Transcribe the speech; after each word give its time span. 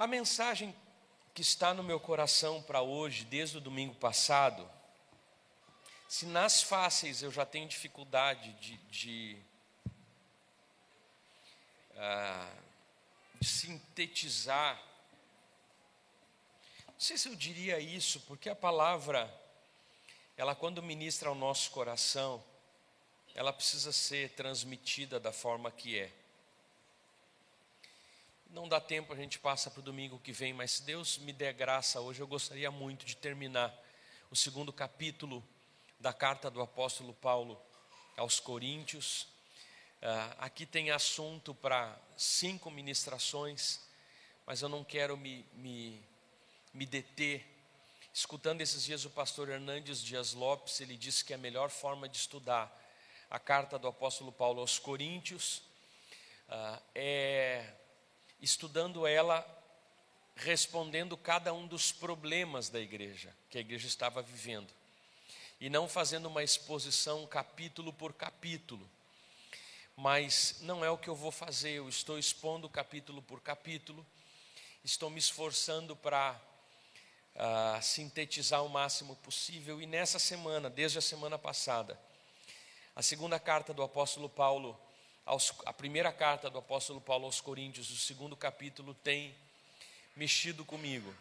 A 0.00 0.06
mensagem 0.06 0.74
que 1.34 1.42
está 1.42 1.74
no 1.74 1.82
meu 1.82 2.00
coração 2.00 2.62
para 2.62 2.80
hoje, 2.80 3.22
desde 3.22 3.58
o 3.58 3.60
domingo 3.60 3.94
passado, 3.94 4.66
se 6.08 6.24
nas 6.24 6.62
fáceis 6.62 7.20
eu 7.20 7.30
já 7.30 7.44
tenho 7.44 7.68
dificuldade 7.68 8.50
de, 8.54 8.78
de, 8.88 9.36
uh, 11.92 12.62
de 13.38 13.46
sintetizar, 13.46 14.82
não 16.86 16.94
sei 16.96 17.18
se 17.18 17.28
eu 17.28 17.36
diria 17.36 17.78
isso, 17.78 18.20
porque 18.20 18.48
a 18.48 18.56
palavra, 18.56 19.30
ela 20.34 20.54
quando 20.54 20.82
ministra 20.82 21.28
ao 21.28 21.34
nosso 21.34 21.70
coração, 21.72 22.42
ela 23.34 23.52
precisa 23.52 23.92
ser 23.92 24.30
transmitida 24.30 25.20
da 25.20 25.30
forma 25.30 25.70
que 25.70 25.98
é. 25.98 26.19
Não 28.52 28.68
dá 28.68 28.80
tempo, 28.80 29.12
a 29.12 29.16
gente 29.16 29.38
passa 29.38 29.70
para 29.70 29.78
o 29.78 29.82
domingo 29.82 30.18
que 30.18 30.32
vem, 30.32 30.52
mas 30.52 30.72
se 30.72 30.82
Deus 30.82 31.18
me 31.18 31.32
der 31.32 31.52
graça 31.52 32.00
hoje, 32.00 32.20
eu 32.20 32.26
gostaria 32.26 32.68
muito 32.68 33.06
de 33.06 33.16
terminar 33.16 33.72
o 34.28 34.34
segundo 34.34 34.72
capítulo 34.72 35.40
da 36.00 36.12
carta 36.12 36.50
do 36.50 36.60
apóstolo 36.60 37.14
Paulo 37.14 37.60
aos 38.16 38.40
Coríntios. 38.40 39.28
Uh, 40.02 40.34
aqui 40.38 40.66
tem 40.66 40.90
assunto 40.90 41.54
para 41.54 41.96
cinco 42.16 42.72
ministrações, 42.72 43.78
mas 44.44 44.62
eu 44.62 44.68
não 44.68 44.82
quero 44.82 45.16
me, 45.16 45.46
me, 45.54 46.02
me 46.74 46.84
deter. 46.84 47.46
Escutando 48.12 48.62
esses 48.62 48.82
dias 48.82 49.04
o 49.04 49.10
pastor 49.10 49.48
Hernandes 49.48 50.02
Dias 50.02 50.32
Lopes, 50.32 50.80
ele 50.80 50.96
disse 50.96 51.24
que 51.24 51.32
a 51.32 51.38
melhor 51.38 51.70
forma 51.70 52.08
de 52.08 52.16
estudar 52.16 52.68
a 53.30 53.38
carta 53.38 53.78
do 53.78 53.86
apóstolo 53.86 54.32
Paulo 54.32 54.60
aos 54.60 54.76
Coríntios 54.76 55.58
uh, 56.48 56.82
é 56.96 57.74
estudando 58.40 59.06
ela, 59.06 59.46
respondendo 60.36 61.16
cada 61.16 61.52
um 61.52 61.66
dos 61.66 61.92
problemas 61.92 62.68
da 62.68 62.80
igreja, 62.80 63.34
que 63.50 63.58
a 63.58 63.60
igreja 63.60 63.86
estava 63.86 64.22
vivendo, 64.22 64.72
e 65.60 65.68
não 65.68 65.88
fazendo 65.88 66.26
uma 66.26 66.42
exposição 66.42 67.26
capítulo 67.26 67.92
por 67.92 68.12
capítulo. 68.14 68.88
Mas 69.96 70.56
não 70.62 70.82
é 70.84 70.88
o 70.88 70.96
que 70.96 71.08
eu 71.08 71.14
vou 71.14 71.30
fazer, 71.30 71.72
eu 71.72 71.88
estou 71.88 72.18
expondo 72.18 72.68
capítulo 72.68 73.20
por 73.20 73.40
capítulo, 73.40 74.06
estou 74.82 75.10
me 75.10 75.18
esforçando 75.18 75.94
para 75.94 76.40
uh, 77.34 77.82
sintetizar 77.82 78.64
o 78.64 78.68
máximo 78.70 79.14
possível, 79.16 79.82
e 79.82 79.86
nessa 79.86 80.18
semana, 80.18 80.70
desde 80.70 80.98
a 80.98 81.02
semana 81.02 81.38
passada, 81.38 82.00
a 82.96 83.02
segunda 83.02 83.38
carta 83.38 83.74
do 83.74 83.82
apóstolo 83.82 84.28
Paulo 84.28 84.78
aos, 85.24 85.52
a 85.64 85.72
primeira 85.72 86.12
carta 86.12 86.50
do 86.50 86.58
apóstolo 86.58 87.00
Paulo 87.00 87.26
aos 87.26 87.40
Coríntios, 87.40 87.90
o 87.90 87.96
segundo 87.96 88.36
capítulo, 88.36 88.94
tem 88.94 89.34
mexido 90.16 90.64
comigo 90.64 91.14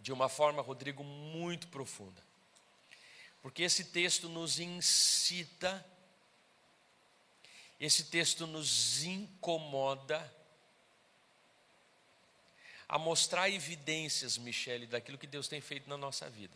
de 0.00 0.12
uma 0.12 0.28
forma, 0.28 0.62
Rodrigo, 0.62 1.04
muito 1.04 1.68
profunda. 1.68 2.22
Porque 3.42 3.62
esse 3.62 3.84
texto 3.84 4.28
nos 4.28 4.58
incita, 4.58 5.84
esse 7.78 8.04
texto 8.04 8.46
nos 8.46 9.02
incomoda 9.02 10.34
a 12.88 12.98
mostrar 12.98 13.48
evidências, 13.48 14.36
Michele, 14.36 14.86
daquilo 14.86 15.16
que 15.16 15.26
Deus 15.26 15.48
tem 15.48 15.60
feito 15.60 15.88
na 15.88 15.96
nossa 15.96 16.28
vida. 16.28 16.54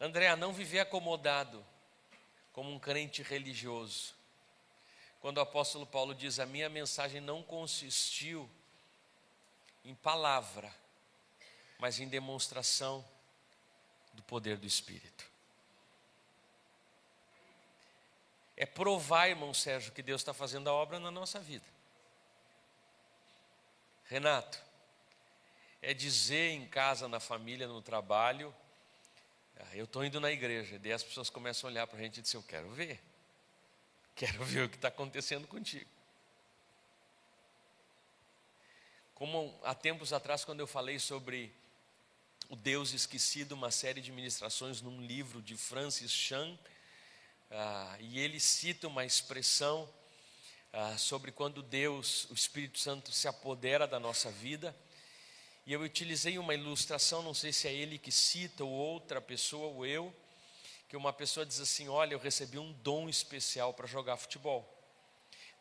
André, 0.00 0.28
a 0.28 0.36
não 0.36 0.52
viver 0.52 0.80
acomodado 0.80 1.64
como 2.52 2.70
um 2.70 2.78
crente 2.78 3.22
religioso. 3.22 4.14
Quando 5.20 5.38
o 5.38 5.40
apóstolo 5.40 5.86
Paulo 5.86 6.14
diz: 6.14 6.38
A 6.38 6.46
minha 6.46 6.68
mensagem 6.68 7.20
não 7.20 7.42
consistiu 7.42 8.48
em 9.84 9.94
palavra, 9.94 10.72
mas 11.78 11.98
em 11.98 12.08
demonstração 12.08 13.04
do 14.12 14.22
poder 14.22 14.56
do 14.56 14.66
Espírito. 14.66 15.30
É 18.56 18.66
provar, 18.66 19.28
irmão 19.28 19.54
Sérgio, 19.54 19.92
que 19.92 20.02
Deus 20.02 20.20
está 20.20 20.34
fazendo 20.34 20.68
a 20.68 20.72
obra 20.72 21.00
na 21.00 21.10
nossa 21.10 21.40
vida. 21.40 21.64
Renato, 24.04 24.60
é 25.80 25.94
dizer 25.94 26.50
em 26.50 26.66
casa, 26.68 27.08
na 27.08 27.18
família, 27.18 27.66
no 27.66 27.80
trabalho, 27.80 28.54
eu 29.74 29.84
estou 29.84 30.04
indo 30.04 30.20
na 30.20 30.30
igreja, 30.30 30.78
daí 30.78 30.92
as 30.92 31.02
pessoas 31.02 31.30
começam 31.30 31.68
a 31.68 31.72
olhar 31.72 31.86
para 31.86 31.98
a 31.98 32.02
gente 32.02 32.18
e 32.18 32.22
dizem: 32.22 32.38
Eu 32.38 32.44
quero 32.44 32.70
ver, 32.70 33.00
quero 34.14 34.44
ver 34.44 34.64
o 34.64 34.68
que 34.68 34.76
está 34.76 34.88
acontecendo 34.88 35.46
contigo. 35.46 35.88
Como 39.14 39.58
há 39.62 39.74
tempos 39.74 40.12
atrás, 40.12 40.44
quando 40.44 40.60
eu 40.60 40.66
falei 40.66 40.98
sobre 40.98 41.52
o 42.48 42.56
Deus 42.56 42.92
Esquecido, 42.92 43.52
uma 43.52 43.70
série 43.70 44.00
de 44.00 44.10
ministrações 44.10 44.82
num 44.82 45.00
livro 45.00 45.40
de 45.40 45.56
Francis 45.56 46.10
Chan, 46.10 46.58
ah, 47.50 47.96
e 48.00 48.18
ele 48.18 48.40
cita 48.40 48.88
uma 48.88 49.04
expressão 49.04 49.88
ah, 50.72 50.96
sobre 50.98 51.30
quando 51.30 51.62
Deus, 51.62 52.26
o 52.30 52.34
Espírito 52.34 52.78
Santo, 52.78 53.12
se 53.12 53.28
apodera 53.28 53.86
da 53.86 54.00
nossa 54.00 54.30
vida. 54.30 54.74
E 55.64 55.72
eu 55.72 55.80
utilizei 55.80 56.38
uma 56.38 56.54
ilustração, 56.54 57.22
não 57.22 57.32
sei 57.32 57.52
se 57.52 57.68
é 57.68 57.72
ele 57.72 57.96
que 57.96 58.10
cita 58.10 58.64
ou 58.64 58.70
outra 58.70 59.20
pessoa 59.20 59.68
ou 59.68 59.86
eu, 59.86 60.12
que 60.88 60.96
uma 60.96 61.12
pessoa 61.12 61.46
diz 61.46 61.60
assim: 61.60 61.88
Olha, 61.88 62.14
eu 62.14 62.18
recebi 62.18 62.58
um 62.58 62.72
dom 62.72 63.08
especial 63.08 63.72
para 63.72 63.86
jogar 63.86 64.16
futebol. 64.16 64.68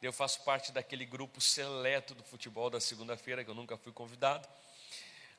Eu 0.01 0.11
faço 0.11 0.43
parte 0.43 0.71
daquele 0.71 1.05
grupo 1.05 1.39
seleto 1.39 2.15
do 2.15 2.23
futebol 2.23 2.71
da 2.71 2.81
segunda-feira, 2.81 3.43
que 3.43 3.51
eu 3.51 3.55
nunca 3.55 3.77
fui 3.77 3.93
convidado. 3.93 4.49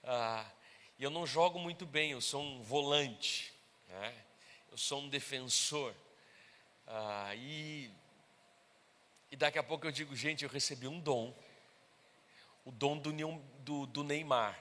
Ah, 0.05 0.49
e 0.97 1.03
eu 1.03 1.11
não 1.11 1.27
jogo 1.27 1.59
muito 1.59 1.85
bem, 1.85 2.13
eu 2.13 2.21
sou 2.21 2.41
um 2.41 2.63
volante, 2.63 3.53
né? 3.89 4.15
eu 4.71 4.79
sou 4.79 5.01
um 5.01 5.09
defensor. 5.09 5.93
Ah, 6.87 7.35
e, 7.35 7.91
e 9.29 9.37
daqui 9.37 9.59
a 9.59 9.63
pouco 9.65 9.89
eu 9.89 9.91
digo: 9.91 10.15
Gente, 10.15 10.45
eu 10.45 10.51
recebi 10.51 10.87
um 10.87 11.01
dom 11.01 11.35
o 12.65 12.71
dom 12.71 12.97
do, 12.97 13.13
do, 13.63 13.87
do 13.87 14.05
Neymar, 14.05 14.59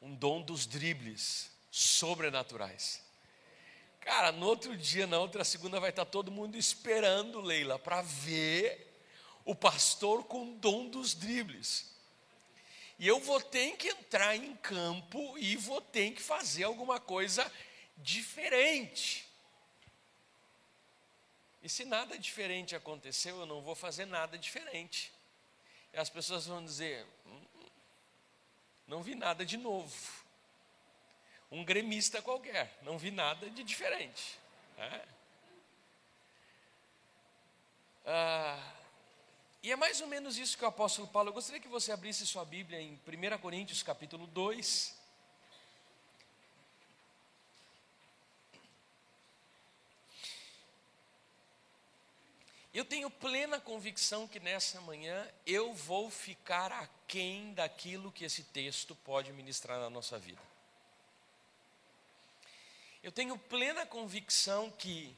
um 0.00 0.14
dom 0.14 0.42
dos 0.42 0.66
dribles 0.66 1.50
sobrenaturais. 1.70 3.02
Cara, 4.00 4.32
no 4.32 4.46
outro 4.46 4.76
dia, 4.76 5.06
na 5.06 5.18
outra 5.18 5.44
segunda, 5.44 5.78
vai 5.78 5.90
estar 5.90 6.04
todo 6.04 6.30
mundo 6.30 6.56
esperando, 6.56 7.40
Leila, 7.40 7.78
para 7.78 8.00
ver 8.00 8.86
o 9.44 9.54
pastor 9.54 10.24
com 10.24 10.52
o 10.52 10.54
dom 10.56 10.88
dos 10.88 11.14
dribles. 11.14 11.94
E 12.98 13.06
eu 13.06 13.20
vou 13.20 13.40
ter 13.40 13.76
que 13.76 13.88
entrar 13.88 14.34
em 14.34 14.56
campo 14.56 15.38
e 15.38 15.56
vou 15.56 15.80
ter 15.80 16.12
que 16.12 16.22
fazer 16.22 16.64
alguma 16.64 16.98
coisa 16.98 17.50
diferente. 17.96 19.28
E 21.62 21.68
se 21.68 21.84
nada 21.84 22.18
diferente 22.18 22.74
aconteceu, 22.74 23.40
eu 23.40 23.46
não 23.46 23.60
vou 23.60 23.74
fazer 23.74 24.06
nada 24.06 24.38
diferente. 24.38 25.12
E 25.92 25.98
as 25.98 26.10
pessoas 26.10 26.46
vão 26.46 26.64
dizer: 26.64 27.06
hum, 27.26 27.46
não 28.86 29.02
vi 29.02 29.14
nada 29.14 29.44
de 29.44 29.56
novo. 29.56 29.96
Um 31.50 31.64
gremista 31.64 32.20
qualquer, 32.20 32.78
não 32.82 32.98
vi 32.98 33.10
nada 33.10 33.48
de 33.50 33.64
diferente. 33.64 34.38
É? 34.76 35.04
Ah, 38.04 38.72
e 39.62 39.72
é 39.72 39.76
mais 39.76 40.00
ou 40.00 40.06
menos 40.06 40.38
isso 40.38 40.56
que 40.56 40.64
o 40.64 40.68
apóstolo 40.68 41.08
Paulo. 41.08 41.30
Eu 41.30 41.34
gostaria 41.34 41.60
que 41.60 41.68
você 41.68 41.92
abrisse 41.92 42.26
sua 42.26 42.44
Bíblia 42.44 42.80
em 42.80 42.94
1 42.94 43.38
Coríntios 43.38 43.82
capítulo 43.82 44.26
2. 44.26 44.97
Eu 52.78 52.84
tenho 52.84 53.10
plena 53.10 53.58
convicção 53.58 54.28
que 54.28 54.38
nessa 54.38 54.80
manhã 54.80 55.28
eu 55.44 55.74
vou 55.74 56.08
ficar 56.08 56.70
aquém 56.70 57.52
daquilo 57.52 58.12
que 58.12 58.24
esse 58.24 58.44
texto 58.44 58.94
pode 58.94 59.32
ministrar 59.32 59.80
na 59.80 59.90
nossa 59.90 60.16
vida. 60.16 60.40
Eu 63.02 63.10
tenho 63.10 63.36
plena 63.36 63.84
convicção 63.84 64.70
que 64.70 65.12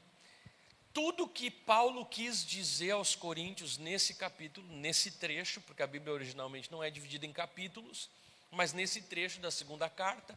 tudo 0.91 1.27
que 1.27 1.51
Paulo 1.51 2.03
quis 2.03 2.43
dizer 2.43 2.93
aos 2.93 3.13
Coríntios 3.15 3.77
nesse 3.77 4.15
capítulo, 4.15 4.67
nesse 4.77 5.11
trecho, 5.11 5.61
porque 5.61 5.83
a 5.83 5.87
Bíblia 5.87 6.15
originalmente 6.15 6.71
não 6.71 6.83
é 6.83 6.89
dividida 6.89 7.27
em 7.27 7.31
capítulos, 7.31 8.09
mas 8.49 8.73
nesse 8.73 9.03
trecho 9.03 9.39
da 9.39 9.51
segunda 9.51 9.87
carta, 9.87 10.35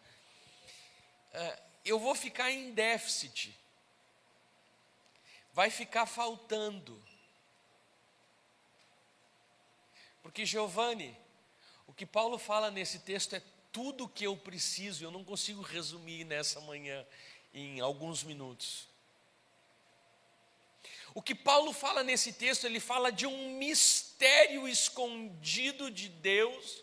eh, 1.32 1.62
eu 1.86 1.98
vou 1.98 2.14
ficar 2.14 2.50
em 2.50 2.74
déficit, 2.74 3.58
vai 5.54 5.70
ficar 5.70 6.04
faltando 6.04 7.02
Porque, 10.24 10.46
Giovanni, 10.46 11.14
o 11.86 11.92
que 11.92 12.06
Paulo 12.06 12.38
fala 12.38 12.70
nesse 12.70 13.00
texto 13.00 13.36
é 13.36 13.42
tudo 13.70 14.04
o 14.04 14.08
que 14.08 14.24
eu 14.24 14.34
preciso, 14.34 15.04
eu 15.04 15.10
não 15.10 15.22
consigo 15.22 15.60
resumir 15.60 16.24
nessa 16.24 16.62
manhã 16.62 17.06
em 17.52 17.78
alguns 17.78 18.24
minutos. 18.24 18.88
O 21.14 21.20
que 21.20 21.34
Paulo 21.34 21.74
fala 21.74 22.02
nesse 22.02 22.32
texto, 22.32 22.64
ele 22.64 22.80
fala 22.80 23.12
de 23.12 23.26
um 23.26 23.58
mistério 23.58 24.66
escondido 24.66 25.90
de 25.90 26.08
Deus, 26.08 26.82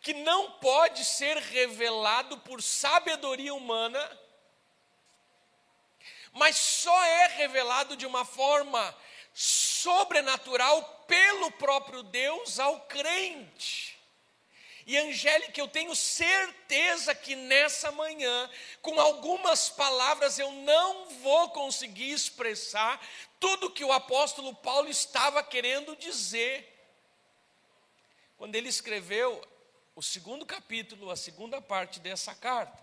que 0.00 0.14
não 0.14 0.52
pode 0.52 1.04
ser 1.04 1.36
revelado 1.38 2.38
por 2.38 2.62
sabedoria 2.62 3.52
humana, 3.52 4.20
mas 6.32 6.56
só 6.56 7.04
é 7.04 7.26
revelado 7.26 7.96
de 7.96 8.06
uma 8.06 8.24
forma 8.24 8.96
sobrenatural 9.38 11.04
pelo 11.06 11.50
próprio 11.52 12.02
Deus 12.02 12.58
ao 12.58 12.80
crente. 12.86 13.94
E 14.86 14.96
Angélica, 14.96 15.60
eu 15.60 15.68
tenho 15.68 15.94
certeza 15.94 17.14
que 17.14 17.36
nessa 17.36 17.92
manhã, 17.92 18.48
com 18.80 18.98
algumas 18.98 19.68
palavras, 19.68 20.38
eu 20.38 20.50
não 20.52 21.10
vou 21.20 21.50
conseguir 21.50 22.12
expressar 22.12 22.98
tudo 23.38 23.70
que 23.70 23.84
o 23.84 23.92
apóstolo 23.92 24.54
Paulo 24.54 24.88
estava 24.88 25.42
querendo 25.42 25.94
dizer. 25.96 26.72
Quando 28.38 28.54
ele 28.54 28.70
escreveu 28.70 29.46
o 29.94 30.00
segundo 30.00 30.46
capítulo, 30.46 31.10
a 31.10 31.16
segunda 31.16 31.60
parte 31.60 32.00
dessa 32.00 32.34
carta. 32.34 32.82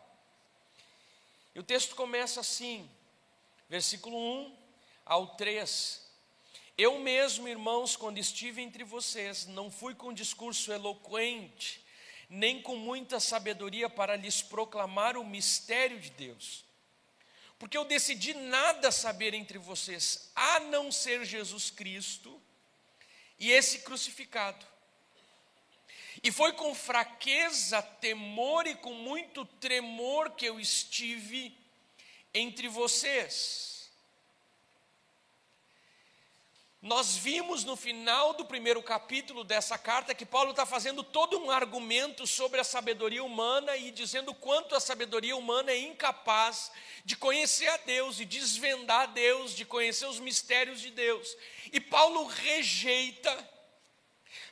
E 1.56 1.60
o 1.60 1.64
texto 1.64 1.96
começa 1.96 2.42
assim, 2.42 2.88
versículo 3.68 4.16
1 4.16 4.58
ao 5.04 5.36
3. 5.36 6.03
Eu 6.78 6.98
mesmo, 7.00 7.48
irmãos, 7.48 7.96
quando 7.96 8.18
estive 8.18 8.62
entre 8.62 8.84
vocês, 8.84 9.46
não 9.46 9.70
fui 9.70 9.94
com 9.94 10.12
discurso 10.12 10.72
eloquente, 10.72 11.86
nem 12.28 12.62
com 12.62 12.76
muita 12.76 13.20
sabedoria 13.20 13.88
para 13.88 14.16
lhes 14.16 14.42
proclamar 14.42 15.16
o 15.16 15.24
mistério 15.24 16.00
de 16.00 16.10
Deus. 16.10 16.66
Porque 17.60 17.78
eu 17.78 17.86
decidi 17.86 18.34
nada 18.34 18.92
saber 18.92 19.36
entre 19.36 19.60
vocês, 19.60 20.32
a 20.36 20.60
não 20.62 20.92
ser 20.92 21.24
Jesus 21.26 21.70
Cristo 21.70 22.42
e 23.38 23.52
esse 23.52 23.80
crucificado. 23.80 24.66
E 26.24 26.32
foi 26.32 26.54
com 26.54 26.74
fraqueza, 26.74 27.82
temor 27.82 28.66
e 28.66 28.76
com 28.76 28.94
muito 28.94 29.46
tremor 29.46 30.32
que 30.32 30.46
eu 30.46 30.60
estive 30.60 31.56
entre 32.34 32.68
vocês. 32.68 33.73
Nós 36.84 37.16
vimos 37.16 37.64
no 37.64 37.78
final 37.78 38.34
do 38.34 38.44
primeiro 38.44 38.84
capítulo 38.84 39.46
dessa 39.46 39.78
carta 39.78 40.14
que 40.14 40.26
Paulo 40.26 40.52
está 40.52 40.66
fazendo 40.66 41.02
todo 41.02 41.40
um 41.40 41.50
argumento 41.50 42.28
sobre 42.28 42.60
a 42.60 42.64
sabedoria 42.66 43.24
humana 43.24 43.78
e 43.78 43.90
dizendo 43.90 44.34
quanto 44.34 44.76
a 44.76 44.82
sabedoria 44.82 45.34
humana 45.34 45.72
é 45.72 45.78
incapaz 45.78 46.74
de 47.06 47.16
conhecer 47.16 47.70
a 47.70 47.78
Deus 47.78 48.20
e 48.20 48.26
desvendar 48.26 49.04
a 49.04 49.06
Deus, 49.06 49.56
de 49.56 49.64
conhecer 49.64 50.06
os 50.08 50.20
mistérios 50.20 50.82
de 50.82 50.92
Deus. 50.92 51.38
E 51.72 51.80
Paulo 51.80 52.26
rejeita. 52.26 53.50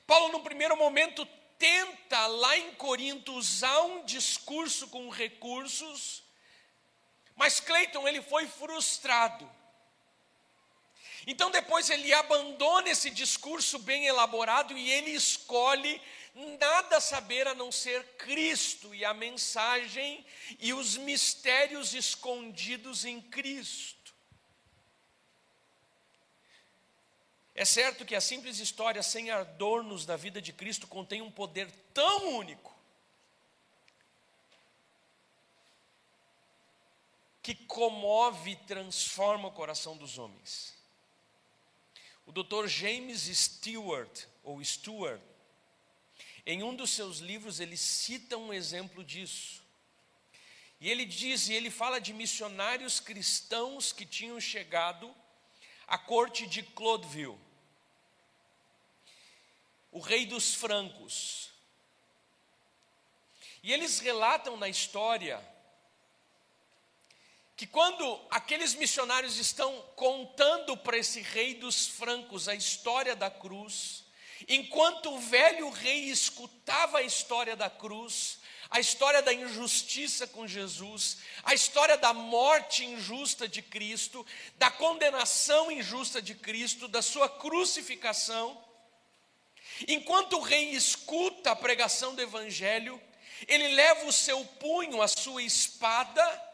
Paulo, 0.07 0.31
no 0.31 0.39
primeiro 0.39 0.77
momento, 0.77 1.27
tenta 1.59 2.27
lá 2.27 2.57
em 2.57 2.73
Corinto 2.75 3.33
usar 3.33 3.81
um 3.81 4.05
discurso 4.05 4.87
com 4.87 5.09
recursos, 5.09 6.23
mas 7.35 7.59
Cleiton 7.59 8.07
ele 8.07 8.21
foi 8.21 8.47
frustrado. 8.47 9.60
Então 11.27 11.51
depois 11.51 11.89
ele 11.89 12.11
abandona 12.13 12.89
esse 12.89 13.09
discurso 13.09 13.77
bem 13.79 14.05
elaborado 14.05 14.77
e 14.77 14.91
ele 14.91 15.11
escolhe 15.11 16.01
nada 16.59 16.99
saber 16.99 17.47
a 17.47 17.53
não 17.53 17.71
ser 17.71 18.03
Cristo 18.17 18.95
e 18.95 19.05
a 19.05 19.13
mensagem 19.13 20.25
e 20.59 20.73
os 20.73 20.97
mistérios 20.97 21.93
escondidos 21.93 23.05
em 23.05 23.21
Cristo. 23.21 24.01
É 27.53 27.65
certo 27.65 28.05
que 28.05 28.15
a 28.15 28.21
simples 28.21 28.59
história 28.59 29.03
sem 29.03 29.29
adornos 29.29 30.05
da 30.05 30.15
vida 30.15 30.41
de 30.41 30.53
Cristo 30.53 30.87
contém 30.87 31.21
um 31.21 31.29
poder 31.29 31.69
tão 31.93 32.37
único 32.37 32.73
que 37.43 37.53
comove 37.53 38.51
e 38.51 38.55
transforma 38.55 39.49
o 39.49 39.51
coração 39.51 39.97
dos 39.97 40.17
homens. 40.17 40.80
O 42.25 42.31
Dr. 42.31 42.67
James 42.67 43.21
Stewart, 43.21 44.25
ou 44.43 44.63
Stewart, 44.63 45.21
em 46.45 46.63
um 46.63 46.75
dos 46.75 46.91
seus 46.91 47.19
livros, 47.19 47.59
ele 47.59 47.77
cita 47.77 48.37
um 48.37 48.53
exemplo 48.53 49.03
disso. 49.03 49.61
E 50.79 50.89
ele 50.89 51.05
diz, 51.05 51.47
e 51.47 51.53
ele 51.53 51.69
fala 51.69 52.01
de 52.01 52.13
missionários 52.13 52.99
cristãos 52.99 53.91
que 53.91 54.05
tinham 54.05 54.39
chegado 54.41 55.13
à 55.85 55.97
corte 55.97 56.47
de 56.47 56.63
Clodeville, 56.63 57.37
o 59.91 59.99
rei 59.99 60.25
dos 60.25 60.55
francos. 60.55 61.51
E 63.61 63.71
eles 63.71 63.99
relatam 63.99 64.57
na 64.57 64.67
história 64.67 65.39
que 67.61 67.67
quando 67.67 68.19
aqueles 68.31 68.73
missionários 68.73 69.37
estão 69.37 69.71
contando 69.95 70.75
para 70.75 70.97
esse 70.97 71.21
rei 71.21 71.53
dos 71.53 71.85
francos 71.85 72.47
a 72.47 72.55
história 72.55 73.15
da 73.15 73.29
cruz, 73.29 74.03
enquanto 74.49 75.13
o 75.13 75.19
velho 75.19 75.69
rei 75.69 76.05
escutava 76.05 76.97
a 76.97 77.03
história 77.03 77.55
da 77.55 77.69
cruz, 77.69 78.39
a 78.67 78.79
história 78.79 79.21
da 79.21 79.31
injustiça 79.31 80.25
com 80.25 80.47
Jesus, 80.47 81.19
a 81.43 81.53
história 81.53 81.95
da 81.97 82.15
morte 82.15 82.83
injusta 82.83 83.47
de 83.47 83.61
Cristo, 83.61 84.25
da 84.55 84.71
condenação 84.71 85.71
injusta 85.71 86.19
de 86.19 86.33
Cristo, 86.33 86.87
da 86.87 87.03
sua 87.03 87.29
crucificação, 87.29 88.59
enquanto 89.87 90.37
o 90.37 90.41
rei 90.41 90.71
escuta 90.71 91.51
a 91.51 91.55
pregação 91.55 92.15
do 92.15 92.23
evangelho, 92.23 92.99
ele 93.47 93.67
leva 93.75 94.07
o 94.07 94.11
seu 94.11 94.43
punho, 94.59 94.99
a 94.99 95.07
sua 95.07 95.43
espada, 95.43 96.50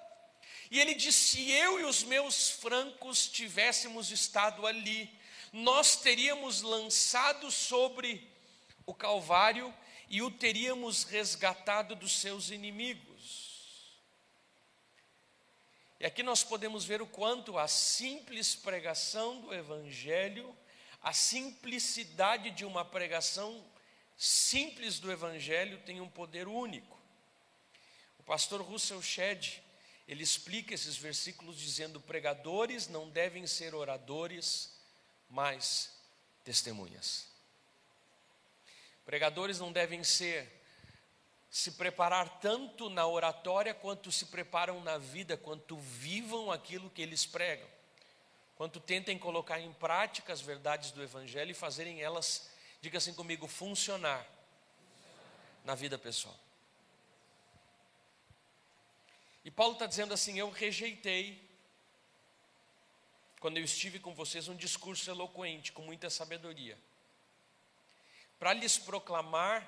e 0.69 0.79
ele 0.79 0.93
disse: 0.93 1.37
Se 1.37 1.51
eu 1.51 1.79
e 1.79 1.83
os 1.83 2.03
meus 2.03 2.49
francos 2.49 3.27
tivéssemos 3.27 4.11
estado 4.11 4.65
ali, 4.65 5.09
nós 5.51 5.95
teríamos 5.95 6.61
lançado 6.61 7.49
sobre 7.51 8.29
o 8.85 8.93
Calvário 8.93 9.73
e 10.09 10.21
o 10.21 10.31
teríamos 10.31 11.03
resgatado 11.03 11.95
dos 11.95 12.13
seus 12.13 12.49
inimigos. 12.49 13.07
E 15.99 16.05
aqui 16.05 16.21
nós 16.21 16.43
podemos 16.43 16.85
ver 16.85 17.01
o 17.01 17.07
quanto 17.07 17.57
a 17.57 17.67
simples 17.67 18.55
pregação 18.55 19.41
do 19.41 19.53
Evangelho, 19.53 20.55
a 21.01 21.11
simplicidade 21.11 22.51
de 22.51 22.65
uma 22.65 22.85
pregação 22.85 23.63
simples 24.15 24.99
do 24.99 25.11
Evangelho 25.11 25.79
tem 25.85 25.99
um 25.99 26.09
poder 26.09 26.47
único. 26.47 26.97
O 28.19 28.23
pastor 28.23 28.61
Russell 28.61 29.01
Shedd, 29.01 29.59
ele 30.07 30.23
explica 30.23 30.73
esses 30.73 30.95
versículos 30.95 31.57
dizendo: 31.57 31.99
pregadores 31.99 32.87
não 32.87 33.09
devem 33.09 33.45
ser 33.45 33.75
oradores, 33.75 34.73
mas 35.29 35.91
testemunhas. 36.43 37.27
Pregadores 39.05 39.59
não 39.59 39.71
devem 39.71 40.03
ser 40.03 40.57
se 41.49 41.71
preparar 41.71 42.39
tanto 42.39 42.89
na 42.89 43.07
oratória 43.07 43.73
quanto 43.73 44.11
se 44.11 44.25
preparam 44.25 44.81
na 44.81 44.97
vida, 44.97 45.35
quanto 45.35 45.77
vivam 45.77 46.51
aquilo 46.51 46.89
que 46.89 47.01
eles 47.01 47.25
pregam, 47.25 47.67
quanto 48.55 48.79
tentem 48.79 49.17
colocar 49.17 49.59
em 49.59 49.71
prática 49.73 50.33
as 50.33 50.41
verdades 50.41 50.91
do 50.91 51.01
Evangelho 51.01 51.51
e 51.51 51.55
fazerem 51.55 52.01
elas, 52.01 52.49
diga 52.81 52.97
assim 52.97 53.13
comigo, 53.13 53.47
funcionar 53.47 54.25
na 55.63 55.73
vida 55.73 55.97
pessoal. 55.97 56.37
E 59.47 59.51
Paulo 59.51 59.75
está 59.75 59.85
dizendo 59.85 60.13
assim: 60.13 60.37
Eu 60.37 60.49
rejeitei, 60.49 61.41
quando 63.39 63.57
eu 63.57 63.63
estive 63.63 63.97
com 63.97 64.13
vocês, 64.13 64.49
um 64.49 64.55
discurso 64.57 65.09
eloquente, 65.09 65.71
com 65.71 65.81
muita 65.83 66.09
sabedoria, 66.09 66.77
para 68.37 68.51
lhes 68.51 68.77
proclamar, 68.77 69.65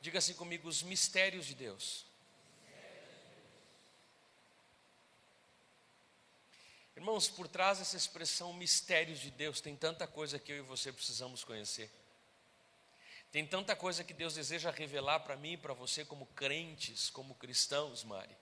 diga 0.00 0.18
assim 0.18 0.34
comigo, 0.34 0.68
os 0.68 0.82
mistérios 0.82 1.46
de 1.46 1.54
Deus. 1.54 2.04
Irmãos, 6.96 7.28
por 7.28 7.46
trás 7.46 7.78
dessa 7.78 7.96
expressão 7.96 8.52
mistérios 8.52 9.20
de 9.20 9.30
Deus, 9.30 9.60
tem 9.60 9.76
tanta 9.76 10.04
coisa 10.04 10.36
que 10.36 10.50
eu 10.50 10.56
e 10.56 10.62
você 10.62 10.92
precisamos 10.92 11.44
conhecer. 11.44 11.88
Tem 13.30 13.46
tanta 13.46 13.76
coisa 13.76 14.02
que 14.02 14.12
Deus 14.12 14.34
deseja 14.34 14.72
revelar 14.72 15.20
para 15.20 15.36
mim 15.36 15.52
e 15.52 15.56
para 15.56 15.74
você, 15.74 16.04
como 16.04 16.26
crentes, 16.34 17.08
como 17.08 17.36
cristãos, 17.36 18.02
Mari 18.02 18.41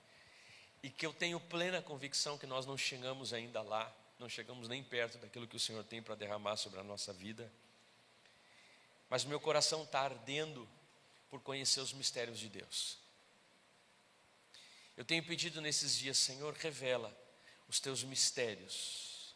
e 0.82 0.90
que 0.90 1.04
eu 1.04 1.12
tenho 1.12 1.38
plena 1.38 1.82
convicção 1.82 2.38
que 2.38 2.46
nós 2.46 2.66
não 2.66 2.76
chegamos 2.76 3.32
ainda 3.32 3.60
lá, 3.62 3.92
não 4.18 4.28
chegamos 4.28 4.68
nem 4.68 4.82
perto 4.82 5.18
daquilo 5.18 5.46
que 5.46 5.56
o 5.56 5.60
Senhor 5.60 5.84
tem 5.84 6.02
para 6.02 6.14
derramar 6.14 6.56
sobre 6.56 6.80
a 6.80 6.84
nossa 6.84 7.12
vida. 7.12 7.50
Mas 9.08 9.24
meu 9.24 9.40
coração 9.40 9.82
está 9.82 10.00
ardendo 10.00 10.68
por 11.30 11.40
conhecer 11.40 11.80
os 11.80 11.92
mistérios 11.92 12.38
de 12.38 12.48
Deus. 12.48 12.98
Eu 14.96 15.04
tenho 15.04 15.24
pedido 15.24 15.60
nesses 15.60 15.96
dias, 15.96 16.18
Senhor, 16.18 16.52
revela 16.54 17.16
os 17.68 17.80
teus 17.80 18.04
mistérios. 18.04 19.34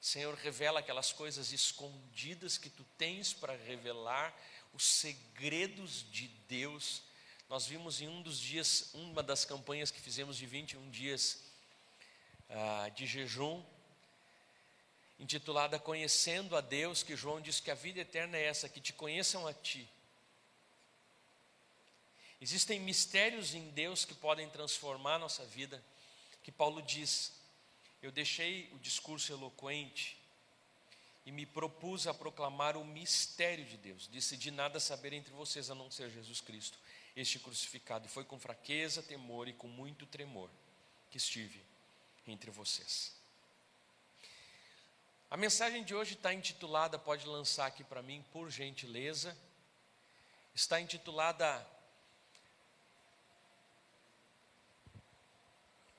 Senhor, 0.00 0.34
revela 0.34 0.80
aquelas 0.80 1.12
coisas 1.12 1.52
escondidas 1.52 2.58
que 2.58 2.68
tu 2.68 2.84
tens 2.96 3.32
para 3.32 3.56
revelar, 3.56 4.36
os 4.72 4.84
segredos 4.84 6.04
de 6.10 6.28
Deus. 6.48 7.02
Nós 7.52 7.66
vimos 7.66 8.00
em 8.00 8.08
um 8.08 8.22
dos 8.22 8.40
dias, 8.40 8.88
uma 8.94 9.22
das 9.22 9.44
campanhas 9.44 9.90
que 9.90 10.00
fizemos 10.00 10.38
de 10.38 10.46
21 10.46 10.88
dias 10.88 11.42
ah, 12.48 12.88
de 12.88 13.06
jejum, 13.06 13.62
intitulada 15.20 15.78
Conhecendo 15.78 16.56
a 16.56 16.62
Deus, 16.62 17.02
que 17.02 17.14
João 17.14 17.42
diz 17.42 17.60
que 17.60 17.70
a 17.70 17.74
vida 17.74 18.00
eterna 18.00 18.38
é 18.38 18.46
essa, 18.46 18.70
que 18.70 18.80
te 18.80 18.94
conheçam 18.94 19.46
a 19.46 19.52
ti. 19.52 19.86
Existem 22.40 22.80
mistérios 22.80 23.54
em 23.54 23.68
Deus 23.72 24.06
que 24.06 24.14
podem 24.14 24.48
transformar 24.48 25.16
a 25.16 25.18
nossa 25.18 25.44
vida, 25.44 25.84
que 26.42 26.50
Paulo 26.50 26.80
diz: 26.80 27.34
Eu 28.02 28.10
deixei 28.10 28.70
o 28.72 28.78
discurso 28.78 29.30
eloquente 29.30 30.16
e 31.26 31.30
me 31.30 31.44
propus 31.44 32.06
a 32.06 32.14
proclamar 32.14 32.78
o 32.78 32.84
mistério 32.84 33.66
de 33.66 33.76
Deus. 33.76 34.06
Decidi 34.06 34.50
nada 34.50 34.80
saber 34.80 35.12
entre 35.12 35.34
vocês 35.34 35.70
a 35.70 35.74
não 35.74 35.90
ser 35.90 36.10
Jesus 36.10 36.40
Cristo, 36.40 36.78
este 37.14 37.38
crucificado. 37.38 38.06
E 38.06 38.10
foi 38.10 38.24
com 38.24 38.38
fraqueza, 38.38 39.02
temor 39.02 39.48
e 39.48 39.52
com 39.52 39.68
muito 39.68 40.06
tremor 40.06 40.50
que 41.10 41.16
estive 41.16 41.64
entre 42.26 42.50
vocês. 42.50 43.14
A 45.30 45.36
mensagem 45.36 45.82
de 45.82 45.94
hoje 45.94 46.14
está 46.14 46.32
intitulada, 46.32 46.98
pode 46.98 47.26
lançar 47.26 47.66
aqui 47.66 47.82
para 47.82 48.02
mim, 48.02 48.24
por 48.32 48.50
gentileza. 48.50 49.36
Está 50.54 50.80
intitulada 50.80 51.66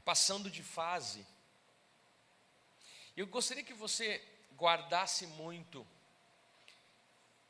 Passando 0.04 0.52
de 0.52 0.62
fase. 0.62 1.26
Eu 3.16 3.26
gostaria 3.28 3.64
que 3.64 3.74
você 3.74 4.22
guardasse 4.58 5.26
muito 5.28 5.88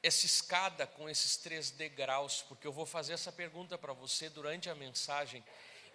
essa 0.03 0.25
escada 0.25 0.86
com 0.86 1.10
esses 1.10 1.38
três 1.38 1.72
degraus, 1.72 2.43
porque 2.43 2.67
eu 2.67 2.74
vou 2.74 2.86
fazer 2.86 3.13
essa 3.13 3.31
pergunta 3.31 3.77
para 3.77 3.93
você 3.93 4.29
durante 4.29 4.69
a 4.69 4.75
mensagem: 4.75 5.41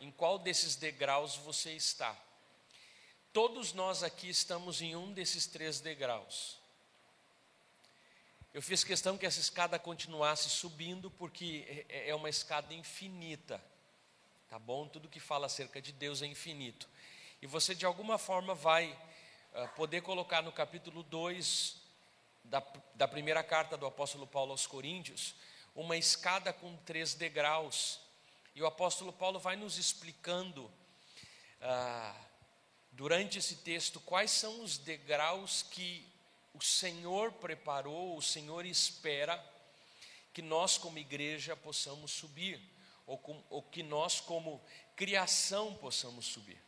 em 0.01 0.11
qual 0.11 0.39
desses 0.39 0.75
degraus 0.75 1.37
você 1.37 1.73
está? 1.73 2.17
Todos 3.35 3.75
nós 3.75 4.03
aqui 4.03 4.31
estamos 4.31 4.81
em 4.81 4.97
um 4.97 5.13
desses 5.13 5.47
três 5.47 5.79
degraus. 5.79 6.57
Eu 8.55 8.63
fiz 8.63 8.83
questão 8.83 9.19
que 9.19 9.27
essa 9.27 9.39
escada 9.39 9.79
continuasse 9.79 10.49
subindo, 10.49 11.11
porque 11.11 11.67
é, 11.69 12.07
é, 12.07 12.09
é 12.09 12.15
uma 12.15 12.31
escada 12.31 12.73
infinita, 12.73 13.63
tá 14.49 14.59
bom? 14.59 14.89
Tudo 14.89 15.09
que 15.09 15.21
fala 15.21 15.45
acerca 15.47 15.83
de 15.83 15.93
Deus 15.93 16.23
é 16.23 16.27
infinito. 16.27 16.89
E 17.43 17.47
você, 17.47 17.75
de 17.75 17.85
alguma 17.85 18.17
forma, 18.17 18.55
vai 18.55 18.91
uh, 19.53 19.69
poder 19.77 20.01
colocar 20.01 20.43
no 20.43 20.51
capítulo 20.51 21.03
2 21.03 21.88
da, 22.49 22.63
da 22.95 23.07
primeira 23.07 23.43
carta 23.43 23.77
do 23.77 23.87
apóstolo 23.87 24.27
Paulo 24.27 24.53
aos 24.53 24.67
Coríntios, 24.67 25.35
uma 25.75 25.97
escada 25.97 26.53
com 26.53 26.77
três 26.79 27.15
degraus. 27.15 28.01
E 28.55 28.63
o 28.63 28.67
apóstolo 28.67 29.13
Paulo 29.13 29.39
vai 29.39 29.57
nos 29.57 29.79
explicando. 29.79 30.65
Uh, 31.61 32.29
durante 32.93 33.39
esse 33.39 33.57
texto 33.57 34.01
quais 34.01 34.31
são 34.31 34.63
os 34.63 34.79
degraus 34.79 35.63
que 35.63 36.07
o 36.55 36.63
Senhor 36.63 37.33
preparou, 37.33 38.17
o 38.17 38.23
Senhor 38.23 38.65
espera 38.67 39.45
que 40.33 40.43
nós, 40.43 40.79
como 40.79 40.99
igreja, 40.99 41.57
possamos 41.57 42.11
subir, 42.13 42.61
ou, 43.07 43.19
com, 43.19 43.43
ou 43.51 43.63
que 43.63 43.83
nós, 43.83 44.21
como 44.21 44.61
criação, 44.97 45.75
possamos 45.75 46.27
subir. 46.27 46.61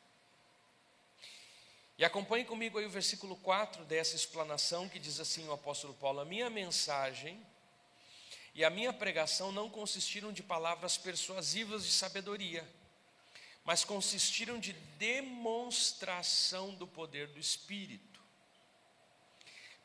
E 2.00 2.04
acompanhe 2.04 2.44
comigo 2.44 2.78
aí 2.78 2.86
o 2.86 2.90
versículo 2.90 3.36
4 3.36 3.84
dessa 3.84 4.16
explanação 4.16 4.88
que 4.88 4.98
diz 4.98 5.20
assim 5.20 5.46
o 5.46 5.52
apóstolo 5.52 5.94
Paulo: 5.94 6.18
A 6.18 6.24
minha 6.24 6.50
mensagem 6.50 7.40
e 8.56 8.64
a 8.64 8.70
minha 8.70 8.92
pregação 8.92 9.52
não 9.52 9.70
consistiram 9.70 10.32
de 10.32 10.42
palavras 10.42 10.98
persuasivas 10.98 11.84
de 11.84 11.92
sabedoria 11.92 12.68
mas 13.64 13.84
consistiram 13.84 14.58
de 14.58 14.72
demonstração 14.72 16.74
do 16.74 16.86
poder 16.86 17.28
do 17.28 17.38
Espírito, 17.38 18.20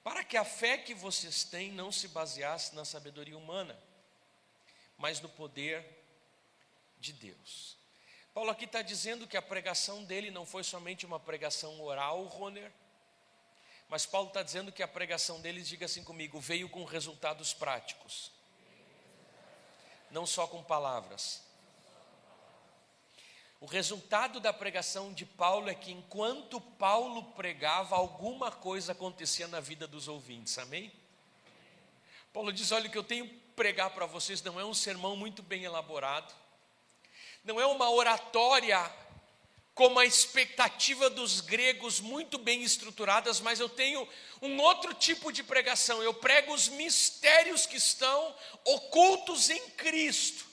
para 0.03 0.23
que 0.23 0.37
a 0.37 0.45
fé 0.45 0.77
que 0.77 0.93
vocês 0.93 1.43
têm 1.43 1.71
não 1.71 1.91
se 1.91 2.07
baseasse 2.07 2.75
na 2.75 2.85
sabedoria 2.85 3.37
humana, 3.37 3.77
mas 4.97 5.19
no 5.19 5.29
poder 5.29 5.85
de 6.99 7.11
Deus. 7.13 7.74
Paulo 8.35 8.51
aqui 8.51 8.65
está 8.65 8.81
dizendo 8.81 9.25
que 9.25 9.37
a 9.37 9.41
pregação 9.41 10.03
dele 10.03 10.29
não 10.29 10.45
foi 10.45 10.61
somente 10.61 11.05
uma 11.05 11.17
pregação 11.17 11.81
oral, 11.81 12.21
Roner, 12.25 12.69
mas 13.87 14.05
Paulo 14.05 14.27
está 14.27 14.43
dizendo 14.43 14.73
que 14.73 14.83
a 14.83 14.87
pregação 14.89 15.39
dele, 15.39 15.61
diga 15.61 15.85
assim 15.85 16.03
comigo, 16.03 16.37
veio 16.37 16.67
com 16.67 16.83
resultados 16.83 17.53
práticos, 17.53 18.33
não 20.11 20.25
só 20.25 20.47
com 20.47 20.61
palavras. 20.61 21.45
O 23.61 23.65
resultado 23.65 24.41
da 24.41 24.51
pregação 24.51 25.13
de 25.13 25.25
Paulo 25.25 25.69
é 25.69 25.73
que 25.73 25.93
enquanto 25.93 26.59
Paulo 26.59 27.31
pregava, 27.31 27.95
alguma 27.95 28.51
coisa 28.51 28.91
acontecia 28.91 29.47
na 29.47 29.61
vida 29.61 29.87
dos 29.87 30.09
ouvintes, 30.09 30.57
amém? 30.57 30.91
Paulo 32.33 32.51
diz: 32.51 32.73
Olha, 32.73 32.89
o 32.89 32.91
que 32.91 32.97
eu 32.97 33.03
tenho 33.03 33.29
pregar 33.55 33.91
para 33.91 34.05
vocês 34.05 34.41
não 34.41 34.59
é 34.59 34.65
um 34.65 34.73
sermão 34.73 35.15
muito 35.15 35.41
bem 35.41 35.63
elaborado, 35.63 36.35
não 37.45 37.61
é 37.61 37.65
uma 37.65 37.89
oratória 37.91 38.91
como 39.75 39.99
a 39.99 40.05
expectativa 40.05 41.09
dos 41.09 41.41
gregos 41.41 41.99
muito 41.99 42.37
bem 42.37 42.63
estruturadas, 42.63 43.39
mas 43.39 43.59
eu 43.59 43.69
tenho 43.69 44.07
um 44.41 44.59
outro 44.59 44.93
tipo 44.93 45.31
de 45.31 45.43
pregação. 45.43 46.01
Eu 46.01 46.13
prego 46.13 46.53
os 46.53 46.67
mistérios 46.69 47.65
que 47.65 47.77
estão 47.77 48.35
ocultos 48.63 49.49
em 49.49 49.69
Cristo. 49.71 50.45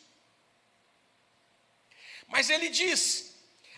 Mas 2.27 2.51
ele 2.51 2.69
diz: 2.69 3.33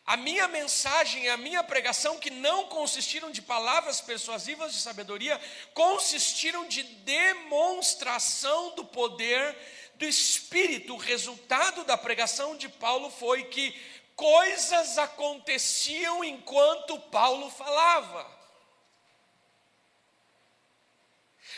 a 0.06 0.16
minha 0.16 0.48
mensagem 0.48 1.28
a 1.28 1.36
minha 1.36 1.62
pregação, 1.62 2.18
que 2.18 2.30
não 2.30 2.66
consistiram 2.66 3.30
de 3.30 3.40
palavras 3.40 4.00
persuasivas 4.00 4.72
de 4.72 4.80
sabedoria, 4.80 5.40
consistiram 5.72 6.66
de 6.66 6.82
demonstração 6.82 8.74
do 8.74 8.84
poder 8.84 9.56
do 10.04 10.08
Espírito. 10.08 10.94
O 10.94 10.98
resultado 10.98 11.82
da 11.84 11.96
pregação 11.96 12.56
de 12.56 12.68
Paulo 12.68 13.10
foi 13.10 13.44
que 13.44 13.74
coisas 14.14 14.98
aconteciam 14.98 16.22
enquanto 16.22 17.00
Paulo 17.00 17.50
falava. 17.50 18.32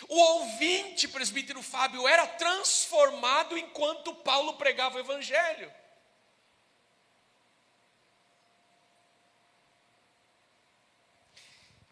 O 0.09 0.17
ouvinte, 0.17 1.09
presbítero 1.09 1.61
Fábio, 1.62 2.07
era 2.07 2.26
transformado 2.26 3.59
enquanto 3.59 4.15
Paulo 4.15 4.55
pregava 4.55 4.97
o 4.97 5.00
Evangelho. 5.00 5.73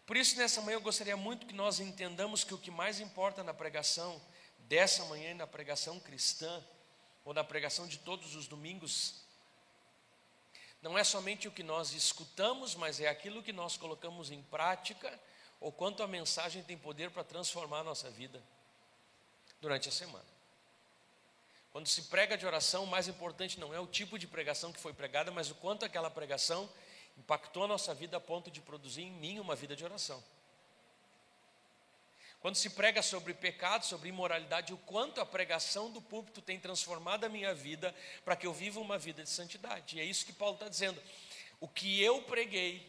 Por 0.05 0.15
isso, 0.15 0.37
nessa 0.37 0.61
manhã, 0.61 0.75
eu 0.75 0.81
gostaria 0.81 1.17
muito 1.17 1.47
que 1.47 1.53
nós 1.53 1.79
entendamos 1.79 2.43
que 2.43 2.53
o 2.53 2.59
que 2.59 2.69
mais 2.69 2.99
importa 2.99 3.43
na 3.43 3.55
pregação 3.55 4.21
dessa 4.67 5.05
manhã 5.05 5.31
e 5.31 5.35
na 5.35 5.47
pregação 5.47 5.99
cristã, 5.99 6.63
ou 7.23 7.33
na 7.33 7.43
pregação 7.43 7.87
de 7.87 7.97
todos 7.97 8.35
os 8.35 8.47
domingos, 8.47 9.25
não 10.81 10.97
é 10.97 11.03
somente 11.03 11.47
o 11.47 11.51
que 11.51 11.63
nós 11.63 11.93
escutamos, 11.93 12.75
mas 12.75 12.99
é 12.99 13.07
aquilo 13.07 13.41
que 13.41 13.51
nós 13.51 13.75
colocamos 13.75 14.29
em 14.29 14.41
prática, 14.43 15.19
ou 15.59 15.71
quanto 15.71 16.03
a 16.03 16.07
mensagem 16.07 16.61
tem 16.61 16.77
poder 16.77 17.09
para 17.09 17.23
transformar 17.23 17.79
a 17.79 17.83
nossa 17.83 18.09
vida 18.11 18.41
durante 19.59 19.89
a 19.89 19.91
semana. 19.91 20.25
Quando 21.71 21.87
se 21.87 22.03
prega 22.03 22.37
de 22.37 22.45
oração, 22.45 22.83
o 22.83 22.87
mais 22.87 23.07
importante 23.07 23.59
não 23.59 23.73
é 23.73 23.79
o 23.79 23.87
tipo 23.87 24.19
de 24.19 24.27
pregação 24.27 24.71
que 24.71 24.79
foi 24.79 24.93
pregada, 24.93 25.31
mas 25.31 25.49
o 25.49 25.55
quanto 25.55 25.83
aquela 25.83 26.09
pregação 26.09 26.69
impactou 27.17 27.63
a 27.63 27.67
nossa 27.67 27.93
vida 27.93 28.17
a 28.17 28.19
ponto 28.19 28.51
de 28.51 28.61
produzir 28.61 29.01
em 29.01 29.11
mim 29.11 29.39
uma 29.39 29.55
vida 29.55 29.75
de 29.75 29.83
oração. 29.83 30.23
Quando 32.45 32.57
se 32.57 32.69
prega 32.69 33.01
sobre 33.01 33.33
pecado, 33.33 33.87
sobre 33.87 34.09
imoralidade, 34.09 34.71
o 34.71 34.77
quanto 34.77 35.19
a 35.19 35.25
pregação 35.25 35.89
do 35.89 35.99
púlpito 35.99 36.43
tem 36.43 36.59
transformado 36.59 37.23
a 37.23 37.27
minha 37.27 37.55
vida 37.55 37.91
para 38.23 38.35
que 38.35 38.45
eu 38.45 38.53
viva 38.53 38.79
uma 38.79 38.99
vida 38.99 39.23
de 39.23 39.29
santidade. 39.31 39.97
E 39.97 39.99
é 39.99 40.03
isso 40.03 40.23
que 40.23 40.31
Paulo 40.31 40.53
está 40.53 40.69
dizendo. 40.69 41.01
O 41.59 41.67
que 41.67 41.99
eu 42.03 42.21
preguei, 42.21 42.85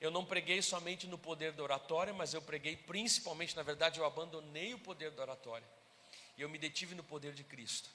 eu 0.00 0.08
não 0.12 0.24
preguei 0.24 0.62
somente 0.62 1.08
no 1.08 1.18
poder 1.18 1.50
da 1.50 1.64
oratória, 1.64 2.14
mas 2.14 2.32
eu 2.32 2.40
preguei 2.40 2.76
principalmente, 2.76 3.56
na 3.56 3.64
verdade, 3.64 3.98
eu 3.98 4.06
abandonei 4.06 4.72
o 4.72 4.78
poder 4.78 5.10
da 5.10 5.22
oratória. 5.22 5.66
E 6.38 6.42
eu 6.42 6.48
me 6.48 6.56
detive 6.56 6.94
no 6.94 7.02
poder 7.02 7.32
de 7.32 7.42
Cristo. 7.42 7.90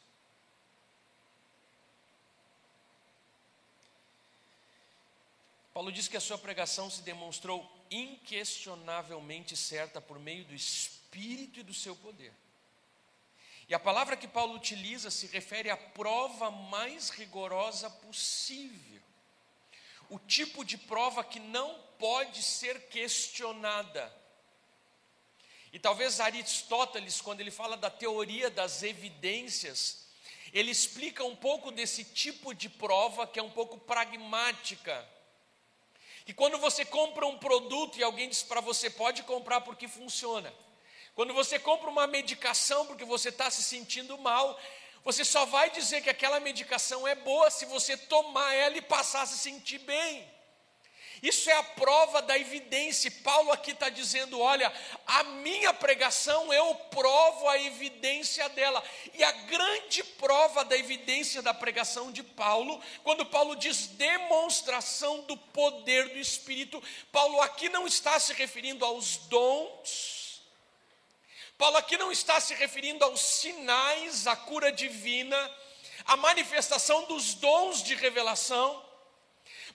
Paulo 5.76 5.92
diz 5.92 6.08
que 6.08 6.16
a 6.16 6.22
sua 6.22 6.38
pregação 6.38 6.90
se 6.90 7.02
demonstrou 7.02 7.70
inquestionavelmente 7.92 9.58
certa 9.58 10.00
por 10.00 10.18
meio 10.18 10.46
do 10.46 10.56
Espírito 10.56 11.60
e 11.60 11.64
do 11.64 11.74
seu 11.74 11.94
poder. 11.98 12.32
E 13.68 13.76
a 13.76 13.80
palavra 13.80 14.16
que 14.16 14.26
Paulo 14.26 14.56
utiliza 14.56 15.12
se 15.12 15.28
refere 15.28 15.70
à 15.70 15.76
prova 15.76 16.50
mais 16.50 17.10
rigorosa 17.10 17.90
possível. 17.90 19.02
O 20.10 20.18
tipo 20.18 20.64
de 20.64 20.78
prova 20.78 21.26
que 21.26 21.42
não 21.42 21.78
pode 22.00 22.42
ser 22.42 22.88
questionada. 22.88 24.16
E 25.74 25.78
talvez 25.78 26.22
Aristóteles, 26.22 27.20
quando 27.20 27.42
ele 27.42 27.52
fala 27.52 27.76
da 27.76 27.90
teoria 27.90 28.50
das 28.50 28.82
evidências, 28.82 30.08
ele 30.54 30.72
explica 30.72 31.26
um 31.26 31.36
pouco 31.36 31.70
desse 31.70 32.06
tipo 32.06 32.54
de 32.54 32.70
prova 32.70 33.28
que 33.28 33.40
é 33.40 33.44
um 33.44 33.52
pouco 33.52 33.78
pragmática. 33.78 35.15
E 36.28 36.34
quando 36.34 36.58
você 36.58 36.84
compra 36.84 37.26
um 37.26 37.38
produto 37.38 37.98
e 37.98 38.04
alguém 38.04 38.28
diz 38.28 38.42
para 38.42 38.60
você, 38.60 38.90
pode 38.90 39.24
comprar 39.24 39.62
porque 39.62 39.88
funciona. 39.88 40.52
Quando 41.14 41.34
você 41.34 41.60
compra 41.60 41.90
uma 41.90 42.08
medicação 42.08 42.86
porque 42.86 43.06
você 43.06 43.30
está 43.30 43.50
se 43.50 43.64
sentindo 43.64 44.18
mal, 44.18 44.60
você 45.04 45.24
só 45.24 45.46
vai 45.46 45.70
dizer 45.70 46.02
que 46.02 46.10
aquela 46.10 46.40
medicação 46.40 47.08
é 47.08 47.14
boa 47.14 47.52
se 47.52 47.66
você 47.66 47.96
tomar 47.96 48.54
ela 48.54 48.76
e 48.76 48.82
passar 48.82 49.22
a 49.22 49.26
se 49.28 49.38
sentir 49.38 49.78
bem. 49.80 50.35
Isso 51.26 51.50
é 51.50 51.54
a 51.54 51.64
prova 51.64 52.22
da 52.22 52.38
evidência. 52.38 53.10
Paulo 53.24 53.52
aqui 53.52 53.72
está 53.72 53.90
dizendo: 53.90 54.40
olha, 54.40 54.72
a 55.08 55.24
minha 55.24 55.74
pregação 55.74 56.54
eu 56.54 56.76
provo 56.76 57.50
a 57.50 57.60
evidência 57.60 58.48
dela. 58.50 58.84
E 59.14 59.24
a 59.24 59.32
grande 59.32 60.04
prova 60.04 60.64
da 60.64 60.78
evidência 60.78 61.42
da 61.42 61.54
pregação 61.54 62.12
de 62.12 62.22
Paulo, 62.22 62.80
quando 63.04 63.26
Paulo 63.26 63.56
diz 63.56 63.88
demonstração 63.88 65.22
do 65.22 65.36
poder 65.36 66.10
do 66.10 66.20
Espírito, 66.20 66.82
Paulo 67.12 67.42
aqui 67.42 67.70
não 67.70 67.88
está 67.88 68.20
se 68.20 68.32
referindo 68.34 68.86
aos 68.86 69.18
dons 69.18 70.26
Paulo 71.58 71.78
aqui 71.78 71.98
não 71.98 72.12
está 72.12 72.40
se 72.42 72.54
referindo 72.54 73.06
aos 73.06 73.22
sinais, 73.22 74.28
à 74.28 74.36
cura 74.36 74.74
divina, 74.74 75.52
à 76.06 76.18
manifestação 76.18 77.06
dos 77.06 77.34
dons 77.36 77.82
de 77.82 77.96
revelação, 77.96 78.85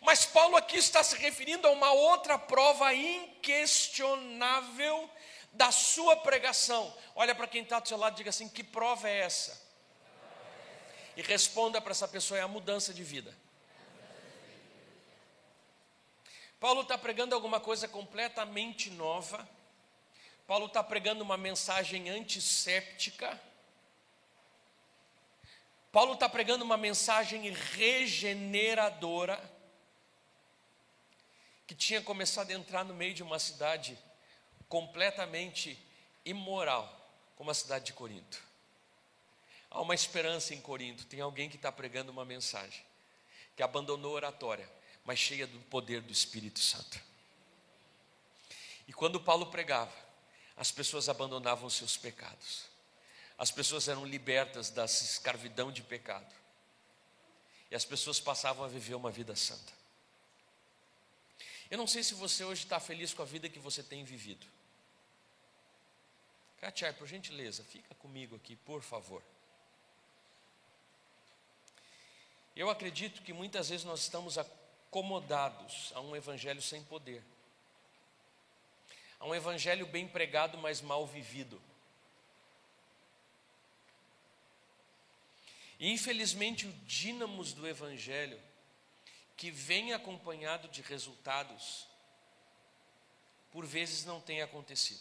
mas 0.01 0.25
Paulo 0.25 0.57
aqui 0.57 0.77
está 0.77 1.03
se 1.03 1.17
referindo 1.17 1.67
a 1.69 1.71
uma 1.71 1.93
outra 1.93 2.39
prova 2.39 2.95
inquestionável 2.95 5.11
da 5.53 5.71
sua 5.71 6.17
pregação. 6.17 6.91
Olha 7.15 7.35
para 7.35 7.47
quem 7.47 7.63
está 7.63 7.79
do 7.81 7.89
seu 7.89 7.99
lado 7.99 8.15
e 8.15 8.17
diga 8.17 8.31
assim: 8.31 8.49
que 8.49 8.65
prova 8.65 9.07
é 9.09 9.21
essa? 9.21 9.69
E 11.17 11.23
responda 11.23 11.81
para 11.81 11.93
essa 11.93 12.09
pessoa: 12.09 12.39
é 12.39 12.43
a 12.43 12.49
mudança 12.49 12.93
de 12.95 13.05
vida. 13.05 13.37
Paulo 16.59 16.81
está 16.83 16.99
pregando 16.99 17.35
alguma 17.35 17.61
coisa 17.61 17.89
completamente 17.89 18.91
nova 18.91 19.49
Paulo 20.51 20.67
está 20.67 20.83
pregando 20.83 21.23
uma 21.23 21.37
mensagem 21.37 22.11
antisséptica. 22.11 23.41
Paulo 25.93 26.15
está 26.15 26.29
pregando 26.29 26.65
uma 26.65 26.77
mensagem 26.77 27.53
regeneradora, 27.53 29.41
que 31.71 31.75
tinha 31.77 32.03
começado 32.03 32.51
a 32.51 32.55
entrar 32.55 32.85
no 32.85 32.93
meio 32.93 33.15
de 33.15 33.23
uma 33.23 33.39
cidade 33.39 33.97
completamente 34.69 35.79
imoral, 36.25 36.85
como 37.37 37.49
a 37.49 37.55
cidade 37.55 37.85
de 37.85 37.93
Corinto. 37.93 38.43
Há 39.71 39.81
uma 39.81 39.95
esperança 39.95 40.53
em 40.53 40.61
Corinto, 40.61 41.07
tem 41.07 41.21
alguém 41.21 41.49
que 41.49 41.55
está 41.55 41.71
pregando 41.71 42.11
uma 42.11 42.25
mensagem, 42.25 42.85
que 43.55 43.63
abandonou 43.63 44.11
a 44.11 44.17
oratória, 44.17 44.69
mas 45.05 45.21
cheia 45.21 45.47
do 45.47 45.61
poder 45.61 46.01
do 46.01 46.13
Espírito 46.13 46.59
Santo. 46.59 47.01
E 48.89 48.93
quando 48.93 49.21
Paulo 49.21 49.47
pregava, 49.47 49.95
as 50.57 50.73
pessoas 50.73 51.09
abandonavam 51.09 51.71
seus 51.71 51.97
pecados. 51.97 52.65
As 53.39 53.53
pessoas 53.53 53.87
eram 53.87 54.05
libertas 54.05 54.71
da 54.71 54.87
escravidão 54.87 55.71
de 55.71 55.85
pecado. 55.85 56.35
E 57.71 57.77
as 57.77 57.85
pessoas 57.85 58.19
passavam 58.19 58.65
a 58.65 58.69
viver 58.69 58.97
uma 58.97 59.13
vida 59.13 59.37
santa. 59.37 59.80
Eu 61.71 61.79
não 61.79 61.87
sei 61.87 62.03
se 62.03 62.15
você 62.15 62.45
hoje 62.45 62.65
está 62.65 62.81
feliz 62.81 63.15
com 63.15 63.23
a 63.23 63.25
vida 63.25 63.49
que 63.49 63.59
você 63.59 63.83
tem 63.83 64.05
vivido. 64.05 64.47
Katia, 66.61 66.93
por 66.93 67.07
gentileza, 67.07 67.63
fica 67.65 67.95
comigo 67.95 68.37
aqui, 68.37 68.57
por 68.57 68.83
favor. 68.83 69.23
Eu 72.57 72.69
acredito 72.69 73.23
que 73.23 73.33
muitas 73.33 73.69
vezes 73.69 73.85
nós 73.87 74.01
estamos 74.01 74.37
acomodados 74.37 75.93
a 75.95 76.01
um 76.01 76.15
evangelho 76.15 76.61
sem 76.61 76.83
poder 76.83 77.23
a 79.21 79.27
um 79.27 79.35
evangelho 79.35 79.87
bem 79.87 80.09
pregado, 80.09 80.57
mas 80.57 80.81
mal 80.81 81.07
vivido. 81.07 81.61
E 85.79 85.93
infelizmente 85.93 86.67
o 86.67 86.73
dínamos 86.87 87.53
do 87.53 87.69
evangelho, 87.69 88.41
que 89.41 89.51
vem 89.51 89.95
acompanhado 89.95 90.69
de 90.69 90.83
resultados, 90.83 91.87
por 93.51 93.65
vezes 93.65 94.05
não 94.05 94.21
tem 94.21 94.43
acontecido. 94.43 95.01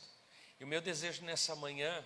E 0.58 0.63
o 0.63 0.67
meu 0.67 0.80
desejo 0.80 1.25
nessa 1.25 1.58
manhã 1.58 2.06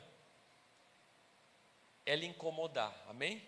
é 2.04 2.16
lhe 2.16 2.26
incomodar, 2.26 2.92
amém? 3.08 3.40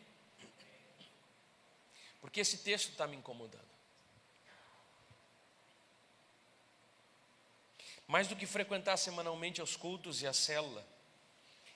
Porque 2.22 2.40
esse 2.40 2.60
texto 2.60 2.92
está 2.92 3.08
me 3.08 3.16
incomodando. 3.16 3.66
Mais 8.08 8.28
do 8.28 8.36
que 8.36 8.46
frequentar 8.46 8.98
semanalmente 8.98 9.64
os 9.64 9.76
cultos 9.76 10.22
e 10.22 10.28
a 10.28 10.34
célula, 10.34 10.86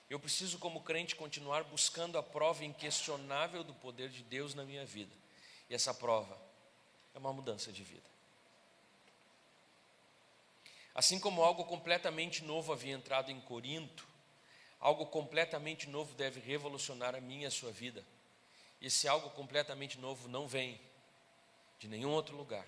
eu 0.08 0.20
preciso, 0.20 0.60
como 0.60 0.84
crente, 0.84 1.16
continuar 1.16 1.64
buscando 1.64 2.16
a 2.16 2.22
prova 2.22 2.64
inquestionável 2.64 3.64
do 3.64 3.74
poder 3.74 4.10
de 4.10 4.22
Deus 4.22 4.54
na 4.54 4.64
minha 4.64 4.86
vida. 4.86 5.12
E 5.68 5.74
essa 5.74 5.92
prova 5.92 6.49
é 7.14 7.18
uma 7.18 7.32
mudança 7.32 7.72
de 7.72 7.82
vida. 7.82 8.08
Assim 10.94 11.18
como 11.18 11.42
algo 11.42 11.64
completamente 11.64 12.44
novo 12.44 12.72
havia 12.72 12.94
entrado 12.94 13.30
em 13.30 13.40
Corinto, 13.40 14.06
algo 14.78 15.06
completamente 15.06 15.88
novo 15.88 16.14
deve 16.14 16.40
revolucionar 16.40 17.14
a 17.14 17.20
minha 17.20 17.44
e 17.44 17.46
a 17.46 17.50
sua 17.50 17.70
vida. 17.70 18.04
Esse 18.80 19.06
algo 19.06 19.30
completamente 19.30 19.98
novo 19.98 20.28
não 20.28 20.48
vem 20.48 20.80
de 21.78 21.88
nenhum 21.88 22.10
outro 22.10 22.36
lugar 22.36 22.66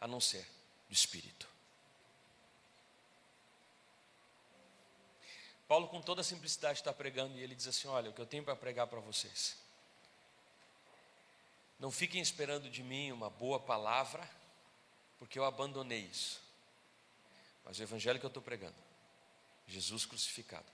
a 0.00 0.06
não 0.06 0.20
ser 0.20 0.46
do 0.88 0.94
Espírito. 0.94 1.48
Paulo, 5.66 5.86
com 5.88 6.00
toda 6.00 6.22
a 6.22 6.24
simplicidade, 6.24 6.78
está 6.78 6.94
pregando 6.94 7.36
e 7.36 7.42
ele 7.42 7.54
diz 7.54 7.66
assim: 7.66 7.88
Olha, 7.88 8.08
o 8.08 8.12
que 8.14 8.20
eu 8.20 8.26
tenho 8.26 8.42
para 8.42 8.56
pregar 8.56 8.86
para 8.86 9.00
vocês. 9.00 9.58
Não 11.78 11.90
fiquem 11.90 12.20
esperando 12.20 12.68
de 12.68 12.82
mim 12.82 13.12
uma 13.12 13.30
boa 13.30 13.60
palavra, 13.60 14.28
porque 15.18 15.38
eu 15.38 15.44
abandonei 15.44 16.00
isso. 16.00 16.40
Mas 17.64 17.78
o 17.78 17.82
evangelho 17.82 18.18
que 18.18 18.26
eu 18.26 18.28
estou 18.28 18.42
pregando, 18.42 18.74
Jesus 19.66 20.04
crucificado, 20.04 20.66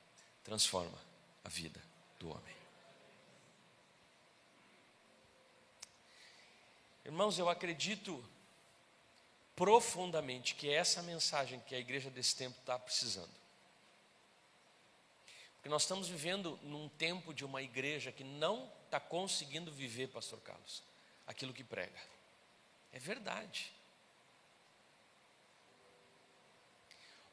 transforma 0.43 0.99
a 1.43 1.49
vida 1.49 1.83
do 2.19 2.31
homem. 2.31 2.55
Irmãos, 7.05 7.39
eu 7.39 7.51
acredito 7.51 8.25
profundamente 9.55 10.55
que 10.55 10.69
é 10.71 10.75
essa 10.75 11.03
mensagem 11.03 11.61
que 11.61 11.75
a 11.75 11.79
igreja 11.79 12.11
desse 12.11 12.35
tempo 12.35 12.59
está 12.61 12.79
precisando. 12.79 13.31
Porque 15.57 15.69
nós 15.69 15.83
estamos 15.83 16.09
vivendo 16.09 16.59
num 16.63 16.89
tempo 16.89 17.33
de 17.33 17.45
uma 17.45 17.63
igreja 17.63 18.11
que 18.11 18.25
não 18.25 18.71
está 18.85 18.99
conseguindo 18.99 19.73
viver, 19.73 20.09
Pastor 20.09 20.41
Carlos, 20.41 20.83
aquilo 21.27 21.53
que 21.53 21.65
prega. 21.65 22.01
É 22.93 22.99
verdade. 22.99 23.73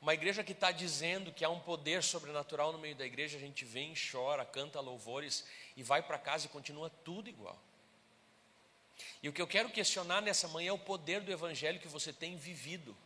Uma 0.01 0.15
igreja 0.15 0.43
que 0.43 0.51
está 0.51 0.71
dizendo 0.71 1.32
que 1.32 1.45
há 1.45 1.49
um 1.49 1.60
poder 1.60 2.01
sobrenatural 2.01 2.71
no 2.71 2.80
meio 2.80 2.95
da 2.95 3.06
igreja, 3.06 3.38
a 3.38 3.39
gente 3.39 3.63
vem, 3.63 3.93
chora, 4.12 4.43
canta 4.43 4.80
louvores 4.80 5.45
e 5.77 5.84
vai 5.84 6.01
para 6.01 6.17
casa 6.17 6.47
e 6.47 6.49
continua 6.49 6.89
tudo 6.89 7.30
igual. 7.30 7.62
E 9.21 9.30
o 9.30 9.34
que 9.34 9.41
eu 9.41 9.47
quero 9.47 9.69
questionar 9.69 10.21
nessa 10.21 10.47
manhã 10.47 10.69
é 10.69 10.73
o 10.73 10.80
poder 10.80 11.21
do 11.21 11.32
evangelho 11.32 11.80
que 11.80 11.88
você 11.88 12.12
tem 12.12 12.36
vivido. 12.36 12.97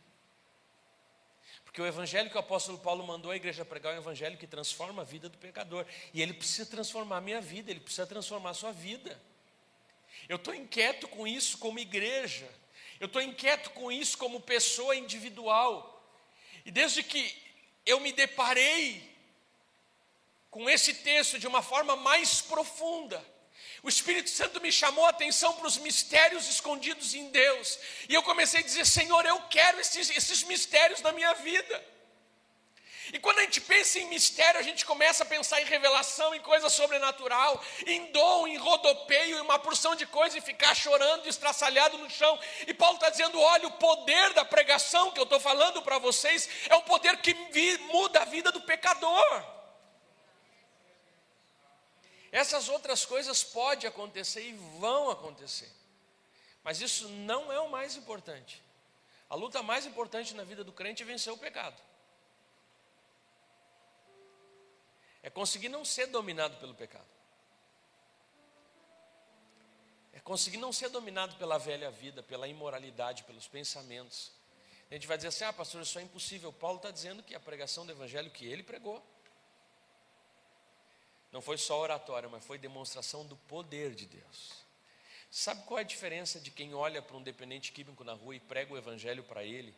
Porque 1.66 1.82
o 1.82 1.86
evangelho 1.86 2.30
que 2.30 2.36
o 2.36 2.40
apóstolo 2.40 2.78
Paulo 2.78 3.06
mandou 3.06 3.30
a 3.30 3.36
igreja 3.36 3.62
pregar 3.62 3.92
é 3.92 3.96
um 3.96 4.00
evangelho 4.00 4.38
que 4.38 4.46
transforma 4.46 5.02
a 5.02 5.04
vida 5.04 5.28
do 5.28 5.36
pecador. 5.36 5.84
E 6.14 6.22
ele 6.22 6.32
precisa 6.32 6.64
transformar 6.64 7.18
a 7.18 7.20
minha 7.20 7.42
vida, 7.42 7.70
ele 7.70 7.80
precisa 7.80 8.06
transformar 8.06 8.50
a 8.50 8.54
sua 8.54 8.72
vida. 8.72 9.20
Eu 10.28 10.36
estou 10.36 10.54
inquieto 10.54 11.06
com 11.08 11.26
isso 11.26 11.58
como 11.58 11.78
igreja. 11.78 12.48
Eu 12.98 13.06
estou 13.06 13.22
inquieto 13.22 13.70
com 13.70 13.92
isso 13.92 14.16
como 14.18 14.40
pessoa 14.40 14.96
individual. 14.96 15.92
E 16.64 16.70
desde 16.70 17.02
que 17.02 17.34
eu 17.84 18.00
me 18.00 18.12
deparei 18.12 19.14
com 20.50 20.68
esse 20.68 20.94
texto 20.94 21.38
de 21.38 21.46
uma 21.46 21.62
forma 21.62 21.94
mais 21.94 22.40
profunda, 22.40 23.24
o 23.82 23.88
Espírito 23.88 24.30
Santo 24.30 24.60
me 24.60 24.72
chamou 24.72 25.06
a 25.06 25.10
atenção 25.10 25.52
para 25.54 25.66
os 25.66 25.78
mistérios 25.78 26.48
escondidos 26.48 27.14
em 27.14 27.30
Deus. 27.30 27.78
E 28.08 28.14
eu 28.14 28.22
comecei 28.22 28.60
a 28.60 28.64
dizer: 28.64 28.84
Senhor, 28.84 29.24
eu 29.24 29.40
quero 29.42 29.78
esses, 29.78 30.10
esses 30.10 30.42
mistérios 30.42 31.02
na 31.02 31.12
minha 31.12 31.34
vida. 31.34 31.95
E 33.16 33.18
quando 33.18 33.38
a 33.38 33.44
gente 33.44 33.62
pensa 33.62 33.98
em 33.98 34.08
mistério, 34.08 34.60
a 34.60 34.62
gente 34.62 34.84
começa 34.84 35.22
a 35.22 35.26
pensar 35.26 35.58
em 35.62 35.64
revelação, 35.64 36.34
em 36.34 36.40
coisa 36.42 36.68
sobrenatural, 36.68 37.64
em 37.86 38.12
dom, 38.12 38.46
em 38.46 38.58
rodopeio, 38.58 39.38
em 39.38 39.40
uma 39.40 39.58
porção 39.58 39.96
de 39.96 40.04
coisa 40.04 40.36
e 40.36 40.42
ficar 40.42 40.74
chorando, 40.74 41.26
estraçalhado 41.26 41.96
no 41.96 42.10
chão. 42.10 42.38
E 42.66 42.74
Paulo 42.74 42.96
está 42.96 43.08
dizendo: 43.08 43.40
olha, 43.40 43.68
o 43.68 43.78
poder 43.78 44.34
da 44.34 44.44
pregação 44.44 45.10
que 45.12 45.18
eu 45.18 45.24
estou 45.24 45.40
falando 45.40 45.80
para 45.80 45.98
vocês 45.98 46.46
é 46.68 46.76
um 46.76 46.82
poder 46.82 47.16
que 47.22 47.32
muda 47.90 48.20
a 48.20 48.26
vida 48.26 48.52
do 48.52 48.60
pecador. 48.60 49.44
Essas 52.30 52.68
outras 52.68 53.06
coisas 53.06 53.42
podem 53.42 53.88
acontecer 53.88 54.42
e 54.42 54.52
vão 54.78 55.08
acontecer, 55.08 55.72
mas 56.62 56.82
isso 56.82 57.08
não 57.08 57.50
é 57.50 57.58
o 57.60 57.70
mais 57.70 57.96
importante. 57.96 58.62
A 59.30 59.34
luta 59.34 59.62
mais 59.62 59.86
importante 59.86 60.34
na 60.34 60.44
vida 60.44 60.62
do 60.62 60.70
crente 60.70 61.02
é 61.02 61.06
vencer 61.06 61.32
o 61.32 61.38
pecado. 61.38 61.95
É 65.26 65.30
conseguir 65.30 65.68
não 65.68 65.84
ser 65.84 66.06
dominado 66.06 66.56
pelo 66.58 66.72
pecado. 66.72 67.08
É 70.12 70.20
conseguir 70.20 70.56
não 70.56 70.72
ser 70.72 70.88
dominado 70.88 71.34
pela 71.34 71.58
velha 71.58 71.90
vida, 71.90 72.22
pela 72.22 72.46
imoralidade, 72.46 73.24
pelos 73.24 73.48
pensamentos. 73.48 74.30
A 74.88 74.94
gente 74.94 75.08
vai 75.08 75.16
dizer 75.16 75.30
assim: 75.30 75.42
ah, 75.42 75.52
pastor, 75.52 75.82
isso 75.82 75.98
é 75.98 76.02
impossível. 76.02 76.52
Paulo 76.52 76.76
está 76.76 76.92
dizendo 76.92 77.24
que 77.24 77.34
a 77.34 77.40
pregação 77.40 77.84
do 77.84 77.90
evangelho 77.90 78.30
que 78.30 78.46
ele 78.46 78.62
pregou 78.62 79.04
não 81.32 81.42
foi 81.42 81.58
só 81.58 81.80
oratória, 81.80 82.28
mas 82.28 82.44
foi 82.44 82.56
demonstração 82.56 83.26
do 83.26 83.36
poder 83.36 83.96
de 83.96 84.06
Deus. 84.06 84.52
Sabe 85.28 85.64
qual 85.64 85.78
é 85.78 85.80
a 85.80 85.84
diferença 85.84 86.38
de 86.38 86.52
quem 86.52 86.72
olha 86.72 87.02
para 87.02 87.16
um 87.16 87.22
dependente 87.22 87.72
químico 87.72 88.04
na 88.04 88.12
rua 88.12 88.36
e 88.36 88.38
prega 88.38 88.72
o 88.72 88.78
evangelho 88.78 89.24
para 89.24 89.42
ele, 89.42 89.74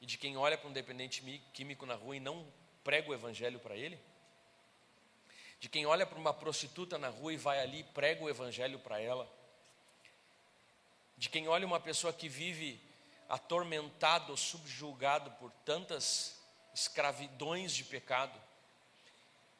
e 0.00 0.06
de 0.06 0.16
quem 0.16 0.36
olha 0.36 0.56
para 0.56 0.68
um 0.70 0.72
dependente 0.72 1.22
químico 1.52 1.84
na 1.84 1.96
rua 1.96 2.14
e 2.14 2.20
não 2.20 2.46
prega 2.84 3.10
o 3.10 3.14
evangelho 3.14 3.58
para 3.58 3.74
ele? 3.74 3.98
De 5.60 5.68
quem 5.68 5.86
olha 5.86 6.04
para 6.04 6.18
uma 6.18 6.34
prostituta 6.34 6.98
na 6.98 7.08
rua 7.08 7.32
e 7.32 7.36
vai 7.36 7.60
ali 7.60 7.80
e 7.80 7.84
prega 7.84 8.24
o 8.24 8.28
evangelho 8.28 8.78
para 8.78 9.00
ela? 9.00 9.30
De 11.16 11.28
quem 11.28 11.46
olha 11.46 11.66
uma 11.66 11.78
pessoa 11.78 12.12
que 12.12 12.28
vive 12.28 12.80
atormentado 13.28 14.32
ou 14.32 14.36
subjugado 14.36 15.30
por 15.32 15.52
tantas 15.64 16.40
escravidões 16.74 17.72
de 17.72 17.84
pecado, 17.84 18.40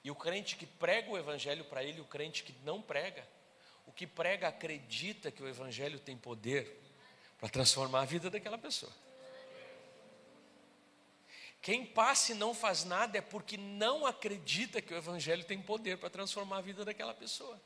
e 0.03 0.11
o 0.11 0.15
crente 0.15 0.57
que 0.57 0.67
prega 0.67 1.11
o 1.11 1.19
evangelho 1.19 1.65
para 1.67 1.85
ele, 1.85 2.01
o 2.01 2.07
crente 2.07 2.43
que 2.43 2.55
não 2.65 2.81
prega, 2.81 3.25
o 3.91 3.93
que 3.93 4.07
prega 4.07 4.47
acredita 4.47 5.33
que 5.33 5.43
o 5.43 5.49
Evangelho 5.49 5.99
tem 5.99 6.17
poder 6.17 6.81
para 7.41 7.49
transformar 7.49 8.03
a 8.03 8.05
vida 8.05 8.31
daquela 8.31 8.57
pessoa. 8.57 8.93
Quem 11.63 11.85
passa 11.85 12.33
e 12.33 12.35
não 12.35 12.55
faz 12.55 12.85
nada 12.85 13.19
é 13.19 13.21
porque 13.21 13.57
não 13.57 14.07
acredita 14.07 14.81
que 14.81 14.95
o 14.95 14.97
Evangelho 14.97 15.45
tem 15.45 15.61
poder 15.61 15.99
para 15.99 16.09
transformar 16.09 16.59
a 16.59 16.63
vida 16.63 16.85
daquela 16.85 17.13
pessoa. 17.13 17.61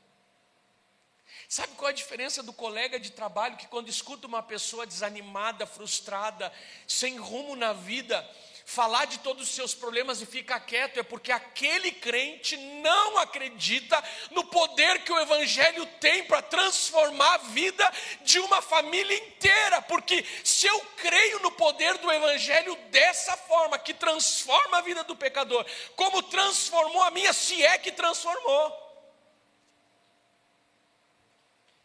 Sabe 1.48 1.74
qual 1.74 1.88
é 1.88 1.92
a 1.92 1.96
diferença 1.96 2.42
do 2.42 2.52
colega 2.52 2.98
de 2.98 3.10
trabalho 3.10 3.56
que, 3.56 3.66
quando 3.66 3.88
escuta 3.88 4.26
uma 4.26 4.42
pessoa 4.42 4.86
desanimada, 4.86 5.66
frustrada, 5.66 6.52
sem 6.86 7.18
rumo 7.18 7.54
na 7.54 7.72
vida, 7.72 8.28
falar 8.64 9.04
de 9.04 9.18
todos 9.18 9.42
os 9.48 9.54
seus 9.54 9.74
problemas 9.74 10.20
e 10.20 10.26
ficar 10.26 10.60
quieto 10.60 10.98
é 10.98 11.02
porque 11.02 11.30
aquele 11.30 11.92
crente 11.92 12.56
não 12.56 13.18
acredita 13.18 14.02
no 14.30 14.44
poder 14.44 15.02
que 15.04 15.12
o 15.12 15.18
Evangelho 15.18 15.84
tem 16.00 16.24
para 16.24 16.40
transformar 16.40 17.34
a 17.34 17.38
vida 17.38 17.92
de 18.22 18.38
uma 18.40 18.62
família 18.62 19.16
inteira. 19.16 19.82
Porque 19.82 20.24
se 20.42 20.66
eu 20.66 20.80
creio 20.96 21.40
no 21.40 21.52
poder 21.52 21.98
do 21.98 22.10
Evangelho 22.10 22.74
dessa 22.90 23.36
forma, 23.36 23.78
que 23.78 23.92
transforma 23.92 24.78
a 24.78 24.82
vida 24.82 25.04
do 25.04 25.14
pecador, 25.14 25.64
como 25.94 26.22
transformou 26.22 27.02
a 27.02 27.10
minha, 27.10 27.32
se 27.32 27.62
é 27.62 27.78
que 27.78 27.92
transformou, 27.92 28.82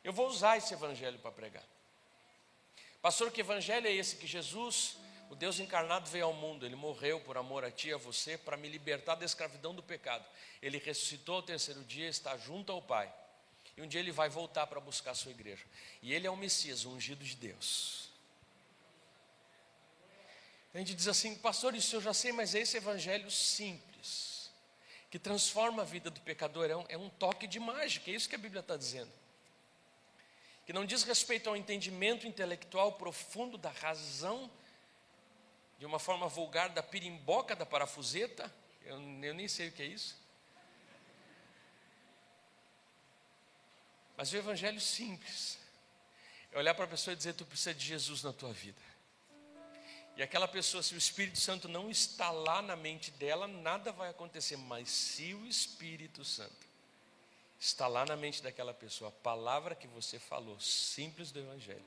eu 0.03 0.13
vou 0.13 0.27
usar 0.27 0.57
esse 0.57 0.73
Evangelho 0.73 1.19
para 1.19 1.31
pregar. 1.31 1.63
Pastor, 3.01 3.31
que 3.31 3.41
Evangelho 3.41 3.87
é 3.87 3.93
esse 3.93 4.15
que 4.15 4.27
Jesus 4.27 4.97
o 5.29 5.35
Deus 5.35 5.59
encarnado 5.59 6.09
veio 6.09 6.25
ao 6.25 6.33
mundo, 6.33 6.65
ele 6.65 6.75
morreu 6.75 7.19
por 7.19 7.37
amor 7.37 7.63
a 7.63 7.69
ti 7.69 7.89
e 7.89 7.93
a 7.93 7.97
você 7.97 8.35
para 8.35 8.57
me 8.57 8.67
libertar 8.67 9.13
da 9.13 9.25
escravidão 9.25 9.75
do 9.75 9.83
pecado. 9.83 10.25
Ele 10.59 10.79
ressuscitou 10.79 11.35
ao 11.35 11.43
terceiro 11.43 11.83
dia, 11.83 12.09
está 12.09 12.35
junto 12.35 12.71
ao 12.71 12.81
Pai. 12.81 13.13
E 13.77 13.81
um 13.81 13.87
dia 13.87 13.99
ele 13.99 14.11
vai 14.11 14.27
voltar 14.27 14.65
para 14.65 14.79
buscar 14.79 15.11
a 15.11 15.15
sua 15.15 15.31
igreja. 15.31 15.63
E 16.01 16.13
ele 16.13 16.25
é 16.25 16.31
o 16.31 16.35
Messias, 16.35 16.83
o 16.83 16.89
ungido 16.89 17.23
de 17.23 17.35
Deus. 17.35 18.09
A 20.73 20.79
gente 20.79 20.95
diz 20.95 21.07
assim, 21.07 21.35
pastor, 21.35 21.75
isso 21.75 21.95
eu 21.95 22.01
já 22.01 22.13
sei, 22.13 22.31
mas 22.31 22.55
é 22.55 22.59
esse 22.59 22.77
evangelho 22.77 23.29
simples, 23.29 24.51
que 25.11 25.19
transforma 25.19 25.83
a 25.83 25.85
vida 25.85 26.09
do 26.09 26.21
pecador, 26.21 26.69
é 26.69 26.75
um, 26.75 26.85
é 26.89 26.97
um 26.97 27.09
toque 27.09 27.47
de 27.47 27.59
mágica, 27.59 28.09
é 28.09 28.15
isso 28.15 28.27
que 28.29 28.35
a 28.35 28.39
Bíblia 28.39 28.61
está 28.61 28.75
dizendo. 28.75 29.11
Que 30.65 30.73
não 30.73 30.85
diz 30.85 31.03
respeito 31.03 31.49
ao 31.49 31.55
entendimento 31.55 32.27
intelectual 32.27 32.93
profundo 32.93 33.57
da 33.57 33.71
razão 33.71 34.49
de 35.79 35.85
uma 35.85 35.97
forma 35.97 36.27
vulgar, 36.27 36.69
da 36.69 36.83
pirimboca 36.83 37.55
da 37.55 37.65
parafuseta. 37.65 38.53
Eu, 38.83 38.97
eu 39.23 39.33
nem 39.33 39.47
sei 39.47 39.69
o 39.69 39.71
que 39.71 39.81
é 39.81 39.85
isso. 39.85 40.19
Mas 44.17 44.33
o 44.33 44.35
evangelho 44.35 44.81
simples 44.81 45.57
é 46.51 46.57
olhar 46.57 46.75
para 46.75 46.83
a 46.83 46.87
pessoa 46.89 47.13
e 47.13 47.15
dizer: 47.15 47.33
Tu 47.33 47.45
precisa 47.45 47.73
de 47.73 47.85
Jesus 47.85 48.21
na 48.21 48.33
tua 48.33 48.51
vida. 48.51 48.81
E 50.17 50.21
aquela 50.21 50.49
pessoa, 50.49 50.83
se 50.83 50.93
o 50.93 50.97
Espírito 50.97 51.39
Santo 51.39 51.69
não 51.69 51.89
está 51.89 52.29
lá 52.29 52.61
na 52.61 52.75
mente 52.75 53.09
dela, 53.11 53.47
nada 53.47 53.93
vai 53.93 54.09
acontecer. 54.09 54.57
Mas 54.57 54.89
se 54.89 55.33
o 55.33 55.47
Espírito 55.47 56.25
Santo 56.25 56.67
está 57.57 57.87
lá 57.87 58.05
na 58.05 58.17
mente 58.17 58.43
daquela 58.43 58.73
pessoa, 58.73 59.07
a 59.07 59.23
palavra 59.23 59.75
que 59.75 59.87
você 59.87 60.19
falou, 60.19 60.59
simples 60.59 61.31
do 61.31 61.39
Evangelho, 61.39 61.85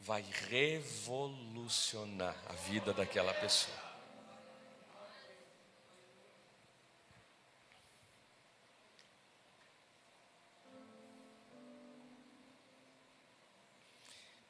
vai 0.00 0.24
revolucionar 0.48 2.36
a 2.48 2.52
vida 2.52 2.94
daquela 2.94 3.34
pessoa. 3.34 3.76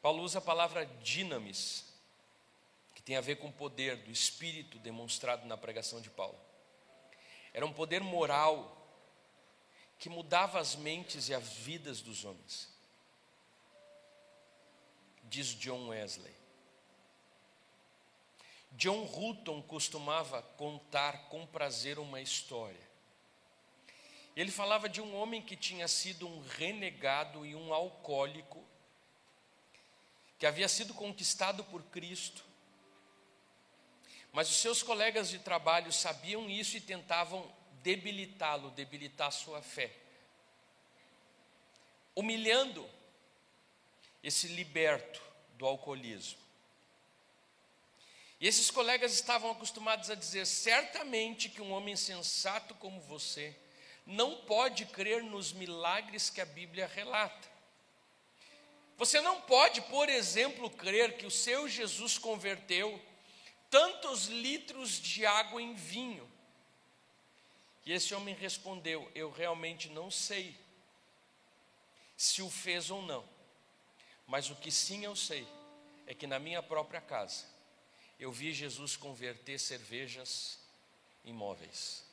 Paulo 0.01 0.23
usa 0.23 0.39
a 0.39 0.43
palavra 0.43 0.87
dinamis, 1.03 1.85
que 2.95 3.03
tem 3.03 3.17
a 3.17 3.21
ver 3.21 3.37
com 3.37 3.49
o 3.49 3.53
poder 3.53 3.97
do 3.97 4.11
espírito 4.11 4.79
demonstrado 4.79 5.45
na 5.47 5.57
pregação 5.57 6.01
de 6.01 6.09
Paulo. 6.09 6.39
Era 7.53 7.67
um 7.67 7.73
poder 7.73 8.01
moral 8.01 8.77
que 9.99 10.09
mudava 10.09 10.61
as 10.61 10.77
mentes 10.77 11.29
e 11.29 11.35
as 11.35 11.53
vidas 11.55 12.01
dos 12.01 12.25
homens 12.25 12.78
diz 15.29 15.49
John 15.49 15.89
Wesley. 15.89 16.35
John 18.73 19.05
Hutton 19.05 19.63
costumava 19.63 20.43
contar 20.57 21.29
com 21.29 21.47
prazer 21.47 21.99
uma 21.99 22.21
história. 22.21 22.89
Ele 24.37 24.51
falava 24.51 24.89
de 24.89 25.01
um 25.01 25.17
homem 25.17 25.43
que 25.43 25.57
tinha 25.57 25.89
sido 25.89 26.29
um 26.29 26.41
renegado 26.41 27.45
e 27.45 27.57
um 27.57 27.75
alcoólico, 27.75 28.65
que 30.39 30.47
havia 30.47 30.69
sido 30.69 30.95
conquistado 30.95 31.65
por 31.65 31.83
Cristo, 31.85 32.45
mas 34.33 34.49
os 34.49 34.57
seus 34.57 34.83
colegas 34.83 35.29
de 35.29 35.41
trabalho 35.41 35.93
sabiam 35.93 36.49
isso 36.49 36.77
e 36.77 36.81
tentavam 36.81 37.51
debilitá-lo, 37.83 38.71
debilitar 38.71 39.33
sua 39.33 39.61
fé, 39.61 39.93
humilhando 42.15 42.89
esse 44.23 44.49
liberto 44.49 45.23
do 45.57 45.67
alcoolismo. 45.67 46.39
E 48.41 48.47
esses 48.47 48.71
colegas 48.71 49.13
estavam 49.13 49.51
acostumados 49.51 50.11
a 50.11 50.15
dizer: 50.15 50.47
certamente 50.47 51.49
que 51.49 51.61
um 51.61 51.73
homem 51.73 51.97
sensato 51.97 52.75
como 52.75 53.01
você 53.01 53.55
não 54.07 54.37
pode 54.37 54.87
crer 54.87 55.23
nos 55.23 55.53
milagres 55.53 56.31
que 56.31 56.41
a 56.41 56.47
Bíblia 56.47 56.87
relata. 56.87 57.49
Você 58.97 59.21
não 59.21 59.41
pode, 59.43 59.81
por 59.83 60.09
exemplo, 60.09 60.71
crer 60.71 61.17
que 61.17 61.27
o 61.27 61.31
seu 61.31 61.69
Jesus 61.69 62.19
converteu 62.19 63.01
tantos 63.71 64.27
litros 64.27 65.01
de 65.01 65.27
água 65.27 65.61
em 65.61 65.75
vinho. 65.75 66.29
E 67.85 67.93
esse 67.93 68.15
homem 68.15 68.35
respondeu: 68.35 69.11
Eu 69.15 69.31
realmente 69.31 69.89
não 69.89 70.11
sei 70.11 70.57
se 72.17 72.43
o 72.43 72.51
fez 72.51 72.91
ou 72.91 73.03
não. 73.03 73.38
Mas 74.29 74.51
o 74.51 74.55
que 74.55 74.71
sim 74.71 75.07
eu 75.07 75.17
sei 75.17 75.49
é 76.07 76.13
que 76.13 76.27
na 76.27 76.39
minha 76.39 76.63
própria 76.63 77.01
casa 77.01 77.47
eu 78.21 78.31
vi 78.31 78.53
Jesus 78.53 78.95
converter 78.95 79.59
cervejas 79.59 80.59
em 81.25 81.33
móveis. 81.33 82.05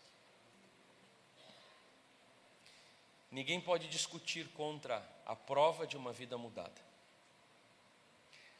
Ninguém 3.30 3.60
pode 3.60 3.89
discutir 3.89 4.47
contra 4.51 5.06
a 5.25 5.36
prova 5.36 5.86
de 5.86 5.97
uma 5.97 6.13
vida 6.13 6.38
mudada. 6.38 6.82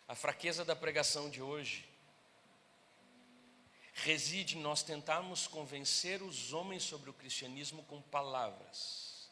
A 0.06 0.16
fraqueza 0.16 0.66
da 0.66 0.76
pregação 0.76 1.30
de 1.30 1.42
hoje 1.42 1.88
reside 3.94 4.58
em 4.58 4.62
nós 4.62 4.84
tentarmos 4.84 5.48
convencer 5.48 6.22
os 6.22 6.52
homens 6.52 6.84
sobre 6.84 7.10
o 7.10 7.14
cristianismo 7.14 7.84
com 7.84 8.02
palavras, 8.02 9.30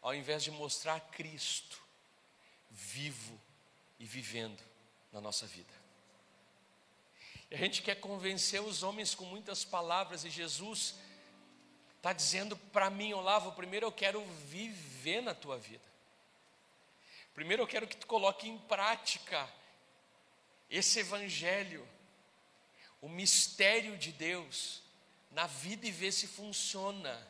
ao 0.00 0.12
invés 0.12 0.42
de 0.42 0.50
mostrar 0.50 0.98
Cristo 1.12 1.81
vivo 2.72 3.38
e 3.98 4.06
vivendo 4.06 4.60
na 5.12 5.20
nossa 5.20 5.46
vida. 5.46 5.72
E 7.50 7.54
a 7.54 7.58
gente 7.58 7.82
quer 7.82 7.96
convencer 7.96 8.62
os 8.62 8.82
homens 8.82 9.14
com 9.14 9.26
muitas 9.26 9.64
palavras, 9.64 10.24
e 10.24 10.30
Jesus 10.30 10.94
está 11.98 12.12
dizendo 12.12 12.56
para 12.56 12.88
mim, 12.90 13.12
Olavo, 13.12 13.52
primeiro 13.52 13.86
eu 13.86 13.92
quero 13.92 14.24
viver 14.48 15.20
na 15.20 15.34
tua 15.34 15.58
vida. 15.58 15.84
Primeiro 17.34 17.62
eu 17.62 17.66
quero 17.66 17.86
que 17.86 17.96
tu 17.96 18.06
coloque 18.06 18.48
em 18.48 18.58
prática 18.58 19.48
esse 20.70 21.00
evangelho, 21.00 21.86
o 23.00 23.08
mistério 23.08 23.96
de 23.98 24.12
Deus 24.12 24.82
na 25.30 25.46
vida 25.46 25.86
e 25.86 25.90
ver 25.90 26.12
se 26.12 26.26
funciona. 26.26 27.28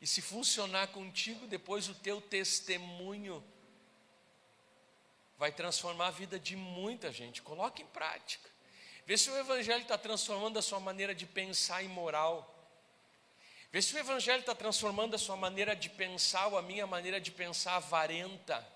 E 0.00 0.06
se 0.06 0.22
funcionar 0.22 0.88
contigo, 0.88 1.46
depois 1.46 1.88
o 1.88 1.94
teu 1.94 2.20
testemunho 2.20 3.42
vai 5.38 5.52
transformar 5.52 6.08
a 6.08 6.10
vida 6.10 6.38
de 6.38 6.56
muita 6.56 7.12
gente. 7.12 7.40
Coloque 7.40 7.82
em 7.82 7.86
prática. 7.86 8.50
Vê 9.06 9.16
se 9.16 9.30
o 9.30 9.36
Evangelho 9.38 9.82
está 9.82 9.96
transformando 9.96 10.58
a 10.58 10.62
sua 10.62 10.80
maneira 10.80 11.14
de 11.14 11.24
pensar 11.24 11.82
em 11.82 11.88
moral. 11.88 12.54
Vê 13.70 13.80
se 13.80 13.94
o 13.94 13.98
Evangelho 13.98 14.40
está 14.40 14.54
transformando 14.54 15.14
a 15.14 15.18
sua 15.18 15.36
maneira 15.36 15.76
de 15.76 15.88
pensar 15.88 16.48
ou 16.48 16.58
a 16.58 16.62
minha 16.62 16.86
maneira 16.86 17.20
de 17.20 17.30
pensar 17.30 17.76
avarenta. 17.76 18.66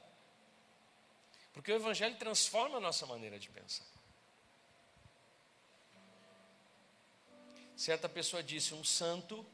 Porque 1.53 1.72
o 1.72 1.77
Evangelho 1.77 2.16
transforma 2.16 2.79
a 2.79 2.81
nossa 2.81 3.05
maneira 3.07 3.38
de 3.38 3.48
pensar. 3.48 3.87
Certa 7.77 8.09
pessoa 8.09 8.42
disse: 8.42 8.72
um 8.72 8.85
santo 8.85 9.44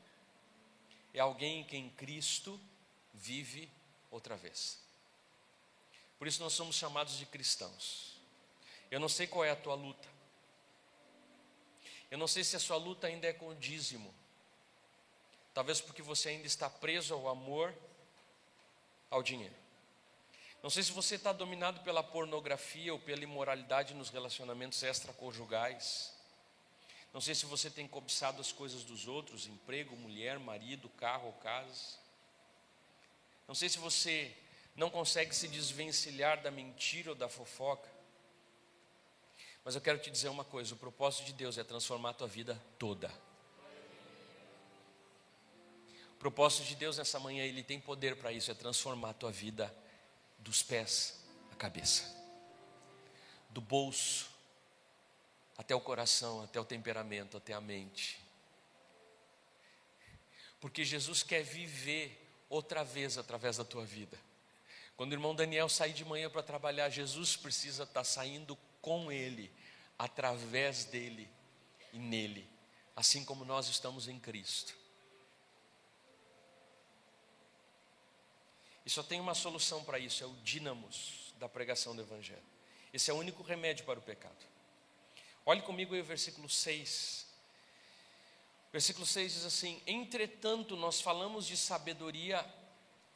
é 1.14 1.20
alguém 1.20 1.60
em 1.60 1.64
quem 1.64 1.90
Cristo 1.90 2.60
vive 3.14 3.70
outra 4.10 4.36
vez. 4.36 4.87
Por 6.18 6.26
isso 6.26 6.42
nós 6.42 6.52
somos 6.52 6.76
chamados 6.76 7.16
de 7.16 7.26
cristãos. 7.26 8.18
Eu 8.90 8.98
não 8.98 9.08
sei 9.08 9.26
qual 9.26 9.44
é 9.44 9.50
a 9.50 9.56
tua 9.56 9.74
luta. 9.74 10.08
Eu 12.10 12.18
não 12.18 12.26
sei 12.26 12.42
se 12.42 12.56
a 12.56 12.60
sua 12.60 12.76
luta 12.76 13.06
ainda 13.06 13.26
é 13.26 13.32
com 13.32 13.48
o 13.48 13.54
dízimo. 13.54 14.14
Talvez 15.54 15.80
porque 15.80 16.02
você 16.02 16.30
ainda 16.30 16.46
está 16.46 16.68
preso 16.70 17.14
ao 17.14 17.28
amor, 17.28 17.74
ao 19.10 19.22
dinheiro. 19.22 19.54
Não 20.62 20.70
sei 20.70 20.82
se 20.82 20.90
você 20.90 21.14
está 21.14 21.32
dominado 21.32 21.80
pela 21.80 22.02
pornografia 22.02 22.92
ou 22.92 22.98
pela 22.98 23.22
imoralidade 23.22 23.94
nos 23.94 24.10
relacionamentos 24.10 24.82
extraconjugais. 24.82 26.12
Não 27.12 27.20
sei 27.20 27.34
se 27.34 27.46
você 27.46 27.70
tem 27.70 27.86
cobiçado 27.86 28.40
as 28.40 28.52
coisas 28.52 28.82
dos 28.82 29.06
outros, 29.06 29.46
emprego, 29.46 29.96
mulher, 29.96 30.38
marido, 30.38 30.88
carro 30.90 31.32
casa. 31.34 31.96
Não 33.46 33.54
sei 33.54 33.68
se 33.68 33.78
você 33.78 34.36
não 34.78 34.88
consegue 34.88 35.34
se 35.34 35.48
desvencilhar 35.48 36.40
da 36.40 36.52
mentira 36.52 37.10
ou 37.10 37.16
da 37.16 37.28
fofoca. 37.28 37.90
Mas 39.64 39.74
eu 39.74 39.80
quero 39.80 39.98
te 39.98 40.08
dizer 40.08 40.28
uma 40.28 40.44
coisa: 40.44 40.72
o 40.74 40.78
propósito 40.78 41.26
de 41.26 41.32
Deus 41.32 41.58
é 41.58 41.64
transformar 41.64 42.10
a 42.10 42.14
tua 42.14 42.28
vida 42.28 42.62
toda. 42.78 43.12
O 46.12 46.18
propósito 46.18 46.64
de 46.64 46.76
Deus 46.76 46.96
nessa 46.96 47.18
manhã, 47.18 47.44
Ele 47.44 47.62
tem 47.62 47.80
poder 47.80 48.16
para 48.16 48.32
isso, 48.32 48.50
é 48.50 48.54
transformar 48.54 49.10
a 49.10 49.14
tua 49.14 49.32
vida 49.32 49.74
dos 50.38 50.62
pés 50.62 51.24
à 51.52 51.56
cabeça, 51.56 52.04
do 53.50 53.60
bolso 53.60 54.30
até 55.56 55.74
o 55.74 55.80
coração, 55.80 56.42
até 56.42 56.60
o 56.60 56.64
temperamento, 56.64 57.36
até 57.36 57.52
a 57.52 57.60
mente. 57.60 58.24
Porque 60.60 60.84
Jesus 60.84 61.24
quer 61.24 61.42
viver 61.42 62.16
outra 62.48 62.84
vez 62.84 63.18
através 63.18 63.56
da 63.56 63.64
tua 63.64 63.84
vida. 63.84 64.27
Quando 64.98 65.12
o 65.12 65.14
irmão 65.14 65.32
Daniel 65.32 65.68
sai 65.68 65.92
de 65.92 66.04
manhã 66.04 66.28
para 66.28 66.42
trabalhar, 66.42 66.90
Jesus 66.90 67.36
precisa 67.36 67.84
estar 67.84 68.00
tá 68.00 68.04
saindo 68.04 68.58
com 68.82 69.12
ele, 69.12 69.48
através 69.96 70.86
dele 70.86 71.30
e 71.92 72.00
nele, 72.00 72.50
assim 72.96 73.24
como 73.24 73.44
nós 73.44 73.68
estamos 73.68 74.08
em 74.08 74.18
Cristo. 74.18 74.76
E 78.84 78.90
só 78.90 79.04
tem 79.04 79.20
uma 79.20 79.34
solução 79.34 79.84
para 79.84 80.00
isso, 80.00 80.24
é 80.24 80.26
o 80.26 80.34
dínamos 80.42 81.32
da 81.38 81.48
pregação 81.48 81.94
do 81.94 82.02
Evangelho. 82.02 82.42
Esse 82.92 83.08
é 83.08 83.14
o 83.14 83.18
único 83.18 83.44
remédio 83.44 83.84
para 83.84 84.00
o 84.00 84.02
pecado. 84.02 84.44
Olhe 85.46 85.62
comigo 85.62 85.94
aí 85.94 86.00
o 86.00 86.04
versículo 86.04 86.48
6. 86.48 87.24
Versículo 88.72 89.06
6 89.06 89.32
diz 89.32 89.44
assim: 89.44 89.80
Entretanto, 89.86 90.74
nós 90.74 91.00
falamos 91.00 91.46
de 91.46 91.56
sabedoria 91.56 92.44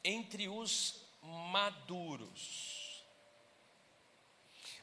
entre 0.01 0.47
os 0.47 1.02
maduros, 1.23 3.03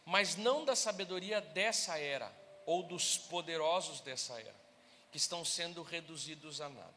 mas 0.05 0.37
não 0.37 0.65
da 0.65 0.75
sabedoria 0.75 1.41
dessa 1.41 1.99
era, 1.99 2.33
ou 2.67 2.83
dos 2.83 3.17
poderosos 3.17 4.01
dessa 4.01 4.41
era, 4.41 4.55
que 5.13 5.19
estão 5.19 5.45
sendo 5.45 5.83
reduzidos 5.83 6.61
a 6.61 6.69
nada. 6.69 6.95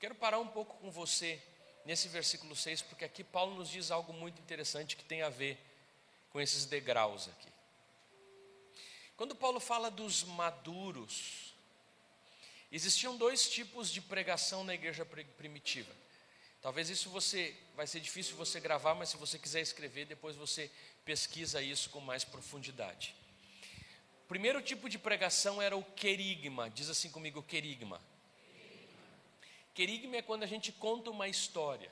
Quero 0.00 0.14
parar 0.14 0.38
um 0.38 0.48
pouco 0.48 0.76
com 0.78 0.90
você 0.90 1.42
nesse 1.84 2.08
versículo 2.08 2.56
6, 2.56 2.82
porque 2.82 3.04
aqui 3.04 3.22
Paulo 3.22 3.54
nos 3.54 3.68
diz 3.68 3.90
algo 3.90 4.12
muito 4.12 4.40
interessante 4.40 4.96
que 4.96 5.04
tem 5.04 5.22
a 5.22 5.28
ver 5.28 5.58
com 6.30 6.40
esses 6.40 6.66
degraus 6.66 7.28
aqui. 7.28 7.48
Quando 9.16 9.34
Paulo 9.34 9.60
fala 9.60 9.90
dos 9.90 10.24
maduros, 10.24 11.54
existiam 12.70 13.16
dois 13.16 13.48
tipos 13.48 13.90
de 13.90 14.00
pregação 14.00 14.62
na 14.62 14.74
igreja 14.74 15.04
primitiva. 15.04 15.94
Talvez 16.66 16.90
isso 16.90 17.08
você 17.10 17.56
vai 17.76 17.86
ser 17.86 18.00
difícil 18.00 18.34
você 18.34 18.58
gravar, 18.58 18.92
mas 18.96 19.10
se 19.10 19.16
você 19.16 19.38
quiser 19.38 19.60
escrever, 19.60 20.04
depois 20.04 20.34
você 20.34 20.68
pesquisa 21.04 21.62
isso 21.62 21.88
com 21.90 22.00
mais 22.00 22.24
profundidade. 22.24 23.14
O 24.24 24.26
primeiro 24.26 24.60
tipo 24.60 24.88
de 24.88 24.98
pregação 24.98 25.62
era 25.62 25.76
o 25.76 25.84
querigma. 25.84 26.68
Diz 26.68 26.90
assim 26.90 27.08
comigo, 27.08 27.40
querigma. 27.40 28.02
Querigma 29.74 30.16
é 30.16 30.22
quando 30.22 30.42
a 30.42 30.46
gente 30.48 30.72
conta 30.72 31.08
uma 31.08 31.28
história. 31.28 31.88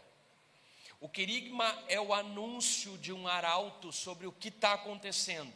O 0.98 1.08
querigma 1.08 1.80
é 1.86 2.00
o 2.00 2.12
anúncio 2.12 2.98
de 2.98 3.12
um 3.12 3.28
arauto 3.28 3.92
sobre 3.92 4.26
o 4.26 4.32
que 4.32 4.48
está 4.48 4.72
acontecendo 4.72 5.54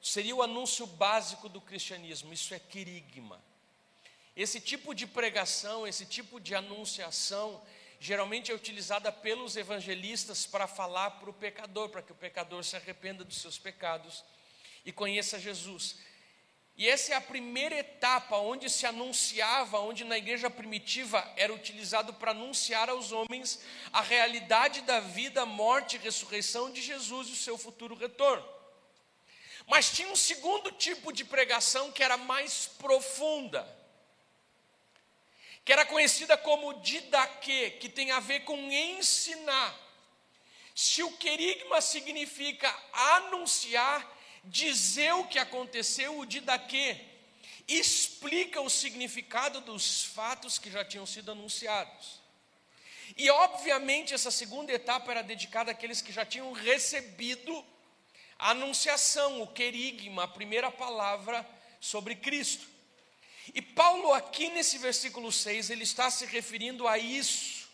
seria 0.00 0.34
o 0.34 0.42
anúncio 0.42 0.86
básico 0.86 1.50
do 1.50 1.60
cristianismo, 1.60 2.32
isso 2.32 2.54
é 2.54 2.58
querigma. 2.58 3.42
Esse 4.38 4.60
tipo 4.60 4.94
de 4.94 5.04
pregação, 5.04 5.84
esse 5.84 6.06
tipo 6.06 6.38
de 6.38 6.54
anunciação, 6.54 7.60
geralmente 7.98 8.52
é 8.52 8.54
utilizada 8.54 9.10
pelos 9.10 9.56
evangelistas 9.56 10.46
para 10.46 10.68
falar 10.68 11.10
para 11.10 11.28
o 11.28 11.32
pecador, 11.32 11.88
para 11.88 12.02
que 12.02 12.12
o 12.12 12.14
pecador 12.14 12.62
se 12.62 12.76
arrependa 12.76 13.24
dos 13.24 13.40
seus 13.40 13.58
pecados 13.58 14.24
e 14.84 14.92
conheça 14.92 15.40
Jesus. 15.40 15.96
E 16.76 16.88
essa 16.88 17.14
é 17.14 17.16
a 17.16 17.20
primeira 17.20 17.80
etapa 17.80 18.36
onde 18.36 18.70
se 18.70 18.86
anunciava, 18.86 19.80
onde 19.80 20.04
na 20.04 20.16
igreja 20.16 20.48
primitiva 20.48 21.28
era 21.36 21.52
utilizado 21.52 22.14
para 22.14 22.30
anunciar 22.30 22.88
aos 22.88 23.10
homens 23.10 23.58
a 23.92 24.02
realidade 24.02 24.82
da 24.82 25.00
vida, 25.00 25.44
morte 25.44 25.96
e 25.96 25.98
ressurreição 25.98 26.70
de 26.70 26.80
Jesus 26.80 27.26
e 27.26 27.32
o 27.32 27.34
seu 27.34 27.58
futuro 27.58 27.96
retorno. 27.96 28.48
Mas 29.66 29.90
tinha 29.90 30.08
um 30.08 30.14
segundo 30.14 30.70
tipo 30.70 31.12
de 31.12 31.24
pregação 31.24 31.90
que 31.90 32.04
era 32.04 32.16
mais 32.16 32.68
profunda, 32.78 33.77
que 35.64 35.72
era 35.72 35.84
conhecida 35.84 36.36
como 36.36 36.80
didaquê, 36.80 37.70
que 37.70 37.88
tem 37.88 38.10
a 38.10 38.20
ver 38.20 38.40
com 38.40 38.56
ensinar. 38.70 39.78
Se 40.74 41.02
o 41.02 41.12
querigma 41.12 41.80
significa 41.80 42.74
anunciar, 42.92 44.16
dizer 44.44 45.12
o 45.14 45.24
que 45.24 45.38
aconteceu, 45.38 46.18
o 46.18 46.26
didaquê 46.26 47.04
explica 47.66 48.60
o 48.62 48.70
significado 48.70 49.60
dos 49.60 50.04
fatos 50.04 50.58
que 50.58 50.70
já 50.70 50.84
tinham 50.84 51.04
sido 51.04 51.32
anunciados. 51.32 52.20
E 53.16 53.28
obviamente 53.30 54.14
essa 54.14 54.30
segunda 54.30 54.72
etapa 54.72 55.10
era 55.10 55.22
dedicada 55.22 55.72
àqueles 55.72 56.00
que 56.00 56.12
já 56.12 56.24
tinham 56.24 56.52
recebido 56.52 57.64
a 58.38 58.50
anunciação, 58.50 59.42
o 59.42 59.46
querigma, 59.48 60.24
a 60.24 60.28
primeira 60.28 60.70
palavra 60.70 61.46
sobre 61.80 62.14
Cristo. 62.14 62.66
E 63.54 63.62
Paulo, 63.62 64.12
aqui 64.12 64.50
nesse 64.50 64.78
versículo 64.78 65.32
6, 65.32 65.70
ele 65.70 65.84
está 65.84 66.10
se 66.10 66.26
referindo 66.26 66.86
a 66.86 66.98
isso. 66.98 67.68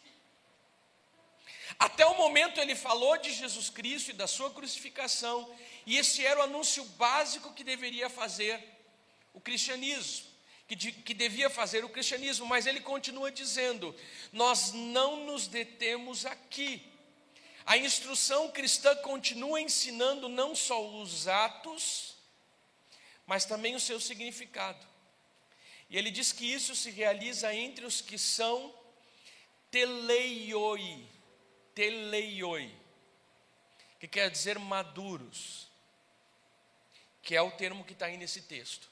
Até 1.79 2.07
o 2.07 2.17
momento 2.17 2.61
ele 2.61 2.75
falou 2.75 3.17
de 3.17 3.33
Jesus 3.33 3.69
Cristo 3.69 4.11
e 4.11 4.15
da 4.15 4.27
sua 4.27 4.51
crucificação, 4.51 5.53
e 5.87 5.97
esse 5.97 6.25
era 6.25 6.41
o 6.41 6.43
anúncio 6.43 6.85
básico 6.85 7.53
que 7.53 7.65
deveria 7.65 8.09
fazer 8.09 8.63
o 9.33 9.41
cristianismo, 9.41 10.27
que, 10.69 10.77
de, 10.77 10.93
que 10.93 11.13
devia 11.13 11.51
fazer 11.51 11.85
o 11.85 11.89
cristianismo, 11.89 12.47
mas 12.47 12.67
ele 12.67 12.81
continua 12.81 13.31
dizendo: 13.31 13.95
nós 14.33 14.73
não 14.73 15.25
nos 15.25 15.47
detemos 15.49 16.25
aqui. 16.25 16.91
A 17.67 17.77
instrução 17.77 18.51
cristã 18.51 18.95
continua 18.97 19.61
ensinando 19.61 20.29
não 20.29 20.55
só 20.55 20.87
os 20.87 21.27
atos, 21.27 22.15
mas 23.27 23.45
também 23.45 23.75
o 23.75 23.81
seu 23.81 23.99
significado. 23.99 24.94
E 25.95 25.97
ele 25.97 26.11
diz 26.11 26.33
que 26.33 26.45
isso 26.45 26.75
se 26.75 26.91
realiza 26.91 27.55
entre 27.55 27.87
os 27.87 28.01
que 28.01 28.19
são 28.19 28.75
teleioi, 29.71 31.09
teleioi, 31.73 32.75
que 34.01 34.09
quer 34.09 34.29
dizer 34.29 34.59
maduros, 34.59 35.69
que 37.23 37.37
é 37.37 37.41
o 37.41 37.53
termo 37.53 37.85
que 37.85 37.93
está 37.93 38.07
aí 38.07 38.17
nesse 38.17 38.43
texto. 38.43 38.91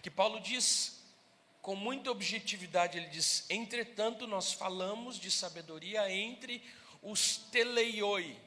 Que 0.00 0.08
Paulo 0.08 0.38
diz 0.38 1.02
com 1.60 1.74
muita 1.74 2.12
objetividade, 2.12 2.96
ele 2.96 3.08
diz: 3.08 3.44
entretanto, 3.50 4.24
nós 4.24 4.52
falamos 4.52 5.18
de 5.18 5.32
sabedoria 5.32 6.08
entre 6.08 6.62
os 7.02 7.38
teleioi, 7.50 8.38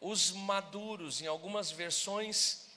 os 0.00 0.32
maduros, 0.32 1.20
em 1.22 1.28
algumas 1.28 1.70
versões, 1.70 2.69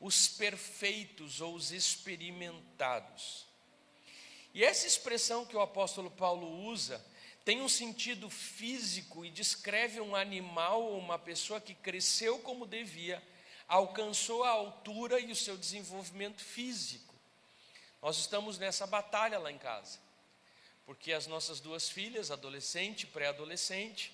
os 0.00 0.28
perfeitos 0.28 1.40
ou 1.40 1.54
os 1.54 1.72
experimentados. 1.72 3.46
E 4.52 4.64
essa 4.64 4.86
expressão 4.86 5.44
que 5.44 5.56
o 5.56 5.60
apóstolo 5.60 6.10
Paulo 6.10 6.46
usa 6.66 7.04
tem 7.44 7.60
um 7.60 7.68
sentido 7.68 8.30
físico 8.30 9.24
e 9.24 9.30
descreve 9.30 10.00
um 10.00 10.16
animal 10.16 10.82
ou 10.82 10.98
uma 10.98 11.18
pessoa 11.18 11.60
que 11.60 11.74
cresceu 11.74 12.38
como 12.38 12.66
devia, 12.66 13.22
alcançou 13.68 14.44
a 14.44 14.50
altura 14.50 15.20
e 15.20 15.30
o 15.30 15.36
seu 15.36 15.56
desenvolvimento 15.56 16.42
físico. 16.42 17.14
Nós 18.00 18.18
estamos 18.18 18.58
nessa 18.58 18.86
batalha 18.86 19.38
lá 19.38 19.50
em 19.50 19.58
casa, 19.58 19.98
porque 20.86 21.12
as 21.12 21.26
nossas 21.26 21.60
duas 21.60 21.88
filhas, 21.88 22.30
adolescente 22.30 23.02
e 23.02 23.06
pré-adolescente, 23.06 24.12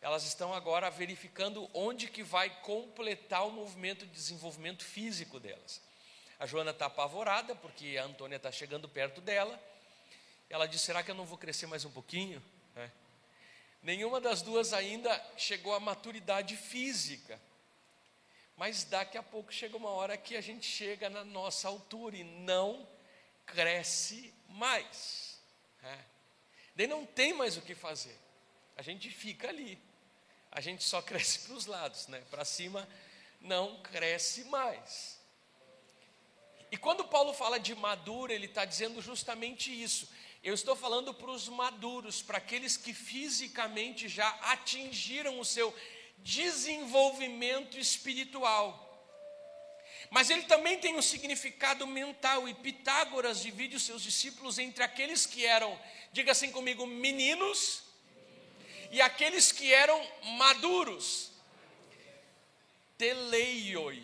elas 0.00 0.24
estão 0.24 0.54
agora 0.54 0.90
verificando 0.90 1.68
onde 1.74 2.08
que 2.08 2.22
vai 2.22 2.48
completar 2.62 3.46
o 3.46 3.52
movimento 3.52 4.06
de 4.06 4.12
desenvolvimento 4.12 4.82
físico 4.82 5.38
delas. 5.38 5.82
A 6.38 6.46
Joana 6.46 6.70
está 6.70 6.86
apavorada, 6.86 7.54
porque 7.54 7.98
a 7.98 8.04
Antônia 8.04 8.36
está 8.36 8.50
chegando 8.50 8.88
perto 8.88 9.20
dela. 9.20 9.60
Ela 10.48 10.66
diz: 10.66 10.80
será 10.80 11.02
que 11.02 11.10
eu 11.10 11.14
não 11.14 11.26
vou 11.26 11.36
crescer 11.36 11.66
mais 11.66 11.84
um 11.84 11.90
pouquinho? 11.90 12.42
É. 12.74 12.88
Nenhuma 13.82 14.20
das 14.20 14.40
duas 14.40 14.72
ainda 14.72 15.22
chegou 15.36 15.74
à 15.74 15.80
maturidade 15.80 16.56
física. 16.56 17.38
Mas 18.56 18.84
daqui 18.84 19.18
a 19.18 19.22
pouco 19.22 19.52
chega 19.52 19.76
uma 19.76 19.90
hora 19.90 20.16
que 20.16 20.34
a 20.34 20.40
gente 20.40 20.66
chega 20.66 21.10
na 21.10 21.24
nossa 21.24 21.68
altura 21.68 22.16
e 22.16 22.24
não 22.24 22.88
cresce 23.44 24.32
mais. 24.48 25.38
É. 25.82 25.98
Daí 26.74 26.86
não 26.86 27.04
tem 27.04 27.34
mais 27.34 27.58
o 27.58 27.62
que 27.62 27.74
fazer. 27.74 28.18
A 28.76 28.82
gente 28.82 29.10
fica 29.10 29.48
ali 29.48 29.78
a 30.52 30.60
gente 30.60 30.84
só 30.84 31.00
cresce 31.00 31.40
para 31.46 31.54
os 31.54 31.66
lados, 31.66 32.06
né? 32.08 32.22
Para 32.30 32.44
cima 32.44 32.88
não 33.40 33.80
cresce 33.82 34.44
mais. 34.44 35.18
E 36.70 36.76
quando 36.76 37.04
Paulo 37.04 37.32
fala 37.32 37.58
de 37.58 37.74
maduro, 37.74 38.32
ele 38.32 38.46
está 38.46 38.64
dizendo 38.64 39.00
justamente 39.02 39.70
isso. 39.70 40.08
Eu 40.42 40.54
estou 40.54 40.76
falando 40.76 41.12
para 41.12 41.30
os 41.30 41.48
maduros, 41.48 42.22
para 42.22 42.38
aqueles 42.38 42.76
que 42.76 42.94
fisicamente 42.94 44.08
já 44.08 44.28
atingiram 44.42 45.38
o 45.40 45.44
seu 45.44 45.74
desenvolvimento 46.18 47.78
espiritual. 47.78 48.86
Mas 50.10 50.30
ele 50.30 50.42
também 50.44 50.78
tem 50.78 50.96
um 50.96 51.02
significado 51.02 51.86
mental, 51.86 52.48
e 52.48 52.54
Pitágoras 52.54 53.42
divide 53.42 53.76
os 53.76 53.82
seus 53.82 54.02
discípulos 54.02 54.58
entre 54.58 54.82
aqueles 54.82 55.26
que 55.26 55.44
eram, 55.44 55.78
diga 56.12 56.32
assim 56.32 56.50
comigo, 56.50 56.86
meninos 56.86 57.89
e 58.90 59.00
aqueles 59.00 59.52
que 59.52 59.72
eram 59.72 60.04
maduros, 60.36 61.30
teleioi, 62.98 64.02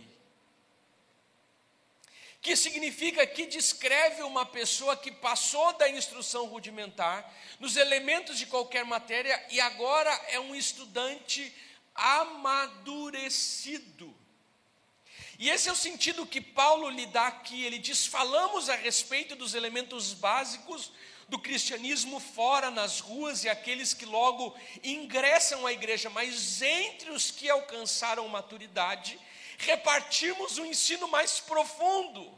que 2.41 2.55
significa 2.55 3.27
que 3.27 3.47
descreve 3.47 4.23
uma 4.23 4.47
pessoa 4.47 4.97
que 4.97 5.11
passou 5.11 5.73
da 5.73 5.89
instrução 5.89 6.47
rudimentar, 6.47 7.29
nos 7.59 7.77
elementos 7.77 8.39
de 8.39 8.47
qualquer 8.47 8.85
matéria, 8.85 9.45
e 9.51 9.61
agora 9.61 10.11
é 10.29 10.39
um 10.39 10.55
estudante 10.55 11.53
amadurecido. 11.93 13.07
E 15.39 15.51
esse 15.51 15.69
é 15.69 15.73
o 15.73 15.77
sentido 15.77 16.25
que 16.25 16.41
Paulo 16.41 16.89
lhe 16.89 17.07
dá 17.07 17.27
aqui. 17.27 17.65
Ele 17.65 17.79
diz: 17.79 18.07
falamos 18.07 18.71
a 18.71 18.77
respeito 18.77 19.37
dos 19.37 19.55
elementos 19.55 20.15
básicos 20.15 20.93
do 21.29 21.39
cristianismo 21.39 22.21
fora 22.21 22.71
nas 22.71 23.01
ruas 23.01 23.45
e 23.45 23.49
aqueles 23.49 23.93
que 23.93 24.05
logo 24.05 24.57
ingressam 24.83 25.67
à 25.67 25.73
igreja, 25.73 26.09
mas 26.11 26.63
entre 26.63 27.11
os 27.11 27.31
que 27.31 27.51
alcançaram 27.51 28.29
maturidade, 28.29 29.19
repartimos 29.59 30.59
o 30.59 30.63
um 30.63 30.67
ensino 30.67 31.09
mais 31.09 31.41
profundo 31.41 32.37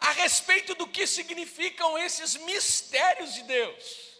a 0.00 0.10
respeito 0.12 0.74
do 0.74 0.88
que 0.88 1.06
significam 1.06 1.96
esses 1.98 2.36
mistérios 2.36 3.34
de 3.34 3.42
Deus. 3.44 4.14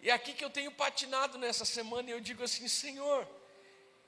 E 0.00 0.10
é 0.10 0.12
aqui 0.12 0.32
que 0.32 0.44
eu 0.44 0.50
tenho 0.50 0.72
patinado 0.72 1.38
nessa 1.38 1.64
semana 1.64 2.10
e 2.10 2.12
eu 2.12 2.20
digo 2.20 2.42
assim: 2.42 2.66
Senhor, 2.66 3.28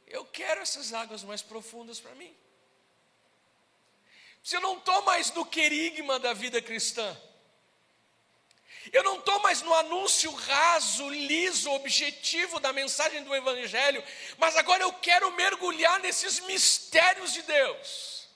eu 0.09 0.25
quero 0.25 0.61
essas 0.61 0.93
águas 0.93 1.23
mais 1.23 1.41
profundas 1.41 2.01
para 2.01 2.15
mim. 2.17 2.35
Se 4.45 4.57
eu 4.57 4.61
não 4.61 4.77
estou 4.77 5.01
mais 5.05 5.33
no 5.33 5.47
querigma 5.47 6.19
da 6.19 6.35
vida 6.35 6.61
cristã. 6.61 7.17
Eu 8.93 9.03
não 9.03 9.19
estou 9.19 9.41
mais 9.41 9.63
no 9.63 9.73
anúncio 9.73 10.31
raso, 10.35 11.09
liso, 11.09 11.71
objetivo 11.71 12.61
da 12.61 12.71
mensagem 12.71 13.25
do 13.25 13.35
Evangelho, 13.35 14.05
mas 14.37 14.55
agora 14.55 14.83
eu 14.83 14.93
quero 14.93 15.33
mergulhar 15.33 15.99
nesses 16.01 16.41
mistérios 16.41 17.33
de 17.33 17.41
Deus, 17.41 18.29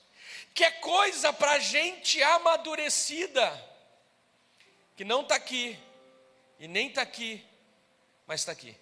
que 0.55 0.63
é 0.63 0.71
coisa 0.71 1.31
para 1.31 1.59
gente 1.59 2.21
amadurecida, 2.23 3.47
que 4.97 5.05
não 5.05 5.21
está 5.21 5.35
aqui, 5.35 5.77
e 6.59 6.67
nem 6.67 6.87
está 6.87 7.03
aqui, 7.03 7.45
mas 8.25 8.41
está 8.41 8.51
aqui. 8.51 8.75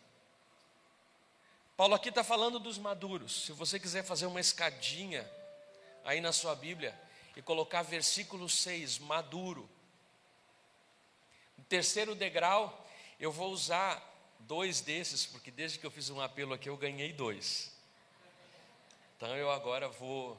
Paulo 1.75 1.93
aqui 1.93 2.07
está 2.07 2.23
falando 2.23 2.57
dos 2.57 2.77
maduros. 2.77 3.43
Se 3.45 3.51
você 3.51 3.77
quiser 3.77 4.05
fazer 4.05 4.27
uma 4.27 4.39
escadinha 4.39 5.29
aí 6.05 6.21
na 6.21 6.31
sua 6.31 6.55
Bíblia, 6.55 6.97
e 7.37 7.41
colocar 7.43 7.83
versículo 7.83 8.49
6, 8.49 8.97
maduro. 8.97 9.69
No 11.55 11.63
terceiro 11.65 12.15
degrau, 12.15 12.83
eu 13.19 13.31
vou 13.31 13.51
usar 13.51 14.03
dois 14.39 14.81
desses, 14.81 15.23
porque 15.27 15.51
desde 15.51 15.77
que 15.77 15.85
eu 15.85 15.91
fiz 15.91 16.09
um 16.09 16.19
apelo 16.19 16.55
aqui 16.55 16.67
eu 16.67 16.75
ganhei 16.75 17.13
dois. 17.13 17.71
Então 19.15 19.37
eu 19.37 19.51
agora 19.51 19.87
vou 19.87 20.35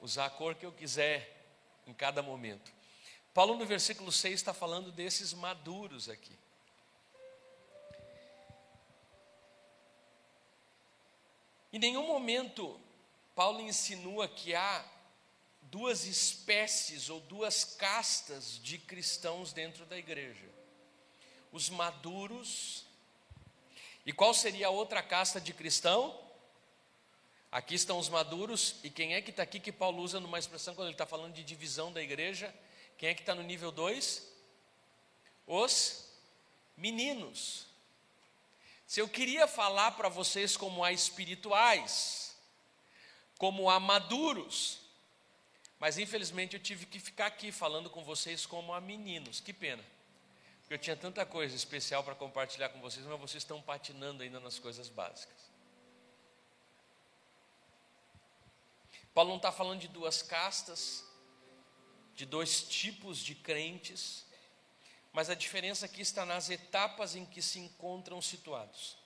usar 0.00 0.24
a 0.24 0.30
cor 0.30 0.54
que 0.54 0.64
eu 0.64 0.72
quiser 0.72 1.36
em 1.86 1.92
cada 1.92 2.22
momento. 2.22 2.72
Paulo 3.34 3.56
no 3.56 3.66
versículo 3.66 4.10
6 4.10 4.36
está 4.36 4.54
falando 4.54 4.90
desses 4.90 5.34
maduros 5.34 6.08
aqui. 6.08 6.32
Em 11.70 11.78
nenhum 11.78 12.06
momento 12.06 12.80
Paulo 13.38 13.60
insinua 13.60 14.26
que 14.26 14.52
há 14.52 14.84
duas 15.62 16.06
espécies 16.06 17.08
ou 17.08 17.20
duas 17.20 17.62
castas 17.62 18.58
de 18.60 18.78
cristãos 18.78 19.52
dentro 19.52 19.86
da 19.86 19.96
igreja: 19.96 20.44
os 21.52 21.70
maduros. 21.70 22.84
E 24.04 24.12
qual 24.12 24.34
seria 24.34 24.66
a 24.66 24.70
outra 24.70 25.04
casta 25.04 25.40
de 25.40 25.54
cristão? 25.54 26.20
Aqui 27.52 27.76
estão 27.76 28.00
os 28.00 28.08
maduros, 28.08 28.74
e 28.82 28.90
quem 28.90 29.14
é 29.14 29.22
que 29.22 29.30
está 29.30 29.44
aqui 29.44 29.60
que 29.60 29.70
Paulo 29.70 30.02
usa 30.02 30.18
numa 30.18 30.40
expressão 30.40 30.74
quando 30.74 30.88
ele 30.88 30.94
está 30.94 31.06
falando 31.06 31.32
de 31.32 31.44
divisão 31.44 31.92
da 31.92 32.02
igreja? 32.02 32.52
Quem 32.96 33.10
é 33.10 33.14
que 33.14 33.22
está 33.22 33.36
no 33.36 33.44
nível 33.44 33.70
2? 33.70 34.32
Os 35.46 36.08
meninos. 36.76 37.66
Se 38.84 38.98
eu 38.98 39.08
queria 39.08 39.46
falar 39.46 39.92
para 39.92 40.08
vocês 40.08 40.56
como 40.56 40.82
a 40.82 40.90
espirituais, 40.90 42.27
como 43.38 43.70
a 43.70 43.78
maduros. 43.78 44.80
Mas 45.78 45.96
infelizmente 45.96 46.54
eu 46.56 46.60
tive 46.60 46.84
que 46.84 46.98
ficar 46.98 47.26
aqui 47.26 47.52
falando 47.52 47.88
com 47.88 48.02
vocês 48.02 48.44
como 48.44 48.74
a 48.74 48.80
meninos. 48.80 49.40
Que 49.40 49.52
pena. 49.52 49.84
Porque 50.60 50.74
eu 50.74 50.78
tinha 50.78 50.96
tanta 50.96 51.24
coisa 51.24 51.56
especial 51.56 52.02
para 52.04 52.14
compartilhar 52.14 52.68
com 52.68 52.80
vocês, 52.80 53.06
mas 53.06 53.18
vocês 53.18 53.42
estão 53.42 53.62
patinando 53.62 54.22
ainda 54.22 54.40
nas 54.40 54.58
coisas 54.58 54.88
básicas. 54.88 55.48
Paulo 59.14 59.30
não 59.30 59.38
está 59.38 59.50
falando 59.50 59.80
de 59.80 59.88
duas 59.88 60.20
castas, 60.20 61.04
de 62.14 62.26
dois 62.26 62.62
tipos 62.62 63.18
de 63.18 63.34
crentes, 63.34 64.26
mas 65.12 65.30
a 65.30 65.34
diferença 65.34 65.86
aqui 65.86 66.02
está 66.02 66.26
nas 66.26 66.50
etapas 66.50 67.16
em 67.16 67.24
que 67.24 67.40
se 67.40 67.58
encontram 67.58 68.20
situados. 68.20 68.96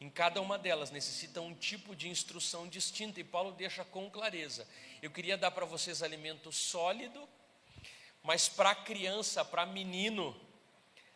Em 0.00 0.08
cada 0.08 0.40
uma 0.40 0.56
delas 0.56 0.90
necessita 0.90 1.40
um 1.40 1.54
tipo 1.54 1.94
de 1.94 2.08
instrução 2.08 2.68
distinta, 2.68 3.20
e 3.20 3.24
Paulo 3.24 3.52
deixa 3.52 3.84
com 3.84 4.08
clareza. 4.10 4.66
Eu 5.02 5.10
queria 5.10 5.36
dar 5.36 5.50
para 5.50 5.66
vocês 5.66 6.02
alimento 6.02 6.52
sólido, 6.52 7.28
mas 8.22 8.48
para 8.48 8.74
criança, 8.74 9.44
para 9.44 9.66
menino, 9.66 10.38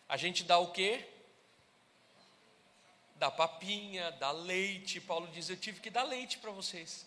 a 0.09 0.17
gente 0.17 0.43
dá 0.45 0.59
o 0.59 0.73
quê? 0.73 1.09
dá 3.23 3.31
papinha, 3.31 4.11
dá 4.19 4.33
leite. 4.33 5.01
Paulo 5.01 5.29
diz: 5.29 5.49
Eu 5.49 5.57
tive 5.57 5.79
que 5.79 5.91
dar 5.91 6.03
leite 6.03 6.39
para 6.39 6.51
vocês. 6.51 7.07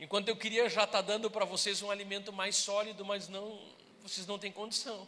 Enquanto 0.00 0.28
eu 0.28 0.36
queria 0.36 0.68
já 0.68 0.82
estar 0.82 0.98
tá 0.98 1.02
dando 1.02 1.30
para 1.30 1.44
vocês 1.44 1.80
um 1.80 1.92
alimento 1.92 2.32
mais 2.32 2.56
sólido, 2.56 3.04
mas 3.04 3.28
não, 3.28 3.62
vocês 4.02 4.26
não 4.26 4.36
têm 4.36 4.50
condição. 4.50 5.06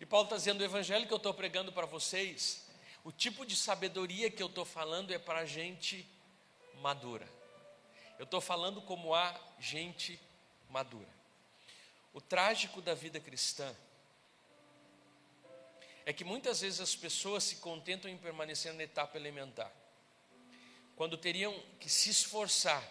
E 0.00 0.06
Paulo 0.06 0.26
está 0.26 0.36
dizendo: 0.36 0.60
o 0.60 0.64
evangelho 0.64 1.04
que 1.04 1.12
eu 1.12 1.16
estou 1.16 1.34
pregando 1.34 1.72
para 1.72 1.84
vocês, 1.84 2.67
o 3.04 3.12
tipo 3.12 3.46
de 3.46 3.56
sabedoria 3.56 4.30
que 4.30 4.42
eu 4.42 4.48
estou 4.48 4.64
falando 4.64 5.12
é 5.12 5.18
para 5.18 5.44
gente 5.44 6.08
madura. 6.80 7.28
Eu 8.18 8.24
estou 8.24 8.40
falando 8.40 8.82
como 8.82 9.14
a 9.14 9.34
gente 9.58 10.20
madura. 10.68 11.08
O 12.12 12.20
trágico 12.20 12.82
da 12.82 12.94
vida 12.94 13.20
cristã 13.20 13.74
é 16.04 16.12
que 16.12 16.24
muitas 16.24 16.62
vezes 16.62 16.80
as 16.80 16.96
pessoas 16.96 17.44
se 17.44 17.56
contentam 17.56 18.10
em 18.10 18.16
permanecer 18.16 18.72
na 18.72 18.82
etapa 18.82 19.16
elementar, 19.16 19.70
quando 20.96 21.18
teriam 21.18 21.54
que 21.78 21.88
se 21.88 22.10
esforçar 22.10 22.82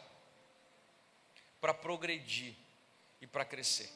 para 1.59 1.73
progredir 1.73 2.55
e 3.19 3.27
para 3.27 3.43
crescer. 3.43 3.91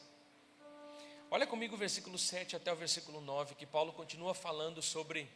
Olha 1.30 1.47
comigo 1.47 1.76
o 1.76 1.78
versículo 1.78 2.18
7 2.18 2.55
até 2.55 2.74
o 2.74 2.76
versículo 2.76 3.22
9, 3.22 3.55
que 3.55 3.66
Paulo 3.66 3.93
continua 3.93 4.34
falando 4.34 4.82
sobre 4.82 5.30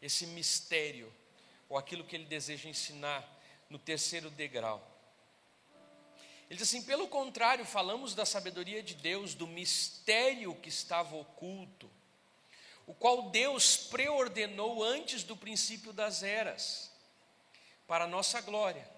esse 0.00 0.26
mistério, 0.26 1.12
ou 1.68 1.76
aquilo 1.76 2.04
que 2.04 2.16
ele 2.16 2.24
deseja 2.24 2.68
ensinar 2.68 3.26
no 3.68 3.78
terceiro 3.78 4.30
degrau. 4.30 4.86
Ele 6.48 6.58
diz 6.58 6.68
assim: 6.68 6.82
pelo 6.82 7.08
contrário, 7.08 7.64
falamos 7.64 8.14
da 8.14 8.24
sabedoria 8.24 8.82
de 8.82 8.94
Deus, 8.94 9.34
do 9.34 9.46
mistério 9.46 10.54
que 10.54 10.68
estava 10.68 11.14
oculto, 11.16 11.90
o 12.86 12.94
qual 12.94 13.30
Deus 13.30 13.76
preordenou 13.76 14.82
antes 14.82 15.22
do 15.22 15.36
princípio 15.36 15.92
das 15.92 16.22
eras, 16.22 16.90
para 17.86 18.04
a 18.04 18.08
nossa 18.08 18.40
glória. 18.40 18.88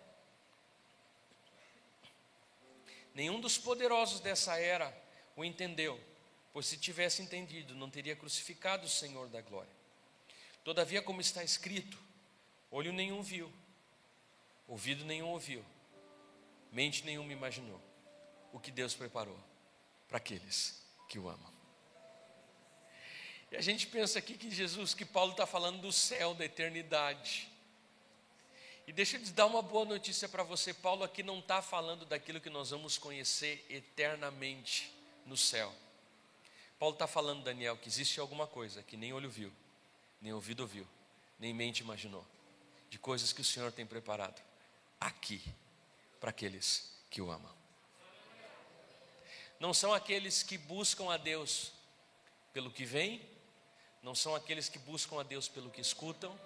Nenhum 3.13 3.41
dos 3.41 3.59
poderosos 3.59 4.21
dessa 4.21 4.57
era 4.57 4.97
o 5.35 5.45
entendeu, 5.45 6.01
pois 6.53 6.67
se 6.67 6.77
tivesse 6.77 7.21
entendido, 7.23 7.75
não 7.75 7.91
teria 7.91 8.15
crucificado 8.15 8.87
o 8.87 8.89
Senhor 8.89 9.29
da 9.29 9.41
glória. 9.41 9.80
Todavia, 10.65 11.03
como 11.03 11.21
está 11.21 11.43
escrito, 11.43 11.99
olho 12.71 12.93
nenhum 12.93 13.23
viu, 13.23 13.51
ouvido 14.69 15.05
nenhum 15.05 15.29
ouviu, 15.29 15.65
mente 16.71 17.05
nenhuma 17.05 17.33
imaginou 17.33 17.81
o 18.53 18.61
que 18.61 18.71
Deus 18.71 18.95
preparou 18.95 19.39
para 20.09 20.19
aqueles 20.19 20.83
que 21.09 21.19
o 21.19 21.29
amam. 21.29 21.51
E 23.51 23.57
a 23.57 23.61
gente 23.61 23.87
pensa 23.87 24.19
aqui 24.19 24.37
que 24.37 24.51
Jesus, 24.51 24.95
que 24.95 25.05
Paulo 25.05 25.33
está 25.33 25.47
falando 25.47 25.81
do 25.81 25.91
céu, 25.91 26.35
da 26.35 26.45
eternidade. 26.45 27.51
E 28.87 28.93
deixa 28.93 29.17
eu 29.17 29.23
te 29.23 29.33
dar 29.33 29.47
uma 29.47 29.61
boa 29.61 29.85
notícia 29.85 30.29
para 30.29 30.43
você: 30.43 30.73
Paulo 30.73 31.03
aqui 31.03 31.23
não 31.23 31.41
está 31.41 31.61
falando 31.61 32.05
daquilo 32.05 32.41
que 32.41 32.51
nós 32.51 32.71
vamos 32.71 32.97
conhecer 32.97 33.65
eternamente 33.69 34.93
no 35.27 35.37
céu. 35.37 35.73
Paulo 36.79 36.95
está 36.95 37.07
falando, 37.07 37.43
Daniel, 37.43 37.77
que 37.77 37.89
existe 37.89 38.21
alguma 38.21 38.47
coisa 38.47 38.83
que 38.83 38.97
nem 38.97 39.13
olho 39.13 39.29
viu, 39.29 39.53
nem 40.21 40.33
ouvido 40.33 40.61
ouviu, 40.61 40.87
nem 41.39 41.55
mente 41.55 41.81
imaginou, 41.81 42.27
de 42.89 42.99
coisas 42.99 43.33
que 43.33 43.41
o 43.41 43.45
Senhor 43.45 43.73
tem 43.73 43.87
preparado 43.87 44.41
aqui 45.01 45.43
para 46.21 46.31
aqueles 46.31 46.93
que 47.09 47.21
o 47.21 47.31
amam. 47.31 47.55
Não 49.59 49.75
são 49.75 49.93
aqueles 49.93 50.43
que 50.43 50.57
buscam 50.57 51.11
a 51.11 51.17
Deus 51.17 51.73
pelo 52.53 52.71
que 52.71 52.85
vem, 52.85 53.27
não 54.03 54.15
são 54.15 54.35
aqueles 54.35 54.69
que 54.69 54.79
buscam 54.79 55.21
a 55.21 55.23
Deus 55.23 55.49
pelo 55.49 55.71
que 55.71 55.81
escutam, 55.81 56.39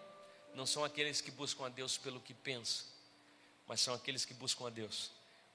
não 0.54 0.66
são 0.66 0.84
aqueles 0.84 1.20
que 1.20 1.30
buscam 1.30 1.66
a 1.66 1.68
Deus 1.68 1.96
pelo 1.96 2.20
que 2.20 2.34
pensam, 2.34 2.86
mas 3.66 3.80
são 3.80 3.94
aqueles 3.94 4.24
que 4.24 4.34
buscam 4.34 4.66
a 4.66 4.70
Deus 4.70 5.10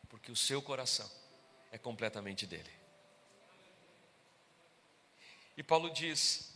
porque 0.10 0.32
o 0.32 0.36
seu 0.36 0.62
coração 0.62 1.10
é 1.72 1.78
completamente 1.78 2.46
dele. 2.46 2.72
E 5.56 5.64
Paulo 5.64 5.90
diz: 5.90 6.52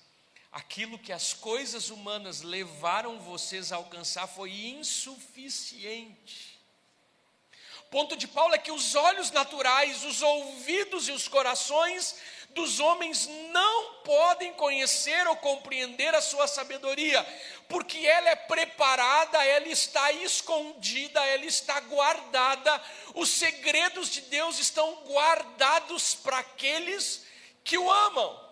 aquilo 0.54 0.98
que 0.98 1.12
as 1.12 1.34
coisas 1.34 1.90
humanas 1.90 2.42
levaram 2.42 3.20
vocês 3.20 3.72
a 3.72 3.76
alcançar 3.76 4.28
foi 4.28 4.52
insuficiente 4.52 6.54
ponto 7.94 8.18
de 8.18 8.28
Paulo 8.28 8.56
é 8.56 8.58
que 8.58 8.72
os 8.72 8.96
olhos 8.96 9.30
naturais, 9.30 10.04
os 10.04 10.24
ouvidos 10.24 11.08
e 11.08 11.12
os 11.12 11.28
corações 11.28 12.16
dos 12.50 12.80
homens 12.80 13.28
não 13.52 13.94
podem 14.04 14.52
conhecer 14.54 15.28
ou 15.28 15.36
compreender 15.36 16.16
a 16.16 16.22
sua 16.22 16.48
sabedoria, 16.48 17.24
porque 17.70 18.00
ela 18.00 18.30
é 18.30 18.36
preparada, 18.36 19.46
ela 19.46 19.68
está 19.68 20.12
escondida, 20.12 21.24
ela 21.24 21.46
está 21.46 21.80
guardada. 21.82 22.82
Os 23.14 23.30
segredos 23.30 24.10
de 24.10 24.22
Deus 24.22 24.58
estão 24.58 24.92
guardados 25.06 26.16
para 26.16 26.40
aqueles 26.40 27.24
que 27.64 27.78
o 27.78 27.92
amam 27.92 28.43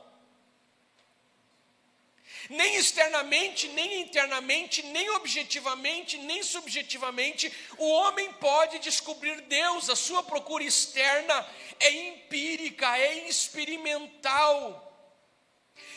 nem 2.52 2.76
externamente, 2.76 3.70
nem 3.70 4.02
internamente, 4.02 4.84
nem 4.84 5.10
objetivamente, 5.12 6.18
nem 6.18 6.43
subjetivamente, 6.43 7.52
o 7.78 7.89
homem 7.89 8.32
pode 8.34 8.78
descobrir 8.80 9.39
Deus. 9.43 9.89
A 9.89 9.95
sua 9.95 10.22
procura 10.22 10.64
externa 10.64 11.47
é 11.80 11.89
empírica, 12.10 12.97
é 12.97 13.30
experimental. 13.30 14.88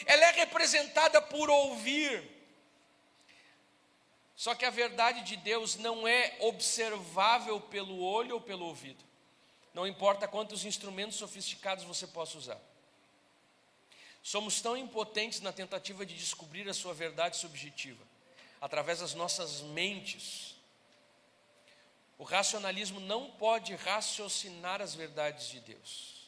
Ela 0.07 0.27
é 0.27 0.31
representada 0.31 1.21
por 1.21 1.51
ouvir. 1.51 2.23
Só 4.37 4.55
que 4.55 4.65
a 4.65 4.71
verdade 4.71 5.23
de 5.23 5.37
Deus 5.37 5.75
não 5.75 6.07
é 6.07 6.37
observável 6.39 7.61
pelo 7.61 8.01
olho 8.01 8.37
ou 8.37 8.41
pelo 8.41 8.67
ouvido. 8.67 9.03
Não 9.73 9.87
importa 9.87 10.29
quantos 10.29 10.65
instrumentos 10.65 11.17
sofisticados 11.17 11.85
você 11.85 12.07
possa 12.07 12.39
usar. 12.39 12.74
Somos 14.25 14.63
tão 14.63 14.75
impotentes 14.75 15.43
na 15.43 15.53
tentativa 15.53 16.07
de 16.07 16.17
descobrir 16.17 16.67
a 16.67 16.73
sua 16.73 16.95
verdade 16.95 17.37
subjetiva, 17.37 18.03
através 18.59 19.01
das 19.01 19.13
nossas 19.13 19.61
mentes. 19.61 20.57
O 22.17 22.25
racionalismo 22.25 23.01
não 23.01 23.31
pode 23.33 23.75
raciocinar 23.75 24.81
as 24.81 24.95
verdades 24.95 25.49
de 25.49 25.61
Deus. 25.61 26.25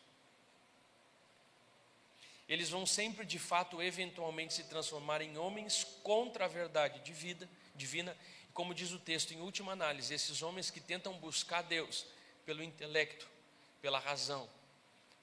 Eles 2.47 2.69
vão 2.69 2.85
sempre, 2.85 3.25
de 3.25 3.39
fato, 3.39 3.83
eventualmente 3.83 4.53
se 4.53 4.65
transformar 4.65 5.23
em 5.23 5.39
homens 5.39 5.83
contra 6.03 6.45
a 6.45 6.49
verdade 6.49 7.01
de 7.01 7.15
vida, 7.15 7.49
divina, 7.75 8.15
como 8.53 8.75
diz 8.75 8.93
o 8.93 8.99
texto, 8.99 9.33
em 9.33 9.41
última 9.41 9.73
análise, 9.73 10.13
esses 10.13 10.43
homens 10.43 10.69
que 10.69 10.81
tentam 10.81 11.15
buscar 11.15 11.63
Deus 11.63 12.05
pelo 12.45 12.63
intelecto, 12.63 13.27
pela 13.81 13.99
razão, 13.99 14.47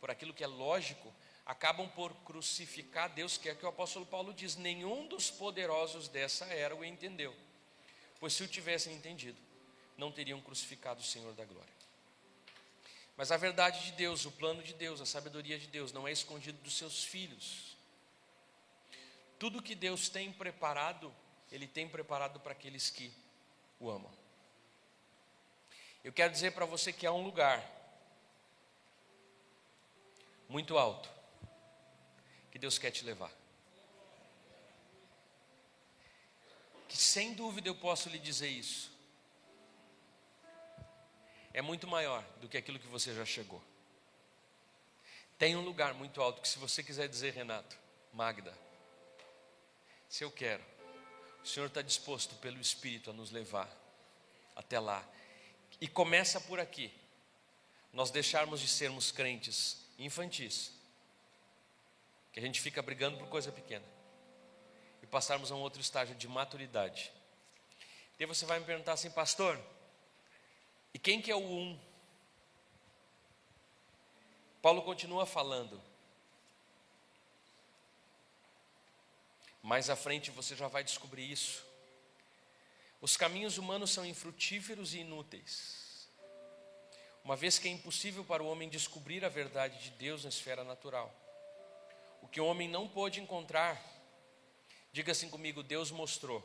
por 0.02 0.10
aquilo 0.10 0.34
que 0.34 0.44
é 0.44 0.48
lógico, 0.48 1.14
acabam 1.46 1.90
por 1.90 2.14
crucificar 2.24 3.10
Deus, 3.10 3.38
que 3.38 3.50
é 3.50 3.56
que 3.56 3.66
o 3.66 3.70
apóstolo 3.70 4.06
Paulo 4.06 4.34
diz: 4.34 4.56
nenhum 4.56 5.08
dos 5.08 5.30
poderosos 5.30 6.08
dessa 6.08 6.46
era 6.46 6.76
o 6.76 6.84
entendeu, 6.84 7.36
pois 8.20 8.34
se 8.34 8.44
o 8.44 8.48
tivessem 8.48 8.96
entendido, 8.96 9.38
não 9.98 10.12
teriam 10.12 10.42
crucificado 10.42 11.02
o 11.02 11.04
Senhor 11.04 11.34
da 11.34 11.46
glória. 11.46 11.74
Mas 13.16 13.32
a 13.32 13.38
verdade 13.38 13.84
de 13.86 13.92
Deus, 13.92 14.26
o 14.26 14.32
plano 14.32 14.64
de 14.64 14.74
Deus, 14.74 15.00
a 15.00 15.06
sabedoria 15.06 15.60
de 15.60 15.68
Deus 15.68 15.92
não 15.92 16.08
é 16.08 16.12
escondido 16.12 16.58
dos 16.64 16.76
seus 16.76 17.04
filhos. 17.04 17.78
Tudo 19.38 19.62
que 19.62 19.76
Deus 19.76 20.10
tem 20.10 20.32
preparado, 20.32 21.14
Ele 21.52 21.68
tem 21.68 21.88
preparado 21.88 22.40
para 22.40 22.54
aqueles 22.54 22.90
que 22.90 23.14
o 23.80 23.90
amam. 23.90 24.12
Eu 26.04 26.12
quero 26.12 26.34
dizer 26.34 26.52
para 26.52 26.66
você 26.66 26.92
que 26.92 27.06
há 27.06 27.12
um 27.12 27.24
lugar 27.24 27.64
muito 30.50 30.78
alto 30.78 31.13
que 32.54 32.60
Deus 32.60 32.78
quer 32.78 32.92
te 32.92 33.04
levar. 33.04 33.32
Que 36.88 36.96
sem 36.96 37.34
dúvida 37.34 37.68
eu 37.68 37.74
posso 37.74 38.10
lhe 38.10 38.20
dizer 38.20 38.48
isso. 38.48 38.92
É 41.52 41.64
muito 41.64 41.88
maior 41.88 42.24
do 42.40 42.48
que 42.48 42.56
aquilo 42.56 42.78
que 42.78 42.86
você 42.86 43.12
já 43.16 43.26
chegou. 43.26 43.60
Tem 45.40 45.56
um 45.56 45.62
lugar 45.62 45.96
muito 45.96 46.22
alto 46.22 46.44
que, 46.44 46.48
se 46.48 46.60
você 46.60 46.84
quiser 46.84 47.10
dizer, 47.10 47.34
Renato, 47.34 47.76
Magda, 48.14 48.56
se 50.08 50.24
eu 50.24 50.30
quero, 50.30 50.64
o 51.44 51.48
Senhor 51.48 51.66
está 51.66 51.82
disposto 51.82 52.36
pelo 52.36 52.62
Espírito 52.62 53.10
a 53.10 53.14
nos 53.14 53.32
levar 53.32 53.68
até 54.56 54.80
lá. 54.80 55.04
E 55.82 55.88
começa 55.88 56.40
por 56.40 56.60
aqui. 56.60 56.94
Nós 57.92 58.12
deixarmos 58.12 58.60
de 58.60 58.68
sermos 58.68 59.12
crentes 59.12 59.84
infantis 59.98 60.83
que 62.34 62.40
a 62.40 62.44
gente 62.44 62.60
fica 62.60 62.82
brigando 62.82 63.18
por 63.18 63.28
coisa 63.28 63.52
pequena 63.52 63.86
e 65.04 65.08
passarmos 65.08 65.52
a 65.52 65.56
um 65.56 65.62
outro 65.62 65.80
estágio 65.80 66.16
de 66.16 66.28
maturidade. 66.28 67.14
E 68.20 68.26
você 68.26 68.46
vai 68.46 68.60
me 68.60 68.66
perguntar 68.66 68.94
assim, 68.94 69.12
pastor, 69.12 69.60
e 70.94 71.00
quem 71.00 71.22
que 71.22 71.32
é 71.32 71.36
o 71.36 71.40
um? 71.40 71.80
Paulo 74.62 74.82
continua 74.82 75.26
falando. 75.26 75.80
Mais 79.62 79.90
à 79.90 79.96
frente 79.96 80.32
você 80.32 80.56
já 80.56 80.68
vai 80.68 80.84
descobrir 80.84 81.32
isso. 81.32 81.64
Os 83.00 83.16
caminhos 83.16 83.58
humanos 83.58 83.92
são 83.92 84.06
infrutíferos 84.06 84.94
e 84.94 85.00
inúteis, 85.00 86.08
uma 87.24 87.36
vez 87.36 87.60
que 87.60 87.68
é 87.68 87.72
impossível 87.72 88.24
para 88.24 88.42
o 88.42 88.48
homem 88.48 88.70
descobrir 88.70 89.24
a 89.26 89.30
verdade 89.30 89.78
de 89.84 89.90
Deus 89.92 90.24
na 90.24 90.30
esfera 90.30 90.64
natural. 90.64 91.14
O 92.24 92.28
que 92.30 92.40
o 92.40 92.46
homem 92.46 92.70
não 92.70 92.88
pôde 92.88 93.20
encontrar, 93.20 93.80
diga 94.94 95.12
assim 95.12 95.30
comigo: 95.30 95.62
Deus 95.62 95.92
mostrou. 95.92 96.42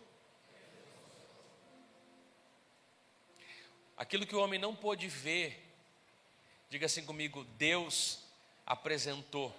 Aquilo 3.96 4.26
que 4.26 4.34
o 4.34 4.40
homem 4.40 4.58
não 4.58 4.74
pôde 4.74 5.06
ver, 5.06 5.64
diga 6.68 6.86
assim 6.86 7.06
comigo: 7.06 7.44
Deus 7.56 8.24
apresentou. 8.66 9.56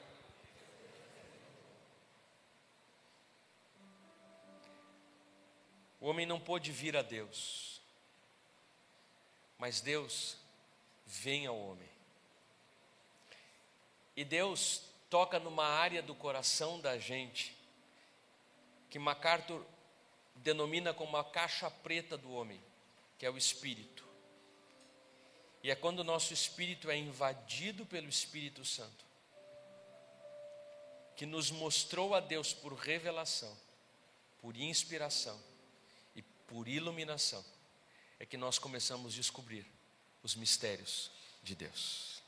O 6.02 6.08
homem 6.08 6.26
não 6.26 6.40
pôde 6.40 6.70
vir 6.70 6.98
a 6.98 7.02
Deus, 7.02 7.82
mas 9.58 9.80
Deus 9.80 10.36
vem 11.06 11.48
ao 11.48 11.58
homem. 11.58 11.90
E 14.18 14.26
Deus 14.26 14.89
toca 15.10 15.40
numa 15.40 15.66
área 15.66 16.02
do 16.02 16.14
coração 16.14 16.80
da 16.80 16.98
gente 16.98 17.58
que 18.90 19.00
MacArthur 19.00 19.64
denomina 20.36 20.94
como 20.94 21.18
a 21.18 21.24
caixa 21.24 21.70
preta 21.70 22.18
do 22.18 22.32
homem, 22.32 22.62
que 23.18 23.26
é 23.26 23.30
o 23.30 23.38
espírito. 23.38 24.08
E 25.62 25.70
é 25.70 25.76
quando 25.76 26.00
o 26.00 26.04
nosso 26.04 26.34
espírito 26.34 26.90
é 26.90 26.98
invadido 26.98 27.86
pelo 27.86 28.08
Espírito 28.08 28.64
Santo, 28.64 29.06
que 31.16 31.26
nos 31.26 31.52
mostrou 31.52 32.16
a 32.16 32.22
Deus 32.22 32.54
por 32.54 32.74
revelação, 32.74 33.56
por 34.42 34.56
inspiração, 34.56 35.38
por 36.48 36.68
iluminação, 36.68 37.44
é 38.20 38.26
que 38.26 38.38
nós 38.38 38.58
começamos 38.58 39.14
a 39.14 39.16
descobrir 39.18 39.66
os 40.24 40.34
mistérios 40.34 41.12
de 41.44 41.56
Deus. 41.56 42.19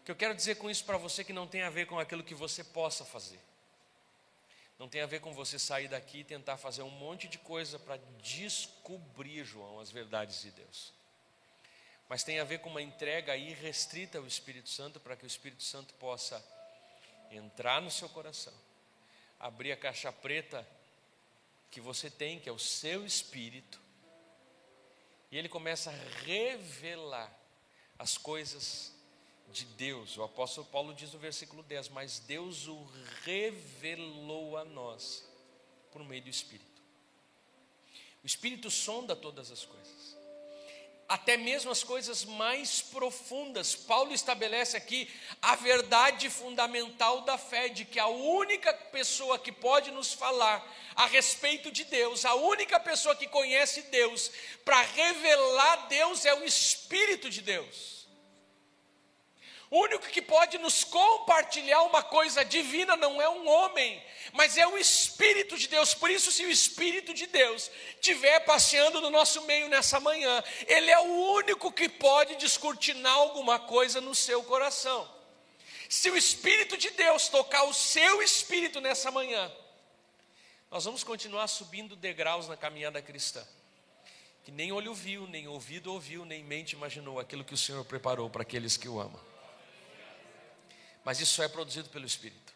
O 0.00 0.04
que 0.04 0.10
eu 0.10 0.16
quero 0.16 0.34
dizer 0.34 0.56
com 0.56 0.70
isso 0.70 0.84
para 0.84 0.96
você 0.96 1.22
que 1.22 1.32
não 1.32 1.46
tem 1.46 1.62
a 1.62 1.70
ver 1.70 1.86
com 1.86 1.98
aquilo 1.98 2.24
que 2.24 2.34
você 2.34 2.64
possa 2.64 3.04
fazer. 3.04 3.40
Não 4.78 4.88
tem 4.88 5.02
a 5.02 5.06
ver 5.06 5.20
com 5.20 5.34
você 5.34 5.58
sair 5.58 5.88
daqui 5.88 6.20
e 6.20 6.24
tentar 6.24 6.56
fazer 6.56 6.82
um 6.82 6.90
monte 6.90 7.28
de 7.28 7.36
coisa 7.36 7.78
para 7.78 7.98
descobrir, 8.22 9.44
João, 9.44 9.78
as 9.78 9.90
verdades 9.90 10.40
de 10.40 10.50
Deus. 10.52 10.92
Mas 12.08 12.24
tem 12.24 12.40
a 12.40 12.44
ver 12.44 12.60
com 12.60 12.70
uma 12.70 12.80
entrega 12.80 13.36
irrestrita 13.36 14.16
ao 14.16 14.26
Espírito 14.26 14.70
Santo 14.70 14.98
para 14.98 15.14
que 15.14 15.24
o 15.24 15.26
Espírito 15.26 15.62
Santo 15.62 15.92
possa 15.94 16.42
entrar 17.30 17.80
no 17.82 17.90
seu 17.90 18.08
coração, 18.08 18.54
abrir 19.38 19.70
a 19.70 19.76
caixa 19.76 20.10
preta 20.10 20.66
que 21.70 21.80
você 21.80 22.10
tem, 22.10 22.40
que 22.40 22.48
é 22.48 22.52
o 22.52 22.58
seu 22.58 23.06
espírito, 23.06 23.80
e 25.30 25.38
ele 25.38 25.48
começa 25.48 25.90
a 25.90 26.24
revelar 26.24 27.32
as 27.98 28.18
coisas 28.18 28.92
de 29.52 29.64
Deus. 29.64 30.16
O 30.16 30.22
apóstolo 30.22 30.66
Paulo 30.66 30.94
diz 30.94 31.12
no 31.12 31.18
versículo 31.18 31.62
10: 31.62 31.88
Mas 31.90 32.18
Deus 32.20 32.66
o 32.66 32.86
revelou 33.24 34.56
a 34.56 34.64
nós 34.64 35.24
por 35.92 36.04
meio 36.04 36.22
do 36.22 36.30
Espírito. 36.30 36.80
O 38.22 38.26
Espírito 38.26 38.70
sonda 38.70 39.16
todas 39.16 39.50
as 39.50 39.64
coisas 39.64 40.20
até 41.10 41.36
mesmo 41.36 41.72
as 41.72 41.82
coisas 41.82 42.24
mais 42.24 42.80
profundas. 42.80 43.74
Paulo 43.74 44.12
estabelece 44.12 44.76
aqui 44.76 45.10
a 45.42 45.56
verdade 45.56 46.30
fundamental 46.30 47.22
da 47.22 47.36
fé, 47.36 47.68
de 47.68 47.84
que 47.84 47.98
a 47.98 48.06
única 48.06 48.72
pessoa 48.72 49.36
que 49.36 49.50
pode 49.50 49.90
nos 49.90 50.12
falar 50.12 50.64
a 50.94 51.06
respeito 51.06 51.72
de 51.72 51.82
Deus, 51.82 52.24
a 52.24 52.36
única 52.36 52.78
pessoa 52.78 53.16
que 53.16 53.26
conhece 53.26 53.82
Deus, 53.90 54.30
para 54.64 54.82
revelar 54.82 55.88
Deus 55.88 56.24
é 56.24 56.32
o 56.32 56.44
Espírito 56.44 57.28
de 57.28 57.42
Deus. 57.42 57.99
O 59.70 59.82
único 59.84 60.08
que 60.08 60.20
pode 60.20 60.58
nos 60.58 60.82
compartilhar 60.82 61.82
uma 61.82 62.02
coisa 62.02 62.44
divina 62.44 62.96
não 62.96 63.22
é 63.22 63.28
um 63.28 63.48
homem, 63.48 64.02
mas 64.32 64.56
é 64.56 64.66
o 64.66 64.76
Espírito 64.76 65.56
de 65.56 65.68
Deus. 65.68 65.94
Por 65.94 66.10
isso, 66.10 66.32
se 66.32 66.44
o 66.44 66.50
Espírito 66.50 67.14
de 67.14 67.28
Deus 67.28 67.70
estiver 67.94 68.40
passeando 68.40 69.00
no 69.00 69.10
nosso 69.10 69.42
meio 69.42 69.68
nessa 69.68 70.00
manhã, 70.00 70.42
Ele 70.66 70.90
é 70.90 70.98
o 70.98 71.34
único 71.34 71.70
que 71.70 71.88
pode 71.88 72.34
descortinar 72.34 73.12
alguma 73.12 73.60
coisa 73.60 74.00
no 74.00 74.12
seu 74.12 74.42
coração. 74.42 75.08
Se 75.88 76.10
o 76.10 76.16
Espírito 76.16 76.76
de 76.76 76.90
Deus 76.90 77.28
tocar 77.28 77.62
o 77.62 77.72
seu 77.72 78.20
espírito 78.22 78.80
nessa 78.80 79.12
manhã, 79.12 79.50
nós 80.68 80.84
vamos 80.84 81.04
continuar 81.04 81.46
subindo 81.46 81.94
degraus 81.94 82.48
na 82.48 82.56
caminhada 82.56 83.00
cristã. 83.00 83.46
Que 84.42 84.50
nem 84.50 84.72
olho 84.72 84.94
viu, 84.94 85.28
nem 85.28 85.46
ouvido 85.46 85.92
ouviu, 85.92 86.24
nem 86.24 86.42
mente 86.42 86.72
imaginou 86.72 87.20
aquilo 87.20 87.44
que 87.44 87.54
o 87.54 87.58
Senhor 87.58 87.84
preparou 87.84 88.28
para 88.28 88.42
aqueles 88.42 88.76
que 88.76 88.88
o 88.88 89.00
amam. 89.00 89.29
Mas 91.10 91.18
isso 91.18 91.34
só 91.34 91.42
é 91.42 91.48
produzido 91.48 91.88
pelo 91.88 92.06
Espírito. 92.06 92.54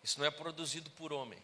Isso 0.00 0.16
não 0.20 0.24
é 0.24 0.30
produzido 0.30 0.88
por 0.90 1.12
homem. 1.12 1.40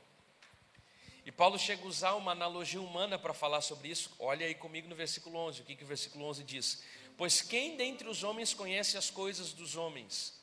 E 1.26 1.32
Paulo 1.32 1.59
chega 1.59 1.82
a 1.82 1.86
usar 1.86 2.14
uma 2.14 2.30
analogia 2.30 2.80
humana 2.80 3.18
para 3.18 3.34
falar 3.34 3.61
sobre 3.62 3.88
isso. 3.88 4.09
Olha 4.16 4.46
aí 4.46 4.55
comigo 4.55 4.86
no 4.86 4.94
versículo 4.94 5.36
11. 5.36 5.61
O 5.61 5.64
que, 5.64 5.74
que 5.74 5.82
o 5.82 5.86
versículo 5.88 6.24
11 6.26 6.44
diz? 6.44 6.84
Pois 7.16 7.42
quem 7.42 7.76
dentre 7.76 8.09
os 8.09 8.22
homens 8.22 8.55
conhece 8.55 8.96
as 8.96 9.11
coisas 9.11 9.53
dos 9.53 9.74
homens? 9.74 10.40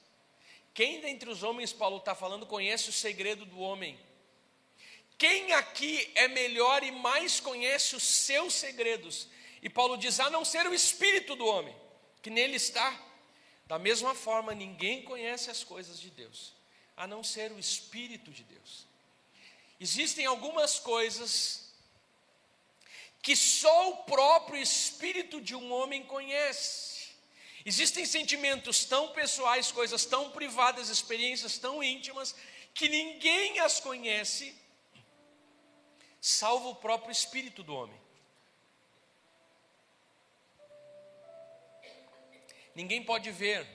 Quem 0.74 1.00
dentre 1.00 1.30
os 1.30 1.42
homens, 1.42 1.72
Paulo 1.72 2.00
está 2.00 2.14
falando, 2.14 2.46
conhece 2.46 2.90
o 2.90 2.92
segredo 2.92 3.46
do 3.46 3.62
homem? 3.62 3.98
Quem 5.18 5.54
aqui 5.54 6.12
é 6.16 6.28
melhor 6.28 6.84
e 6.84 6.92
mais 6.92 7.40
conhece 7.40 7.96
os 7.96 8.04
seus 8.04 8.56
segredos? 8.56 9.30
E 9.62 9.70
Paulo 9.70 9.96
diz: 9.96 10.20
a 10.20 10.30
não 10.30 10.44
ser 10.44 10.68
o 10.68 10.74
espírito 10.74 11.34
do 11.34 11.46
homem, 11.46 11.74
que 12.22 12.30
nele 12.30 12.58
está. 12.58 13.15
Da 13.68 13.80
mesma 13.80 14.14
forma, 14.14 14.54
ninguém 14.54 15.02
conhece 15.04 15.50
as 15.50 15.64
coisas 15.64 16.00
de 16.00 16.10
Deus, 16.12 16.54
a 16.96 17.08
não 17.08 17.24
ser 17.24 17.52
o 17.52 17.60
Espírito 17.60 18.32
de 18.32 18.44
Deus. 18.44 18.86
Existem 19.80 20.26
algumas 20.26 20.80
coisas 20.80 21.74
que 23.22 23.36
só 23.36 23.90
o 23.90 23.98
próprio 24.04 24.62
Espírito 24.62 25.42
de 25.42 25.56
um 25.56 25.74
homem 25.74 26.04
conhece. 26.04 27.10
Existem 27.66 28.06
sentimentos 28.06 28.86
tão 28.86 29.12
pessoais, 29.14 29.72
coisas 29.72 30.06
tão 30.06 30.30
privadas, 30.30 30.90
experiências 30.90 31.58
tão 31.58 31.84
íntimas, 31.84 32.36
que 32.72 32.88
ninguém 32.88 33.60
as 33.60 33.80
conhece, 33.80 34.56
salvo 36.22 36.70
o 36.70 36.76
próprio 36.76 37.12
Espírito 37.12 37.64
do 37.64 37.74
homem. 37.74 38.05
Ninguém 42.76 43.02
pode 43.04 43.32
ver. 43.32 43.66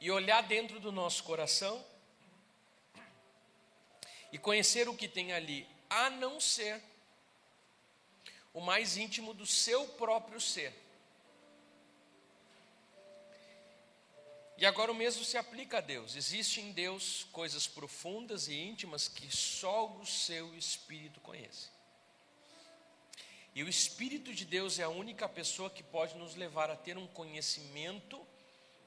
E 0.00 0.10
olhar 0.10 0.42
dentro 0.42 0.80
do 0.80 0.90
nosso 0.90 1.22
coração 1.22 1.84
e 4.32 4.38
conhecer 4.38 4.88
o 4.88 4.96
que 4.96 5.06
tem 5.06 5.32
ali, 5.32 5.68
a 5.90 6.08
não 6.08 6.40
ser 6.40 6.82
o 8.54 8.60
mais 8.60 8.96
íntimo 8.96 9.34
do 9.34 9.46
seu 9.46 9.86
próprio 9.88 10.40
ser. 10.40 10.72
E 14.56 14.64
agora 14.64 14.92
o 14.92 14.94
mesmo 14.94 15.24
se 15.24 15.36
aplica 15.36 15.78
a 15.78 15.80
Deus. 15.80 16.14
Existe 16.14 16.60
em 16.60 16.72
Deus 16.72 17.24
coisas 17.32 17.66
profundas 17.66 18.48
e 18.48 18.54
íntimas 18.54 19.08
que 19.08 19.28
só 19.34 19.86
o 19.86 20.06
seu 20.06 20.56
espírito 20.56 21.20
conhece. 21.20 21.68
E 23.54 23.62
o 23.62 23.68
Espírito 23.68 24.32
de 24.34 24.44
Deus 24.44 24.78
é 24.78 24.84
a 24.84 24.88
única 24.88 25.28
pessoa 25.28 25.68
que 25.68 25.82
pode 25.82 26.16
nos 26.16 26.34
levar 26.34 26.70
a 26.70 26.76
ter 26.76 26.96
um 26.96 27.06
conhecimento 27.06 28.26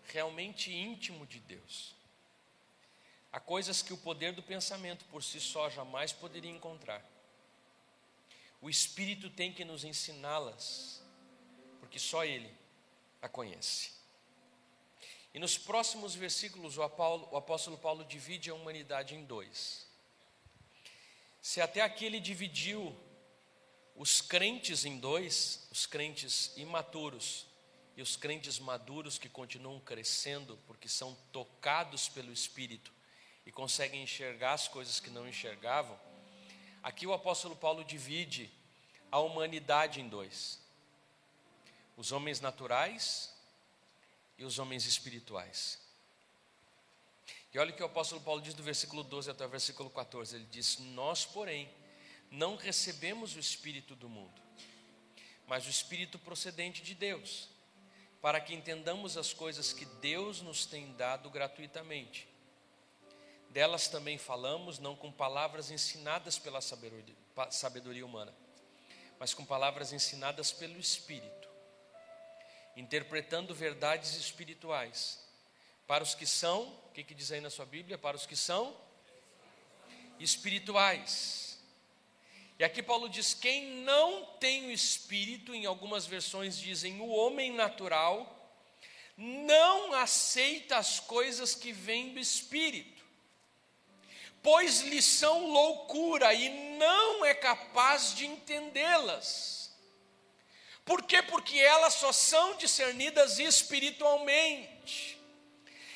realmente 0.06 0.72
íntimo 0.74 1.26
de 1.26 1.40
Deus. 1.40 1.96
Há 3.32 3.40
coisas 3.40 3.82
que 3.82 3.94
o 3.94 3.98
poder 3.98 4.34
do 4.34 4.42
pensamento 4.42 5.06
por 5.06 5.22
si 5.22 5.40
só 5.40 5.70
jamais 5.70 6.12
poderia 6.14 6.50
encontrar. 6.50 7.04
O 8.62 8.70
Espírito 8.70 9.30
tem 9.30 9.54
que 9.54 9.66
nos 9.66 9.84
ensiná-las, 9.84 11.02
porque 11.80 12.00
só 12.00 12.24
Ele 12.26 12.50
a 13.22 13.30
conhece. 13.30 13.92
E 15.34 15.40
nos 15.40 15.58
próximos 15.58 16.16
versículos, 16.16 16.78
o 16.78 16.82
apóstolo 16.82 17.78
Paulo 17.78 18.06
divide 18.06 18.50
a 18.50 18.56
humanidade 18.56 19.16
em 19.16 19.26
dois. 19.26 19.86
Se 21.42 21.60
até 21.60 21.82
aqui 21.82 22.06
ele 22.06 22.22
dividiu 22.22 22.98
os 23.96 24.20
crentes 24.20 24.84
em 24.84 24.98
dois, 25.00 25.68
os 25.72 25.86
crentes 25.86 26.52
imaturos 26.58 27.46
e 27.96 28.02
os 28.02 28.18
crentes 28.18 28.60
maduros 28.60 29.18
que 29.18 29.30
continuam 29.30 29.80
crescendo 29.80 30.60
porque 30.68 30.90
são 30.90 31.16
tocados 31.32 32.10
pelo 32.10 32.32
Espírito 32.32 32.92
e 33.46 33.52
conseguem 33.52 34.04
enxergar 34.04 34.54
as 34.54 34.68
coisas 34.68 35.00
que 35.00 35.10
não 35.10 35.28
enxergavam. 35.28 35.98
Aqui 36.84 37.08
o 37.08 37.14
apóstolo 37.14 37.56
Paulo 37.56 37.86
divide 37.86 38.52
a 39.10 39.20
humanidade 39.20 40.02
em 40.02 40.10
dois: 40.10 40.60
os 41.96 42.12
homens 42.12 42.42
naturais 42.42 43.34
e 44.38 44.44
os 44.44 44.60
homens 44.60 44.86
espirituais. 44.86 45.80
E 47.54 47.58
olha 47.58 47.72
o 47.72 47.74
que 47.74 47.82
o 47.82 47.86
apóstolo 47.86 48.20
Paulo 48.20 48.42
diz 48.42 48.54
do 48.54 48.62
versículo 48.62 49.02
12 49.02 49.32
até 49.32 49.46
o 49.46 49.50
versículo 49.50 49.90
14. 49.90 50.36
Ele 50.36 50.46
diz: 50.52 50.78
Nós, 50.80 51.24
porém, 51.24 51.74
não 52.36 52.56
recebemos 52.56 53.36
o 53.36 53.40
Espírito 53.40 53.96
do 53.96 54.10
mundo, 54.10 54.42
mas 55.48 55.66
o 55.66 55.70
Espírito 55.70 56.20
procedente 56.20 56.82
de 56.82 56.94
Deus, 56.94 57.50
para 58.22 58.40
que 58.40 58.54
entendamos 58.54 59.18
as 59.18 59.34
coisas 59.34 59.72
que 59.72 59.86
Deus 59.86 60.42
nos 60.42 60.66
tem 60.66 60.92
dado 60.94 61.30
gratuitamente. 61.30 62.28
Delas 63.50 63.88
também 63.88 64.18
falamos, 64.18 64.80
não 64.80 64.96
com 64.96 65.12
palavras 65.12 65.72
ensinadas 65.72 66.38
pela 66.38 66.60
sabedoria 66.62 68.06
humana, 68.06 68.34
mas 69.18 69.34
com 69.34 69.46
palavras 69.46 69.94
ensinadas 69.94 70.52
pelo 70.52 70.80
Espírito, 70.80 71.48
interpretando 72.76 73.56
verdades 73.56 74.16
espirituais 74.16 75.24
para 75.88 76.04
os 76.04 76.16
que 76.16 76.26
são, 76.26 76.64
o 76.88 76.92
que, 76.94 77.04
que 77.04 77.14
diz 77.14 77.32
aí 77.32 77.40
na 77.40 77.50
sua 77.50 77.66
Bíblia? 77.66 77.98
Para 77.98 78.18
os 78.18 78.26
que 78.26 78.36
são 78.36 78.76
espirituais. 80.20 81.45
E 82.58 82.64
aqui 82.64 82.82
Paulo 82.82 83.10
diz: 83.10 83.34
quem 83.34 83.66
não 83.84 84.26
tem 84.40 84.68
o 84.68 84.72
espírito, 84.72 85.54
em 85.54 85.66
algumas 85.66 86.06
versões 86.06 86.58
dizem 86.58 87.02
o 87.02 87.08
homem 87.08 87.52
natural, 87.52 88.32
não 89.18 89.94
aceita 89.94 90.78
as 90.78 91.00
coisas 91.00 91.54
que 91.54 91.72
vêm 91.74 92.14
do 92.14 92.20
espírito, 92.20 93.04
pois 94.42 94.82
lhe 94.82 95.02
são 95.02 95.48
loucura 95.48 96.34
e 96.34 96.50
não 96.78 97.26
é 97.26 97.34
capaz 97.34 98.16
de 98.16 98.26
entendê-las. 98.26 99.56
Por 100.86 101.04
quê? 101.04 101.22
Porque 101.24 101.58
elas 101.58 101.96
só 101.96 102.12
são 102.12 102.56
discernidas 102.58 103.40
espiritualmente. 103.40 105.20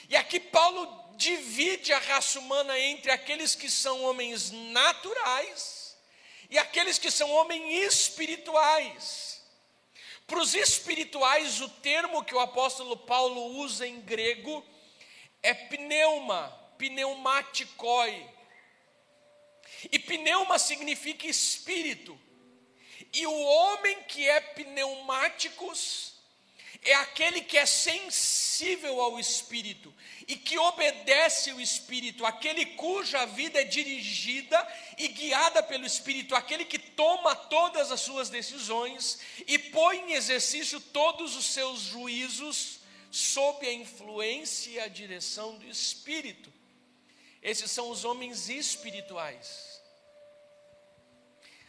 E 0.10 0.16
aqui 0.16 0.39
Paulo 0.39 1.14
divide 1.16 1.93
a 1.93 1.99
raça 1.99 2.39
humana 2.39 2.78
entre 2.80 3.12
aqueles 3.12 3.53
que 3.53 3.70
são 3.70 4.03
homens 4.03 4.49
naturais 4.49 5.78
e 6.49 6.57
aqueles 6.57 6.97
que 6.97 7.11
são 7.11 7.29
homens 7.31 7.93
espirituais. 7.93 9.41
Para 10.25 10.39
os 10.39 10.53
espirituais, 10.53 11.59
o 11.61 11.69
termo 11.69 12.23
que 12.23 12.35
o 12.35 12.39
apóstolo 12.39 12.95
Paulo 12.97 13.57
usa 13.57 13.87
em 13.87 13.99
grego 14.01 14.63
é 15.41 15.53
pneuma, 15.53 16.49
pneumatikoi. 16.77 18.27
E 19.91 19.99
pneuma 19.99 20.59
significa 20.59 21.27
espírito. 21.27 22.19
E 23.13 23.25
o 23.25 23.41
homem 23.41 24.03
que 24.03 24.27
é 24.27 24.39
pneumáticos 24.39 26.19
é 26.83 26.93
aquele 26.95 27.41
que 27.41 27.57
é 27.57 27.65
sensível 27.65 29.01
ao 29.01 29.19
Espírito 29.19 29.93
e 30.30 30.36
que 30.36 30.59
obedece 30.59 31.51
o 31.51 31.59
Espírito, 31.59 32.23
aquele 32.23 32.63
cuja 32.63 33.25
vida 33.25 33.59
é 33.61 33.63
dirigida 33.63 34.55
e 34.95 35.07
guiada 35.07 35.63
pelo 35.63 35.88
Espírito, 35.88 36.36
aquele 36.36 36.65
que 36.65 36.77
toma 36.77 37.36
todas 37.36 37.91
as 37.91 37.99
suas 37.99 38.30
decisões 38.30 39.19
e 39.47 39.57
põe 39.57 39.97
em 39.97 40.13
exercício 40.13 40.80
todos 40.80 41.36
os 41.36 41.45
seus 41.45 41.80
juízos 41.80 42.80
sob 43.09 43.67
a 43.67 43.73
influência 43.73 44.69
e 44.69 44.80
a 44.80 44.88
direção 44.88 45.57
do 45.57 45.67
Espírito. 45.67 46.53
Esses 47.41 47.71
são 47.71 47.89
os 47.89 48.05
homens 48.05 48.49
espirituais. 48.49 49.82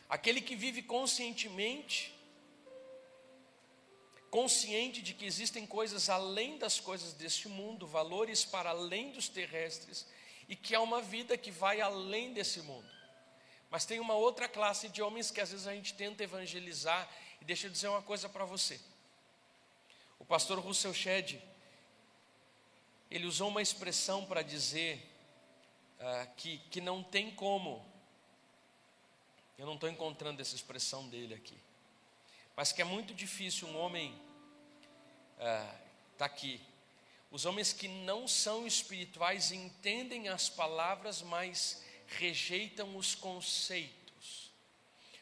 Aquele 0.06 0.42
que 0.42 0.54
vive 0.54 0.82
conscientemente 0.82 2.14
consciente 4.30 5.02
de 5.02 5.12
que 5.12 5.26
existem 5.26 5.66
coisas 5.66 6.08
além 6.08 6.56
das 6.56 6.78
coisas 6.78 7.12
deste 7.12 7.48
mundo, 7.48 7.86
valores 7.86 8.44
para 8.44 8.70
além 8.70 9.10
dos 9.10 9.28
terrestres, 9.28 10.06
e 10.48 10.54
que 10.54 10.74
há 10.74 10.80
uma 10.80 11.02
vida 11.02 11.36
que 11.36 11.50
vai 11.50 11.80
além 11.80 12.32
desse 12.32 12.62
mundo. 12.62 12.88
Mas 13.68 13.84
tem 13.84 14.00
uma 14.00 14.14
outra 14.14 14.48
classe 14.48 14.88
de 14.88 15.02
homens 15.02 15.30
que 15.30 15.40
às 15.40 15.50
vezes 15.50 15.66
a 15.66 15.74
gente 15.74 15.94
tenta 15.94 16.22
evangelizar, 16.22 17.08
e 17.40 17.44
deixa 17.44 17.66
eu 17.66 17.70
dizer 17.70 17.88
uma 17.88 18.02
coisa 18.02 18.28
para 18.28 18.44
você. 18.44 18.80
O 20.18 20.24
pastor 20.24 20.58
Russell 20.58 20.94
Shedd, 20.94 21.40
ele 23.10 23.26
usou 23.26 23.48
uma 23.48 23.62
expressão 23.62 24.24
para 24.26 24.42
dizer 24.42 25.04
uh, 25.98 26.34
que, 26.36 26.58
que 26.70 26.80
não 26.80 27.02
tem 27.02 27.30
como, 27.32 27.84
eu 29.58 29.66
não 29.66 29.74
estou 29.74 29.88
encontrando 29.88 30.40
essa 30.40 30.54
expressão 30.54 31.08
dele 31.08 31.34
aqui, 31.34 31.58
mas 32.56 32.72
que 32.72 32.82
é 32.82 32.84
muito 32.84 33.14
difícil 33.14 33.68
um 33.68 33.76
homem, 33.76 34.14
está 36.12 36.24
é, 36.24 36.26
aqui, 36.26 36.60
os 37.30 37.44
homens 37.44 37.72
que 37.72 37.86
não 37.86 38.26
são 38.26 38.66
espirituais 38.66 39.52
entendem 39.52 40.28
as 40.28 40.48
palavras, 40.48 41.22
mas 41.22 41.82
rejeitam 42.18 42.96
os 42.96 43.14
conceitos. 43.14 44.50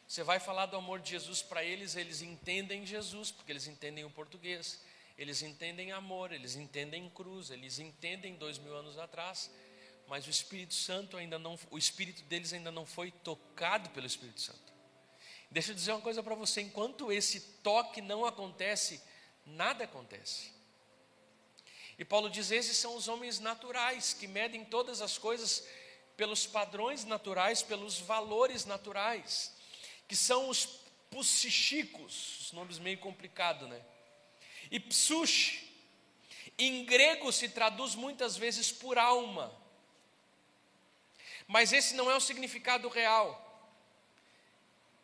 Você 0.06 0.22
vai 0.22 0.40
falar 0.40 0.66
do 0.66 0.76
amor 0.76 1.00
de 1.00 1.10
Jesus 1.10 1.42
para 1.42 1.62
eles, 1.62 1.94
eles 1.94 2.22
entendem 2.22 2.86
Jesus, 2.86 3.30
porque 3.30 3.52
eles 3.52 3.66
entendem 3.66 4.04
o 4.04 4.10
português, 4.10 4.80
eles 5.18 5.42
entendem 5.42 5.92
amor, 5.92 6.32
eles 6.32 6.56
entendem 6.56 7.10
cruz, 7.10 7.50
eles 7.50 7.78
entendem 7.78 8.34
dois 8.36 8.56
mil 8.56 8.74
anos 8.74 8.96
atrás, 8.98 9.50
mas 10.06 10.26
o 10.26 10.30
Espírito 10.30 10.72
Santo 10.72 11.18
ainda 11.18 11.38
não, 11.38 11.58
o 11.70 11.76
Espírito 11.76 12.22
deles 12.22 12.54
ainda 12.54 12.70
não 12.70 12.86
foi 12.86 13.10
tocado 13.10 13.90
pelo 13.90 14.06
Espírito 14.06 14.40
Santo. 14.40 14.67
Deixa 15.50 15.70
eu 15.70 15.74
dizer 15.74 15.92
uma 15.92 16.00
coisa 16.00 16.22
para 16.22 16.34
você: 16.34 16.60
enquanto 16.60 17.10
esse 17.10 17.40
toque 17.62 18.00
não 18.00 18.24
acontece, 18.24 19.02
nada 19.46 19.84
acontece. 19.84 20.52
E 21.98 22.04
Paulo 22.04 22.28
diz: 22.28 22.50
esses 22.50 22.76
são 22.76 22.94
os 22.96 23.08
homens 23.08 23.40
naturais 23.40 24.12
que 24.12 24.26
medem 24.26 24.64
todas 24.64 25.00
as 25.00 25.16
coisas 25.16 25.66
pelos 26.16 26.46
padrões 26.46 27.04
naturais, 27.04 27.62
pelos 27.62 27.98
valores 27.98 28.64
naturais, 28.64 29.54
que 30.06 30.16
são 30.16 30.48
os 30.48 30.66
psichicos, 31.10 32.40
os 32.40 32.52
nomes 32.52 32.78
meio 32.78 32.98
complicados, 32.98 33.68
né? 33.68 33.80
E 34.70 34.78
psush, 34.78 35.64
em 36.58 36.84
grego 36.84 37.32
se 37.32 37.48
traduz 37.48 37.94
muitas 37.94 38.36
vezes 38.36 38.70
por 38.70 38.98
alma, 38.98 39.56
mas 41.46 41.72
esse 41.72 41.94
não 41.94 42.10
é 42.10 42.16
o 42.16 42.20
significado 42.20 42.88
real. 42.88 43.47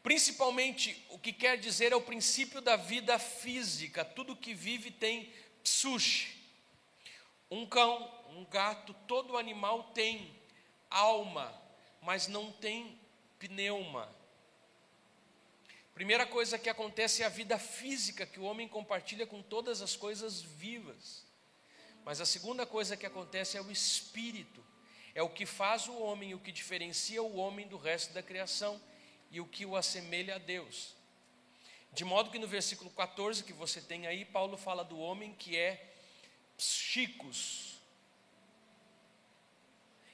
Principalmente, 0.04 1.02
o 1.08 1.18
que 1.18 1.32
quer 1.32 1.56
dizer 1.56 1.90
é 1.90 1.96
o 1.96 2.00
princípio 2.02 2.60
da 2.60 2.76
vida 2.76 3.18
física. 3.18 4.04
Tudo 4.04 4.36
que 4.36 4.52
vive 4.52 4.90
tem 4.90 5.32
psuche. 5.62 6.36
Um 7.50 7.64
cão, 7.64 8.12
um 8.28 8.44
gato, 8.44 8.92
todo 9.08 9.38
animal 9.38 9.84
tem 9.94 10.38
alma, 10.90 11.58
mas 12.02 12.28
não 12.28 12.52
tem 12.52 13.00
pneuma. 13.38 14.14
Primeira 15.94 16.26
coisa 16.26 16.58
que 16.58 16.68
acontece 16.68 17.22
é 17.22 17.26
a 17.26 17.30
vida 17.30 17.58
física 17.58 18.26
que 18.26 18.38
o 18.38 18.44
homem 18.44 18.68
compartilha 18.68 19.26
com 19.26 19.40
todas 19.40 19.80
as 19.80 19.96
coisas 19.96 20.42
vivas. 20.42 21.24
Mas 22.04 22.20
a 22.20 22.26
segunda 22.26 22.66
coisa 22.66 22.94
que 22.94 23.06
acontece 23.06 23.56
é 23.56 23.62
o 23.62 23.70
espírito. 23.70 24.62
É 25.14 25.22
o 25.22 25.30
que 25.30 25.46
faz 25.46 25.88
o 25.88 25.98
homem, 25.98 26.34
o 26.34 26.40
que 26.40 26.52
diferencia 26.52 27.22
o 27.22 27.36
homem 27.36 27.66
do 27.66 27.78
resto 27.78 28.12
da 28.12 28.22
criação 28.22 28.78
e 29.34 29.40
o 29.40 29.46
que 29.46 29.66
o 29.66 29.74
assemelha 29.74 30.36
a 30.36 30.38
Deus. 30.38 30.94
De 31.92 32.04
modo 32.04 32.30
que 32.30 32.38
no 32.38 32.46
versículo 32.46 32.88
14 32.90 33.42
que 33.42 33.52
você 33.52 33.80
tem 33.80 34.06
aí, 34.06 34.24
Paulo 34.24 34.56
fala 34.56 34.84
do 34.84 34.96
homem 34.96 35.34
que 35.34 35.56
é 35.56 35.92
psicos. 36.56 37.80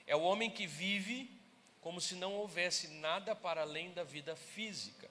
É 0.07 0.17
o 0.17 0.23
homem 0.23 0.51
que 0.51 0.67
vive 0.67 1.31
como 1.83 2.01
se 2.01 2.15
não 2.15 2.33
houvesse 2.33 2.89
nada 2.89 3.37
para 3.37 3.61
além 3.61 3.93
da 3.93 4.05
vida 4.05 4.35
física, 4.35 5.11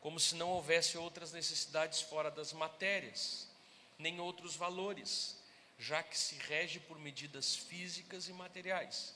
como 0.00 0.18
se 0.18 0.34
não 0.34 0.50
houvesse 0.50 0.98
outras 0.98 1.32
necessidades 1.32 2.00
fora 2.00 2.32
das 2.32 2.52
matérias, 2.52 3.48
nem 3.96 4.18
outros 4.18 4.56
valores, 4.56 5.40
já 5.78 6.02
que 6.02 6.18
se 6.18 6.34
rege 6.38 6.80
por 6.80 6.98
medidas 6.98 7.54
físicas 7.54 8.26
e 8.28 8.32
materiais. 8.32 9.14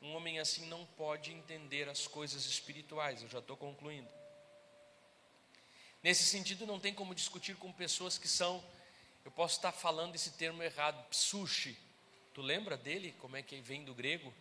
Um 0.00 0.14
homem 0.14 0.38
assim 0.38 0.66
não 0.66 0.84
pode 0.96 1.32
entender 1.32 1.88
as 1.88 2.06
coisas 2.06 2.44
espirituais. 2.46 3.22
Eu 3.22 3.28
já 3.28 3.38
estou 3.38 3.56
concluindo. 3.56 4.08
Nesse 6.02 6.24
sentido, 6.24 6.66
não 6.66 6.78
tem 6.78 6.94
como 6.94 7.14
discutir 7.14 7.56
com 7.56 7.72
pessoas 7.72 8.16
que 8.16 8.28
são, 8.28 8.62
eu 9.24 9.30
posso 9.30 9.56
estar 9.56 9.72
falando 9.72 10.14
esse 10.14 10.30
termo 10.32 10.62
errado, 10.62 11.04
psushi. 11.08 11.76
Tu 12.32 12.42
lembra 12.42 12.76
dele? 12.76 13.14
Como 13.18 13.36
é 13.36 13.42
que 13.42 13.60
vem 13.60 13.84
do 13.84 13.94
grego? 13.94 14.32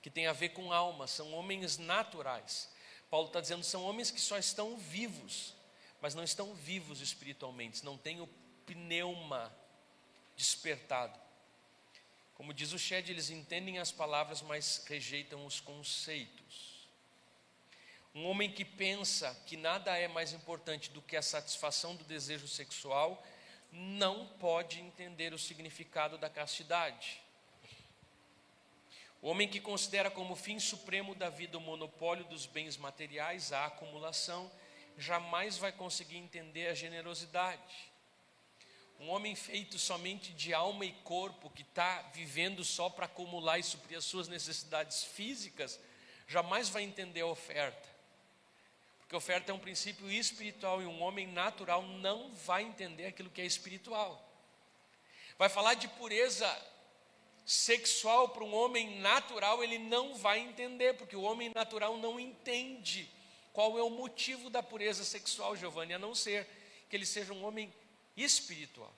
Que 0.00 0.08
tem 0.08 0.26
a 0.26 0.32
ver 0.32 0.50
com 0.50 0.72
alma, 0.72 1.06
são 1.06 1.32
homens 1.34 1.76
naturais. 1.76 2.70
Paulo 3.10 3.28
está 3.28 3.40
dizendo 3.40 3.62
são 3.62 3.84
homens 3.84 4.10
que 4.10 4.20
só 4.20 4.38
estão 4.38 4.76
vivos, 4.76 5.54
mas 6.00 6.14
não 6.14 6.24
estão 6.24 6.54
vivos 6.54 7.00
espiritualmente, 7.00 7.84
não 7.84 7.96
têm 7.96 8.20
o 8.20 8.26
pneuma 8.66 9.54
despertado. 10.36 11.18
Como 12.34 12.52
diz 12.52 12.72
o 12.72 12.78
Shed, 12.78 13.10
eles 13.10 13.30
entendem 13.30 13.78
as 13.78 13.92
palavras, 13.92 14.42
mas 14.42 14.84
rejeitam 14.86 15.46
os 15.46 15.60
conceitos. 15.60 16.88
Um 18.14 18.26
homem 18.26 18.50
que 18.50 18.64
pensa 18.64 19.34
que 19.46 19.56
nada 19.56 19.96
é 19.96 20.06
mais 20.06 20.32
importante 20.32 20.90
do 20.90 21.02
que 21.02 21.16
a 21.16 21.22
satisfação 21.22 21.96
do 21.96 22.04
desejo 22.04 22.46
sexual, 22.46 23.24
não 23.72 24.26
pode 24.38 24.80
entender 24.80 25.34
o 25.34 25.38
significado 25.38 26.16
da 26.16 26.30
castidade. 26.30 27.20
O 29.20 29.28
homem 29.28 29.48
que 29.48 29.58
considera 29.58 30.10
como 30.10 30.36
fim 30.36 30.60
supremo 30.60 31.14
da 31.14 31.28
vida 31.28 31.58
o 31.58 31.60
monopólio 31.60 32.24
dos 32.26 32.46
bens 32.46 32.76
materiais, 32.76 33.52
a 33.52 33.66
acumulação, 33.66 34.50
jamais 34.96 35.56
vai 35.56 35.72
conseguir 35.72 36.18
entender 36.18 36.68
a 36.68 36.74
generosidade. 36.74 37.93
Um 39.04 39.10
homem 39.10 39.34
feito 39.34 39.78
somente 39.78 40.32
de 40.32 40.54
alma 40.54 40.86
e 40.86 40.92
corpo, 41.04 41.50
que 41.50 41.60
está 41.60 42.00
vivendo 42.14 42.64
só 42.64 42.88
para 42.88 43.04
acumular 43.04 43.58
e 43.58 43.62
suprir 43.62 43.98
as 43.98 44.04
suas 44.06 44.28
necessidades 44.28 45.04
físicas, 45.04 45.78
jamais 46.26 46.70
vai 46.70 46.84
entender 46.84 47.20
a 47.20 47.26
oferta. 47.26 47.86
Porque 49.00 49.14
a 49.14 49.18
oferta 49.18 49.52
é 49.52 49.54
um 49.54 49.58
princípio 49.58 50.10
espiritual 50.10 50.80
e 50.80 50.86
um 50.86 51.02
homem 51.02 51.26
natural 51.26 51.82
não 51.82 52.32
vai 52.32 52.62
entender 52.62 53.04
aquilo 53.04 53.28
que 53.28 53.42
é 53.42 53.44
espiritual. 53.44 54.26
Vai 55.36 55.50
falar 55.50 55.74
de 55.74 55.86
pureza 55.86 56.48
sexual 57.44 58.30
para 58.30 58.42
um 58.42 58.54
homem 58.54 59.00
natural, 59.00 59.62
ele 59.62 59.76
não 59.76 60.14
vai 60.14 60.38
entender, 60.38 60.94
porque 60.94 61.14
o 61.14 61.24
homem 61.24 61.52
natural 61.54 61.98
não 61.98 62.18
entende 62.18 63.06
qual 63.52 63.78
é 63.78 63.82
o 63.82 63.90
motivo 63.90 64.48
da 64.48 64.62
pureza 64.62 65.04
sexual, 65.04 65.54
Giovanni, 65.54 65.92
a 65.92 65.98
não 65.98 66.14
ser 66.14 66.48
que 66.88 66.96
ele 66.96 67.04
seja 67.04 67.34
um 67.34 67.44
homem 67.44 67.70
espiritual. 68.16 68.94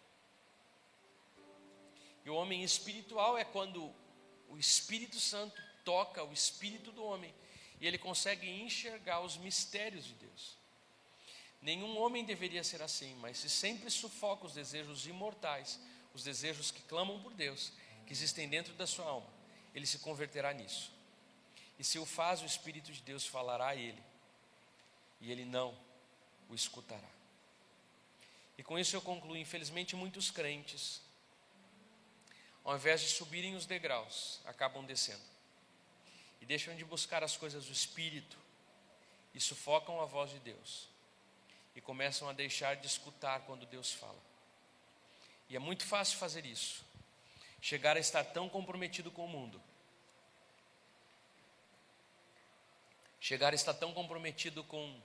E 2.25 2.31
o 2.31 2.35
homem 2.35 2.65
espiritual 2.65 3.39
é 3.39 3.45
quando 3.45 3.95
o 4.49 4.59
Espírito 4.59 5.21
Santo 5.21 5.63
toca 5.85 6.25
o 6.25 6.33
espírito 6.33 6.91
do 6.91 7.05
homem 7.05 7.33
e 7.81 7.87
ele 7.87 7.99
consegue 7.99 8.49
enxergar 8.49 9.21
os 9.21 9.37
mistérios 9.37 10.05
de 10.05 10.15
Deus. 10.15 10.57
Nenhum 11.63 11.99
homem 11.99 12.25
deveria 12.25 12.65
ser 12.65 12.83
assim, 12.83 13.15
mas 13.17 13.39
se 13.39 13.49
sempre 13.49 13.91
sufoca 13.91 14.47
os 14.47 14.55
desejos 14.55 15.07
imortais, 15.07 15.81
os 16.15 16.25
desejos 16.25 16.71
que 16.71 16.83
clamam 16.83 17.23
por 17.23 17.33
Deus, 17.35 17.73
que 18.07 18.13
existem 18.13 18.49
dentro 18.49 18.75
da 18.75 18.87
sua 18.87 19.07
alma, 19.07 19.29
ele 19.75 19.87
se 19.87 19.99
converterá 19.99 20.53
nisso. 20.53 20.93
E 21.79 21.85
se 21.85 21.99
o 21.99 22.07
faz, 22.07 22.43
o 22.43 22.47
Espírito 22.47 22.91
de 22.91 23.03
Deus 23.03 23.27
falará 23.27 23.69
a 23.69 23.77
ele, 23.77 24.03
e 25.21 25.31
ele 25.31 25.45
não 25.45 25.77
o 26.49 26.55
escutará. 26.55 27.16
E 28.59 28.63
com 28.63 28.79
isso 28.79 28.97
eu 28.97 29.03
concluo: 29.03 29.37
infelizmente, 29.37 29.95
muitos 29.95 30.31
crentes, 30.31 31.01
ao 32.65 32.75
invés 32.75 33.01
de 33.01 33.09
subirem 33.09 33.55
os 33.55 33.67
degraus, 33.67 34.41
acabam 34.45 34.85
descendo 34.85 35.23
e 36.41 36.47
deixam 36.47 36.75
de 36.77 36.85
buscar 36.85 37.23
as 37.23 37.37
coisas 37.37 37.67
do 37.67 37.73
Espírito 37.73 38.37
e 39.35 39.41
sufocam 39.41 40.01
a 40.01 40.07
voz 40.07 40.31
de 40.31 40.39
Deus 40.39 40.89
e 41.75 41.81
começam 41.81 42.29
a 42.29 42.33
deixar 42.33 42.77
de 42.77 42.87
escutar 42.87 43.41
quando 43.41 43.67
Deus 43.67 43.93
fala. 43.93 44.19
E 45.49 45.55
é 45.55 45.59
muito 45.59 45.85
fácil 45.85 46.19
fazer 46.19 46.47
isso, 46.47 46.85
chegar 47.61 47.97
a 47.97 48.01
estar 48.01 48.25
tão 48.25 48.49
comprometido 48.49 49.11
com 49.11 49.27
o 49.27 49.29
mundo, 49.29 49.63
chegar 53.21 53.53
a 53.53 53.55
estar 53.55 53.75
tão 53.75 53.93
comprometido 53.93 54.65
com 54.65 55.01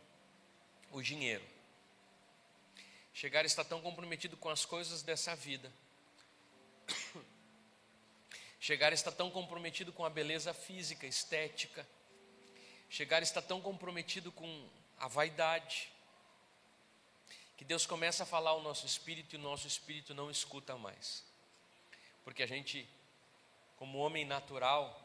o 0.92 1.02
dinheiro, 1.02 1.46
chegar 3.14 3.44
a 3.44 3.48
estar 3.48 3.64
tão 3.64 3.82
comprometido 3.82 4.38
com 4.38 4.50
as 4.50 4.66
coisas 4.66 5.02
dessa 5.04 5.36
vida, 5.36 5.72
chegar 8.60 8.92
a 8.92 8.96
estar 8.96 9.12
tão 9.12 9.30
comprometido 9.30 9.92
com 9.92 10.06
a 10.06 10.10
beleza 10.10 10.54
física, 10.54 11.06
estética, 11.06 11.88
chegar 12.90 13.18
a 13.18 13.24
estar 13.24 13.42
tão 13.42 13.62
comprometido 13.62 14.32
com 14.32 14.70
a 14.98 15.08
vaidade, 15.08 15.92
que 17.58 17.66
Deus 17.66 17.86
começa 17.86 18.24
a 18.24 18.26
falar 18.26 18.52
ao 18.52 18.62
nosso 18.62 18.86
espírito 18.86 19.36
e 19.36 19.38
o 19.38 19.42
nosso 19.42 19.68
espírito 19.68 20.14
não 20.14 20.32
escuta 20.32 20.78
mais, 20.78 21.24
porque 22.24 22.44
a 22.44 22.48
gente, 22.48 22.88
como 23.78 24.00
homem 24.00 24.26
natural, 24.26 24.98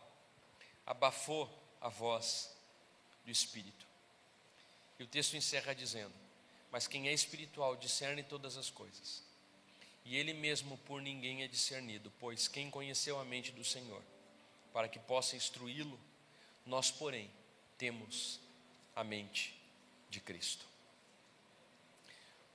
abafou 0.86 1.50
a 1.80 1.88
voz 1.88 2.54
do 3.24 3.30
espírito. 3.30 3.86
E 4.98 5.02
o 5.02 5.06
texto 5.06 5.36
encerra 5.36 5.74
dizendo: 5.74 6.25
mas 6.70 6.86
quem 6.86 7.08
é 7.08 7.12
espiritual 7.12 7.76
discerne 7.76 8.22
todas 8.22 8.56
as 8.56 8.70
coisas. 8.70 9.22
E 10.04 10.16
ele 10.16 10.32
mesmo 10.32 10.78
por 10.78 11.02
ninguém 11.02 11.42
é 11.42 11.48
discernido, 11.48 12.12
pois 12.20 12.46
quem 12.46 12.70
conheceu 12.70 13.18
a 13.18 13.24
mente 13.24 13.50
do 13.52 13.64
Senhor, 13.64 14.02
para 14.72 14.88
que 14.88 14.98
possa 14.98 15.36
instruí-lo, 15.36 15.98
nós, 16.64 16.90
porém, 16.90 17.30
temos 17.76 18.40
a 18.94 19.02
mente 19.02 19.54
de 20.08 20.20
Cristo. 20.20 20.66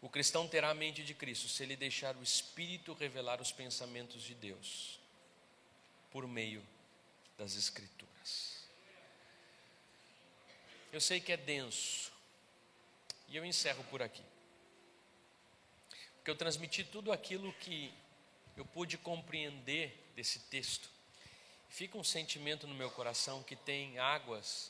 O 0.02 0.10
cristão 0.10 0.48
terá 0.48 0.72
a 0.72 0.74
mente 0.74 1.04
de 1.04 1.14
Cristo 1.14 1.48
se 1.48 1.62
ele 1.62 1.76
deixar 1.76 2.16
o 2.16 2.24
Espírito 2.24 2.94
revelar 2.94 3.40
os 3.40 3.52
pensamentos 3.52 4.24
de 4.24 4.34
Deus 4.34 5.00
por 6.10 6.28
meio 6.28 6.66
das 7.38 7.56
Escrituras. 7.56 8.66
Eu 10.92 11.00
sei 11.00 11.22
que 11.22 11.32
é 11.32 11.38
denso, 11.38 12.11
e 13.32 13.38
eu 13.38 13.46
encerro 13.46 13.84
por 13.86 14.04
aqui. 14.04 14.24
Porque 16.16 16.30
eu 16.30 16.36
transmiti 16.36 16.84
tudo 16.84 17.12
aquilo 17.14 17.52
que 17.54 17.92
eu 18.58 18.66
pude 18.66 18.98
compreender 18.98 20.12
desse 20.14 20.40
texto. 20.40 20.90
Fica 21.70 21.98
um 21.98 22.04
sentimento 22.04 22.68
no 22.68 22.76
meu 22.76 22.92
coração 22.92 23.42
que 23.42 23.56
tem 23.56 23.98
águas 23.98 24.70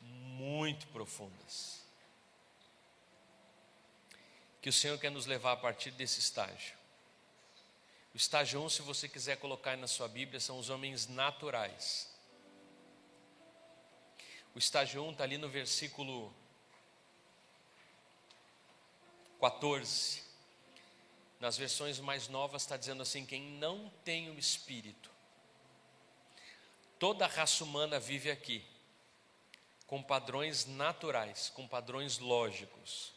muito 0.00 0.86
profundas. 0.88 1.82
Que 4.62 4.70
o 4.70 4.72
Senhor 4.72 4.98
quer 4.98 5.10
nos 5.10 5.26
levar 5.26 5.52
a 5.52 5.56
partir 5.56 5.90
desse 5.90 6.18
estágio. 6.18 6.74
O 8.14 8.16
estágio 8.16 8.62
1, 8.62 8.64
um, 8.64 8.68
se 8.70 8.80
você 8.80 9.10
quiser 9.10 9.36
colocar 9.36 9.76
na 9.76 9.86
sua 9.86 10.08
Bíblia, 10.08 10.40
são 10.40 10.58
os 10.58 10.70
homens 10.70 11.06
naturais. 11.06 12.10
O 14.54 14.58
estágio 14.58 15.02
1 15.02 15.06
um 15.06 15.12
está 15.12 15.24
ali 15.24 15.36
no 15.36 15.50
versículo 15.50 16.34
14. 19.40 20.22
Nas 21.38 21.56
versões 21.56 21.98
mais 22.00 22.28
novas 22.28 22.62
está 22.62 22.76
dizendo 22.76 23.02
assim: 23.02 23.24
quem 23.24 23.42
não 23.42 23.90
tem 24.04 24.30
o 24.30 24.38
Espírito. 24.38 25.10
Toda 26.98 27.26
a 27.26 27.28
raça 27.28 27.62
humana 27.62 28.00
vive 28.00 28.30
aqui, 28.30 28.64
com 29.86 30.02
padrões 30.02 30.64
naturais, 30.64 31.50
com 31.50 31.68
padrões 31.68 32.18
lógicos. 32.18 33.12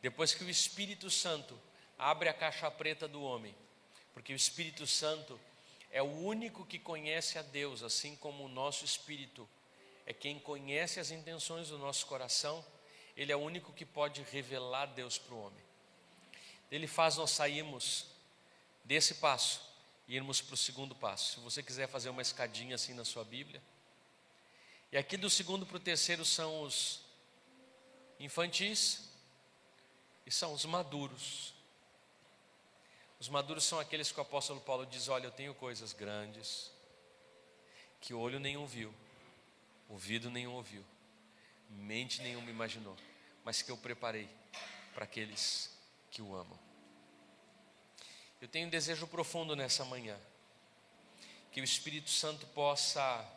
Depois 0.00 0.34
que 0.34 0.44
o 0.44 0.50
Espírito 0.50 1.10
Santo 1.10 1.60
abre 1.98 2.28
a 2.28 2.34
caixa 2.34 2.70
preta 2.70 3.08
do 3.08 3.22
homem, 3.22 3.54
porque 4.12 4.32
o 4.32 4.36
Espírito 4.36 4.86
Santo 4.86 5.40
é 5.90 6.02
o 6.02 6.06
único 6.06 6.64
que 6.64 6.78
conhece 6.78 7.38
a 7.38 7.42
Deus, 7.42 7.82
assim 7.82 8.14
como 8.16 8.44
o 8.44 8.48
nosso 8.48 8.84
espírito 8.84 9.48
é 10.06 10.12
quem 10.12 10.38
conhece 10.38 11.00
as 11.00 11.10
intenções 11.10 11.68
do 11.68 11.78
nosso 11.78 12.06
coração 12.06 12.64
ele 13.16 13.32
é 13.32 13.36
o 13.36 13.40
único 13.40 13.72
que 13.72 13.84
pode 13.84 14.22
revelar 14.22 14.86
Deus 14.86 15.18
para 15.18 15.34
o 15.34 15.46
homem. 15.46 15.62
Ele 16.70 16.86
faz 16.86 17.16
nós 17.16 17.30
sairmos 17.30 18.06
desse 18.84 19.14
passo 19.14 19.62
e 20.08 20.16
irmos 20.16 20.40
para 20.40 20.54
o 20.54 20.56
segundo 20.56 20.94
passo. 20.94 21.34
Se 21.34 21.40
você 21.40 21.62
quiser 21.62 21.88
fazer 21.88 22.08
uma 22.08 22.22
escadinha 22.22 22.74
assim 22.74 22.94
na 22.94 23.04
sua 23.04 23.24
Bíblia. 23.24 23.62
E 24.90 24.96
aqui 24.96 25.16
do 25.16 25.30
segundo 25.30 25.64
para 25.64 25.76
o 25.76 25.80
terceiro 25.80 26.24
são 26.24 26.62
os 26.62 27.00
infantis 28.18 29.08
e 30.26 30.30
são 30.30 30.52
os 30.52 30.64
maduros. 30.64 31.54
Os 33.20 33.28
maduros 33.28 33.64
são 33.64 33.78
aqueles 33.78 34.10
que 34.10 34.18
o 34.18 34.22
apóstolo 34.22 34.60
Paulo 34.60 34.84
diz: 34.86 35.08
Olha, 35.08 35.26
eu 35.26 35.30
tenho 35.30 35.54
coisas 35.54 35.92
grandes 35.92 36.70
que 38.00 38.12
olho 38.12 38.38
nenhum 38.38 38.66
viu, 38.66 38.94
ouvido 39.88 40.30
nenhum 40.30 40.52
ouviu, 40.52 40.84
mente 41.74 42.22
nenhuma 42.22 42.50
imaginou, 42.50 42.96
mas 43.44 43.62
que 43.62 43.70
eu 43.70 43.76
preparei 43.76 44.28
para 44.94 45.04
aqueles 45.04 45.70
que 46.10 46.22
o 46.22 46.34
amam. 46.34 46.58
Eu 48.40 48.48
tenho 48.48 48.66
um 48.66 48.70
desejo 48.70 49.06
profundo 49.06 49.56
nessa 49.56 49.84
manhã, 49.84 50.18
que 51.50 51.60
o 51.60 51.64
Espírito 51.64 52.10
Santo 52.10 52.46
possa 52.48 53.30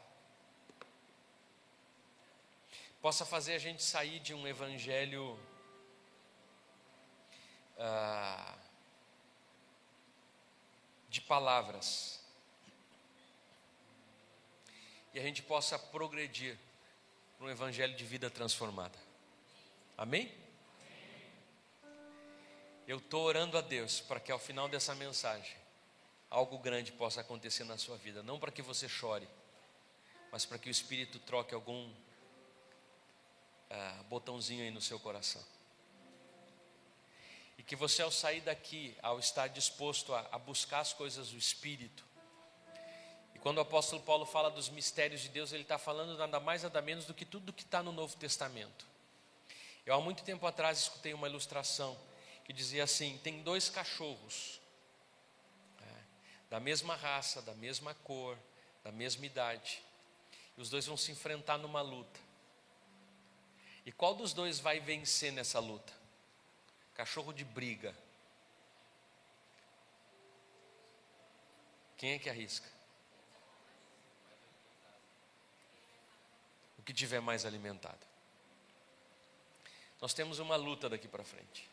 possa 3.01 3.25
fazer 3.25 3.53
a 3.53 3.59
gente 3.59 3.83
sair 3.83 4.19
de 4.19 4.33
um 4.33 4.47
evangelho 4.47 5.39
ah, 7.77 8.57
de 11.07 11.21
palavras 11.21 12.19
e 15.13 15.19
a 15.19 15.23
gente 15.23 15.41
possa 15.41 15.79
progredir 15.79 16.57
para 17.37 17.45
um 17.45 17.49
evangelho 17.49 17.95
de 17.95 18.03
vida 18.03 18.29
transformada. 18.29 18.97
Amém? 19.95 20.33
Eu 22.87 22.97
estou 22.97 23.23
orando 23.25 23.57
a 23.57 23.61
Deus 23.61 23.99
para 23.99 24.19
que 24.19 24.31
ao 24.31 24.39
final 24.39 24.67
dessa 24.67 24.95
mensagem 24.95 25.55
algo 26.29 26.57
grande 26.57 26.91
possa 26.91 27.21
acontecer 27.21 27.63
na 27.63 27.77
sua 27.77 27.95
vida, 27.97 28.23
não 28.23 28.39
para 28.39 28.51
que 28.51 28.61
você 28.61 28.89
chore, 28.89 29.27
mas 30.31 30.45
para 30.45 30.57
que 30.57 30.67
o 30.67 30.71
Espírito 30.71 31.19
troque 31.19 31.53
algum 31.53 31.93
ah, 33.69 34.03
botãozinho 34.09 34.63
aí 34.63 34.71
no 34.71 34.81
seu 34.81 34.99
coração. 34.99 35.43
E 37.57 37.63
que 37.63 37.75
você, 37.75 38.01
ao 38.01 38.11
sair 38.11 38.41
daqui, 38.41 38.95
ao 39.01 39.19
estar 39.19 39.47
disposto 39.47 40.13
a, 40.13 40.27
a 40.31 40.39
buscar 40.39 40.79
as 40.79 40.93
coisas 40.93 41.29
do 41.29 41.37
Espírito, 41.37 42.03
E 43.37 43.39
quando 43.39 43.59
o 43.59 43.61
apóstolo 43.61 44.01
Paulo 44.01 44.25
fala 44.25 44.49
dos 44.49 44.67
mistérios 44.67 45.21
de 45.21 45.29
Deus, 45.29 45.51
ele 45.51 45.61
está 45.61 45.77
falando 45.77 46.17
nada 46.17 46.39
mais, 46.39 46.63
nada 46.63 46.81
menos 46.81 47.05
do 47.05 47.13
que 47.13 47.23
tudo 47.23 47.53
que 47.53 47.61
está 47.61 47.83
no 47.83 47.91
Novo 47.91 48.17
Testamento. 48.17 48.87
Eu 49.85 49.93
há 49.93 50.01
muito 50.01 50.23
tempo 50.23 50.47
atrás 50.47 50.79
escutei 50.79 51.13
uma 51.13 51.29
ilustração 51.29 51.95
que 52.43 52.51
dizia 52.51 52.83
assim: 52.83 53.19
tem 53.19 53.43
dois 53.43 53.69
cachorros, 53.69 54.59
é, 55.79 56.01
da 56.49 56.59
mesma 56.59 56.95
raça, 56.95 57.39
da 57.43 57.53
mesma 57.53 57.93
cor, 57.93 58.35
da 58.83 58.91
mesma 58.91 59.27
idade, 59.27 59.83
e 60.57 60.61
os 60.61 60.71
dois 60.71 60.87
vão 60.87 60.97
se 60.97 61.11
enfrentar 61.11 61.59
numa 61.59 61.81
luta. 61.81 62.19
E 63.85 63.91
qual 63.91 64.15
dos 64.15 64.33
dois 64.33 64.59
vai 64.59 64.79
vencer 64.79 65.31
nessa 65.31 65.59
luta? 65.59 65.93
Cachorro 66.95 67.31
de 67.31 67.45
briga. 67.45 67.95
Quem 71.97 72.13
é 72.13 72.19
que 72.19 72.31
arrisca? 72.31 72.76
Que 76.87 76.93
tiver 76.93 77.19
mais 77.19 77.45
alimentado. 77.45 77.99
Nós 79.99 80.13
temos 80.13 80.39
uma 80.39 80.55
luta 80.55 80.87
daqui 80.87 81.05
para 81.05 81.21
frente. 81.21 81.69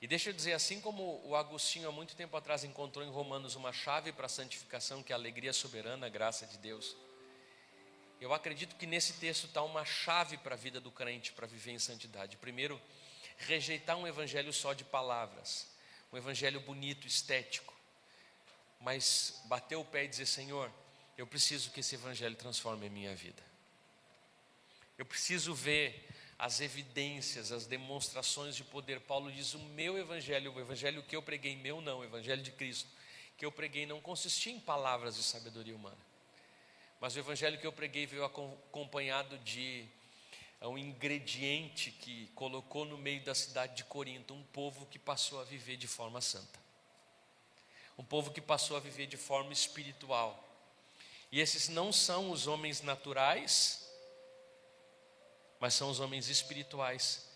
E 0.00 0.06
deixa 0.06 0.30
eu 0.30 0.32
dizer, 0.32 0.54
assim 0.54 0.80
como 0.80 1.20
o 1.26 1.36
Agostinho 1.36 1.86
há 1.86 1.92
muito 1.92 2.16
tempo 2.16 2.34
atrás 2.34 2.64
encontrou 2.64 3.04
em 3.04 3.10
Romanos 3.10 3.54
uma 3.54 3.70
chave 3.70 4.10
para 4.10 4.24
a 4.24 4.28
santificação, 4.28 5.02
que 5.02 5.12
é 5.12 5.14
a 5.14 5.18
alegria 5.18 5.52
soberana, 5.52 6.06
a 6.06 6.08
graça 6.08 6.46
de 6.46 6.56
Deus, 6.56 6.96
eu 8.18 8.32
acredito 8.32 8.76
que 8.76 8.86
nesse 8.86 9.12
texto 9.14 9.44
está 9.44 9.62
uma 9.62 9.84
chave 9.84 10.38
para 10.38 10.54
a 10.54 10.58
vida 10.58 10.80
do 10.80 10.90
crente 10.90 11.32
para 11.32 11.46
viver 11.46 11.72
em 11.72 11.78
santidade. 11.78 12.38
Primeiro, 12.38 12.80
rejeitar 13.36 13.96
um 13.98 14.06
evangelho 14.06 14.54
só 14.54 14.72
de 14.72 14.84
palavras, 14.84 15.68
um 16.10 16.16
evangelho 16.16 16.60
bonito, 16.60 17.06
estético, 17.06 17.74
mas 18.80 19.42
bater 19.44 19.76
o 19.76 19.84
pé 19.84 20.04
e 20.04 20.08
dizer: 20.08 20.26
Senhor, 20.26 20.72
eu 21.18 21.26
preciso 21.26 21.70
que 21.70 21.80
esse 21.80 21.94
evangelho 21.94 22.36
transforme 22.36 22.86
a 22.86 22.90
minha 22.90 23.14
vida. 23.14 23.47
Eu 24.98 25.06
preciso 25.06 25.54
ver 25.54 26.08
as 26.36 26.60
evidências, 26.60 27.52
as 27.52 27.66
demonstrações 27.66 28.56
de 28.56 28.64
poder. 28.64 29.00
Paulo 29.00 29.30
diz: 29.30 29.54
o 29.54 29.58
meu 29.60 29.96
evangelho, 29.96 30.52
o 30.52 30.60
evangelho 30.60 31.02
que 31.04 31.14
eu 31.14 31.22
preguei, 31.22 31.56
meu 31.56 31.80
não, 31.80 32.00
o 32.00 32.04
evangelho 32.04 32.42
de 32.42 32.50
Cristo, 32.50 32.88
que 33.36 33.46
eu 33.46 33.52
preguei 33.52 33.86
não 33.86 34.00
consistia 34.00 34.52
em 34.52 34.58
palavras 34.58 35.16
de 35.16 35.22
sabedoria 35.22 35.74
humana, 35.74 35.96
mas 37.00 37.14
o 37.14 37.20
evangelho 37.20 37.58
que 37.58 37.66
eu 37.66 37.72
preguei 37.72 38.06
veio 38.06 38.24
acompanhado 38.24 39.38
de 39.38 39.88
é 40.60 40.66
um 40.66 40.76
ingrediente 40.76 41.92
que 41.92 42.26
colocou 42.34 42.84
no 42.84 42.98
meio 42.98 43.22
da 43.22 43.34
cidade 43.34 43.76
de 43.76 43.84
Corinto 43.84 44.34
um 44.34 44.42
povo 44.42 44.86
que 44.86 44.98
passou 44.98 45.40
a 45.40 45.44
viver 45.44 45.76
de 45.76 45.86
forma 45.86 46.20
santa, 46.20 46.58
um 47.96 48.02
povo 48.02 48.32
que 48.32 48.40
passou 48.40 48.76
a 48.76 48.80
viver 48.80 49.06
de 49.06 49.16
forma 49.16 49.52
espiritual. 49.52 50.44
E 51.30 51.40
esses 51.40 51.68
não 51.68 51.92
são 51.92 52.30
os 52.32 52.48
homens 52.48 52.80
naturais, 52.80 53.87
mas 55.60 55.74
são 55.74 55.90
os 55.90 56.00
homens 56.00 56.28
espirituais 56.28 57.28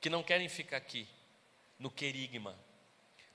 que 0.00 0.10
não 0.10 0.22
querem 0.22 0.48
ficar 0.48 0.76
aqui 0.76 1.08
no 1.78 1.90
querigma, 1.90 2.56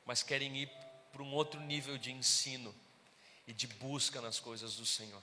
mas 0.06 0.24
querem 0.24 0.56
ir 0.58 0.70
para 1.12 1.22
um 1.22 1.34
outro 1.34 1.60
nível 1.60 1.98
de 1.98 2.12
ensino 2.12 2.74
e 3.48 3.54
de 3.54 3.68
busca 3.68 4.22
nas 4.22 4.40
coisas 4.40 4.76
do 4.76 4.86
Senhor, 4.86 5.22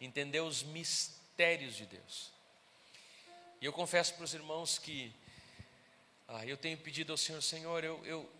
entender 0.00 0.40
os 0.40 0.62
mistérios 0.62 1.76
de 1.76 1.86
Deus. 1.86 2.30
E 3.60 3.64
eu 3.64 3.72
confesso 3.72 4.14
para 4.14 4.24
os 4.24 4.34
irmãos 4.34 4.78
que 4.78 5.12
ah, 6.28 6.44
eu 6.44 6.56
tenho 6.56 6.76
pedido 6.76 7.12
ao 7.12 7.16
Senhor, 7.16 7.40
Senhor, 7.42 7.84
eu 7.84 8.04
eu 8.04 8.30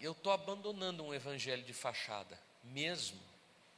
eu 0.00 0.12
estou 0.12 0.32
abandonando 0.32 1.04
um 1.04 1.14
evangelho 1.14 1.62
de 1.62 1.72
fachada, 1.72 2.36
mesmo. 2.64 3.20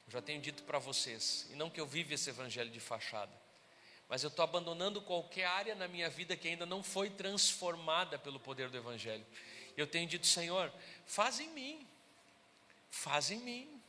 Eu 0.06 0.12
já 0.12 0.22
tenho 0.22 0.40
dito 0.40 0.62
para 0.62 0.78
vocês, 0.78 1.46
e 1.50 1.54
não 1.54 1.68
que 1.68 1.78
eu 1.78 1.86
vive 1.86 2.14
esse 2.14 2.30
evangelho 2.30 2.70
de 2.70 2.80
fachada, 2.80 3.32
mas 4.08 4.22
eu 4.22 4.28
estou 4.28 4.42
abandonando 4.42 5.00
qualquer 5.00 5.46
área 5.46 5.74
na 5.74 5.88
minha 5.88 6.10
vida 6.10 6.36
que 6.36 6.48
ainda 6.48 6.66
não 6.66 6.82
foi 6.82 7.10
transformada 7.10 8.18
pelo 8.18 8.38
poder 8.38 8.68
do 8.68 8.76
Evangelho. 8.76 9.24
Eu 9.76 9.86
tenho 9.86 10.06
dito, 10.06 10.26
Senhor, 10.26 10.72
faz 11.06 11.40
em 11.40 11.48
mim, 11.48 11.86
faz 12.90 13.30
em 13.30 13.38
mim. 13.38 13.82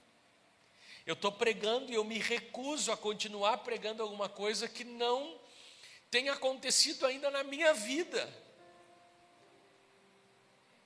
Eu 1.06 1.14
estou 1.14 1.32
pregando 1.32 1.92
e 1.92 1.96
eu 1.96 2.04
me 2.04 2.18
recuso 2.18 2.92
a 2.92 2.98
continuar 2.98 3.60
pregando 3.60 4.02
alguma 4.02 4.28
coisa 4.28 4.68
que 4.68 4.84
não 4.84 5.40
tem 6.10 6.30
acontecido 6.30 7.06
ainda 7.06 7.30
na 7.30 7.44
minha 7.44 7.74
vida. 7.74 8.34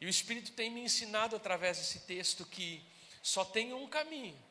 E 0.02 0.06
o 0.06 0.10
Espírito 0.10 0.52
tem 0.54 0.70
me 0.70 0.82
ensinado 0.82 1.36
através 1.36 1.78
desse 1.78 2.02
texto 2.02 2.46
que 2.46 2.84
só 3.22 3.46
tem 3.46 3.74
um 3.74 3.88
caminho 3.88 4.49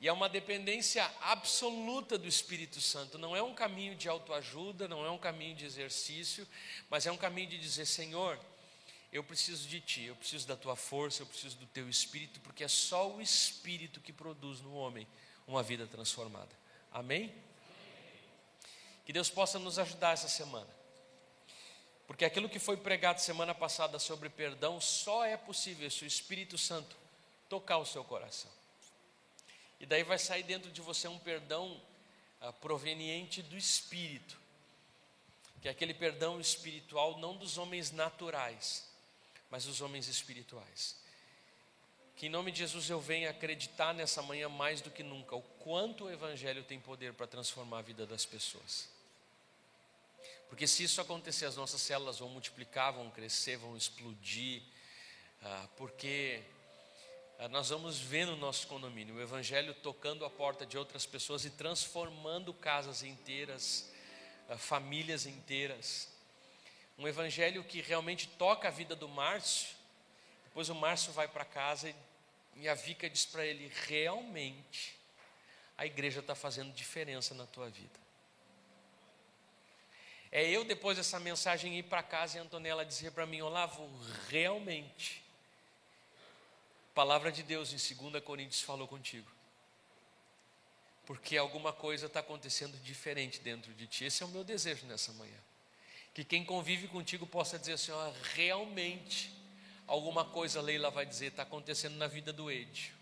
e 0.00 0.06
é 0.06 0.12
uma 0.12 0.28
dependência 0.28 1.10
absoluta 1.20 2.16
do 2.16 2.28
Espírito 2.28 2.80
Santo. 2.80 3.18
Não 3.18 3.34
é 3.34 3.42
um 3.42 3.52
caminho 3.52 3.96
de 3.96 4.08
autoajuda, 4.08 4.86
não 4.86 5.04
é 5.04 5.10
um 5.10 5.18
caminho 5.18 5.56
de 5.56 5.64
exercício, 5.64 6.46
mas 6.88 7.04
é 7.06 7.10
um 7.10 7.16
caminho 7.16 7.48
de 7.48 7.58
dizer: 7.58 7.84
Senhor, 7.84 8.38
eu 9.12 9.24
preciso 9.24 9.66
de 9.66 9.80
Ti, 9.80 10.04
eu 10.04 10.14
preciso 10.14 10.46
da 10.46 10.56
Tua 10.56 10.76
força, 10.76 11.22
eu 11.22 11.26
preciso 11.26 11.56
do 11.56 11.66
Teu 11.66 11.88
Espírito, 11.88 12.40
porque 12.40 12.62
é 12.62 12.68
só 12.68 13.10
o 13.10 13.20
Espírito 13.20 14.00
que 14.00 14.12
produz 14.12 14.60
no 14.60 14.72
homem 14.74 15.06
uma 15.48 15.64
vida 15.64 15.86
transformada. 15.86 16.56
Amém? 16.92 17.34
Que 19.04 19.12
Deus 19.12 19.28
possa 19.28 19.58
nos 19.58 19.80
ajudar 19.80 20.12
essa 20.12 20.28
semana. 20.28 20.68
Porque 22.06 22.24
aquilo 22.24 22.48
que 22.48 22.58
foi 22.58 22.76
pregado 22.76 23.20
semana 23.20 23.54
passada 23.54 23.98
sobre 23.98 24.28
perdão 24.28 24.80
só 24.80 25.24
é 25.24 25.36
possível 25.36 25.90
se 25.90 26.04
o 26.04 26.06
Espírito 26.06 26.56
Santo 26.56 26.96
tocar 27.48 27.78
o 27.78 27.84
seu 27.84 28.04
coração. 28.04 28.57
E 29.80 29.86
daí 29.86 30.02
vai 30.02 30.18
sair 30.18 30.42
dentro 30.42 30.70
de 30.70 30.80
você 30.80 31.06
um 31.06 31.18
perdão 31.18 31.80
ah, 32.40 32.52
proveniente 32.52 33.42
do 33.42 33.56
Espírito, 33.56 34.38
que 35.60 35.68
é 35.68 35.70
aquele 35.70 35.94
perdão 35.94 36.40
espiritual 36.40 37.18
não 37.18 37.36
dos 37.36 37.58
homens 37.58 37.90
naturais, 37.90 38.88
mas 39.50 39.64
dos 39.64 39.80
homens 39.80 40.08
espirituais. 40.08 40.96
Que 42.16 42.26
em 42.26 42.30
nome 42.30 42.50
de 42.50 42.58
Jesus 42.58 42.90
eu 42.90 43.00
venha 43.00 43.30
acreditar 43.30 43.94
nessa 43.94 44.20
manhã 44.22 44.48
mais 44.48 44.80
do 44.80 44.90
que 44.90 45.02
nunca 45.02 45.36
o 45.36 45.42
quanto 45.42 46.04
o 46.04 46.10
Evangelho 46.10 46.64
tem 46.64 46.80
poder 46.80 47.12
para 47.12 47.26
transformar 47.26 47.78
a 47.78 47.82
vida 47.82 48.06
das 48.06 48.26
pessoas. 48.26 48.88
Porque 50.48 50.66
se 50.66 50.82
isso 50.82 51.00
acontecer, 51.00 51.44
as 51.44 51.56
nossas 51.56 51.80
células 51.80 52.18
vão 52.18 52.28
multiplicar, 52.28 52.92
vão 52.92 53.10
crescer, 53.10 53.56
vão 53.56 53.76
explodir, 53.76 54.62
ah, 55.42 55.68
porque 55.76 56.42
nós 57.46 57.68
vamos 57.68 58.00
ver 58.00 58.26
no 58.26 58.36
nosso 58.36 58.66
condomínio 58.66 59.14
o 59.14 59.20
Evangelho 59.20 59.72
tocando 59.72 60.24
a 60.24 60.30
porta 60.30 60.66
de 60.66 60.76
outras 60.76 61.06
pessoas 61.06 61.44
e 61.44 61.50
transformando 61.50 62.52
casas 62.52 63.04
inteiras, 63.04 63.92
ah, 64.48 64.58
famílias 64.58 65.24
inteiras. 65.24 66.08
Um 66.98 67.06
Evangelho 67.06 67.62
que 67.62 67.80
realmente 67.80 68.26
toca 68.26 68.66
a 68.66 68.72
vida 68.72 68.96
do 68.96 69.08
Márcio. 69.08 69.68
Depois 70.46 70.68
o 70.68 70.74
Márcio 70.74 71.12
vai 71.12 71.28
para 71.28 71.44
casa 71.44 71.94
e 72.56 72.68
a 72.68 72.74
Vica 72.74 73.08
diz 73.08 73.24
para 73.24 73.46
ele: 73.46 73.70
realmente, 73.86 74.98
a 75.76 75.86
igreja 75.86 76.18
está 76.18 76.34
fazendo 76.34 76.72
diferença 76.72 77.34
na 77.34 77.46
tua 77.46 77.70
vida. 77.70 78.00
É 80.32 80.44
eu, 80.44 80.64
depois 80.64 80.96
dessa 80.96 81.20
mensagem, 81.20 81.78
ir 81.78 81.84
para 81.84 82.02
casa 82.02 82.36
e 82.36 82.40
a 82.40 82.42
Antonella 82.42 82.84
dizer 82.84 83.12
para 83.12 83.26
mim: 83.26 83.42
Olavo, 83.42 83.88
realmente 84.28 85.27
palavra 86.98 87.30
de 87.30 87.44
Deus 87.44 87.72
em 87.72 88.10
2 88.10 88.24
Coríntios 88.24 88.60
falou 88.60 88.88
contigo. 88.88 89.30
Porque 91.06 91.36
alguma 91.36 91.72
coisa 91.72 92.06
está 92.06 92.18
acontecendo 92.18 92.76
diferente 92.82 93.38
dentro 93.38 93.72
de 93.72 93.86
ti. 93.86 94.04
Esse 94.04 94.24
é 94.24 94.26
o 94.26 94.28
meu 94.30 94.42
desejo 94.42 94.84
nessa 94.84 95.12
manhã. 95.12 95.38
Que 96.12 96.24
quem 96.24 96.44
convive 96.44 96.88
contigo 96.88 97.24
possa 97.24 97.56
dizer 97.56 97.74
assim: 97.74 97.92
ó, 97.92 98.12
realmente, 98.34 99.32
alguma 99.86 100.24
coisa, 100.24 100.60
Leila 100.60 100.90
vai 100.90 101.06
dizer, 101.06 101.26
está 101.26 101.44
acontecendo 101.44 101.94
na 101.94 102.08
vida 102.08 102.32
do 102.32 102.50
Ed. 102.50 102.92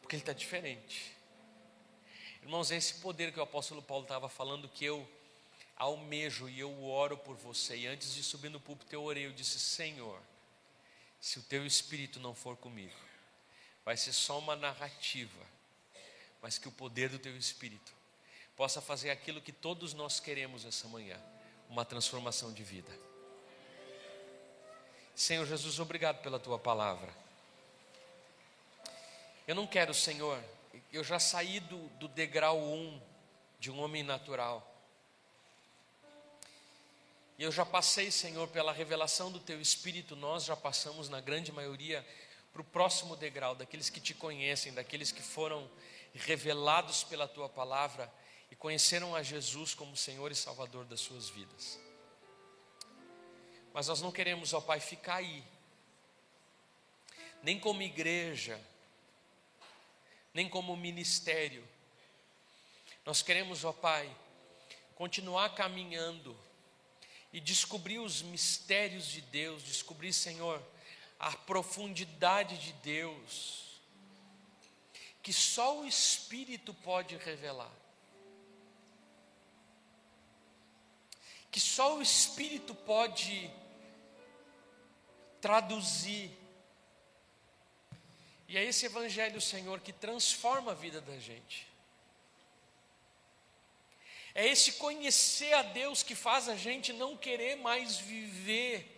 Porque 0.00 0.14
ele 0.14 0.22
está 0.22 0.32
diferente. 0.32 1.12
Irmãos, 2.40 2.70
é 2.70 2.76
esse 2.76 3.00
poder 3.00 3.32
que 3.32 3.40
o 3.40 3.42
apóstolo 3.42 3.82
Paulo 3.82 4.04
estava 4.04 4.28
falando 4.28 4.68
que 4.68 4.84
eu 4.84 5.04
almejo 5.76 6.48
e 6.48 6.60
eu 6.60 6.84
oro 6.84 7.18
por 7.18 7.34
você. 7.34 7.78
E 7.78 7.86
antes 7.88 8.14
de 8.14 8.22
subir 8.22 8.48
no 8.48 8.60
púlpito, 8.60 8.94
eu 8.94 9.02
orei, 9.02 9.26
eu 9.26 9.32
disse: 9.32 9.58
Senhor, 9.58 10.22
se 11.22 11.38
o 11.38 11.42
teu 11.42 11.64
espírito 11.64 12.18
não 12.18 12.34
for 12.34 12.56
comigo, 12.56 12.98
vai 13.84 13.96
ser 13.96 14.12
só 14.12 14.40
uma 14.40 14.56
narrativa, 14.56 15.46
mas 16.42 16.58
que 16.58 16.66
o 16.66 16.72
poder 16.72 17.08
do 17.08 17.18
teu 17.18 17.36
espírito 17.36 17.92
possa 18.56 18.80
fazer 18.82 19.10
aquilo 19.10 19.40
que 19.40 19.52
todos 19.52 19.94
nós 19.94 20.18
queremos 20.18 20.64
essa 20.64 20.88
manhã 20.88 21.16
uma 21.70 21.84
transformação 21.84 22.52
de 22.52 22.64
vida. 22.64 22.90
Senhor 25.14 25.46
Jesus, 25.46 25.78
obrigado 25.78 26.20
pela 26.22 26.40
tua 26.40 26.58
palavra. 26.58 27.14
Eu 29.46 29.54
não 29.54 29.66
quero, 29.66 29.94
Senhor, 29.94 30.42
eu 30.92 31.04
já 31.04 31.20
saí 31.20 31.60
do, 31.60 31.86
do 32.00 32.08
degrau 32.08 32.58
1 32.58 32.74
um 32.74 33.02
de 33.60 33.70
um 33.70 33.80
homem 33.80 34.02
natural. 34.02 34.71
Eu 37.42 37.50
já 37.50 37.66
passei, 37.66 38.08
Senhor, 38.08 38.46
pela 38.46 38.72
revelação 38.72 39.32
do 39.32 39.40
Teu 39.40 39.60
Espírito, 39.60 40.14
nós 40.14 40.44
já 40.44 40.54
passamos, 40.54 41.08
na 41.08 41.20
grande 41.20 41.50
maioria, 41.50 42.06
para 42.52 42.62
o 42.62 42.64
próximo 42.64 43.16
degrau, 43.16 43.56
daqueles 43.56 43.90
que 43.90 43.98
te 43.98 44.14
conhecem, 44.14 44.72
daqueles 44.72 45.10
que 45.10 45.20
foram 45.20 45.68
revelados 46.14 47.02
pela 47.02 47.26
tua 47.26 47.48
palavra 47.48 48.08
e 48.48 48.54
conheceram 48.54 49.16
a 49.16 49.24
Jesus 49.24 49.74
como 49.74 49.96
Senhor 49.96 50.30
e 50.30 50.36
Salvador 50.36 50.84
das 50.84 51.00
suas 51.00 51.28
vidas. 51.30 51.80
Mas 53.74 53.88
nós 53.88 54.00
não 54.00 54.12
queremos, 54.12 54.54
ó 54.54 54.60
Pai, 54.60 54.78
ficar 54.78 55.16
aí, 55.16 55.42
nem 57.42 57.58
como 57.58 57.82
igreja, 57.82 58.60
nem 60.32 60.48
como 60.48 60.76
ministério. 60.76 61.68
Nós 63.04 63.20
queremos, 63.20 63.64
ó 63.64 63.72
Pai, 63.72 64.08
continuar 64.94 65.56
caminhando 65.56 66.38
e 67.32 67.40
descobrir 67.40 67.98
os 67.98 68.20
mistérios 68.22 69.06
de 69.06 69.22
Deus, 69.22 69.62
descobrir, 69.62 70.12
Senhor, 70.12 70.62
a 71.18 71.34
profundidade 71.34 72.58
de 72.58 72.72
Deus, 72.74 73.80
que 75.22 75.32
só 75.32 75.80
o 75.80 75.86
Espírito 75.86 76.74
pode 76.74 77.16
revelar. 77.16 77.72
Que 81.50 81.60
só 81.60 81.96
o 81.96 82.02
Espírito 82.02 82.74
pode 82.74 83.50
traduzir. 85.40 86.30
E 88.48 88.58
é 88.58 88.64
esse 88.64 88.86
Evangelho, 88.86 89.40
Senhor, 89.40 89.80
que 89.80 89.92
transforma 89.92 90.72
a 90.72 90.74
vida 90.74 91.00
da 91.00 91.18
gente. 91.18 91.71
É 94.34 94.46
esse 94.46 94.72
conhecer 94.72 95.52
a 95.52 95.62
Deus 95.62 96.02
que 96.02 96.14
faz 96.14 96.48
a 96.48 96.56
gente 96.56 96.92
não 96.92 97.16
querer 97.16 97.56
mais 97.56 97.98
viver 97.98 98.88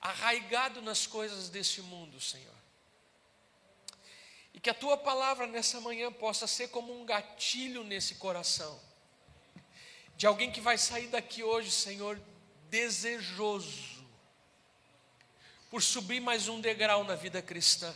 arraigado 0.00 0.80
nas 0.80 1.06
coisas 1.06 1.50
desse 1.50 1.82
mundo, 1.82 2.20
Senhor. 2.20 2.54
E 4.54 4.60
que 4.60 4.70
a 4.70 4.74
tua 4.74 4.96
palavra 4.96 5.46
nessa 5.46 5.80
manhã 5.80 6.10
possa 6.10 6.46
ser 6.46 6.68
como 6.68 6.98
um 6.98 7.04
gatilho 7.04 7.84
nesse 7.84 8.14
coração, 8.14 8.80
de 10.16 10.26
alguém 10.26 10.50
que 10.50 10.60
vai 10.60 10.78
sair 10.78 11.08
daqui 11.08 11.44
hoje, 11.44 11.70
Senhor, 11.70 12.20
desejoso 12.70 13.98
por 15.70 15.82
subir 15.82 16.20
mais 16.20 16.48
um 16.48 16.60
degrau 16.60 17.04
na 17.04 17.14
vida 17.14 17.42
cristã 17.42 17.94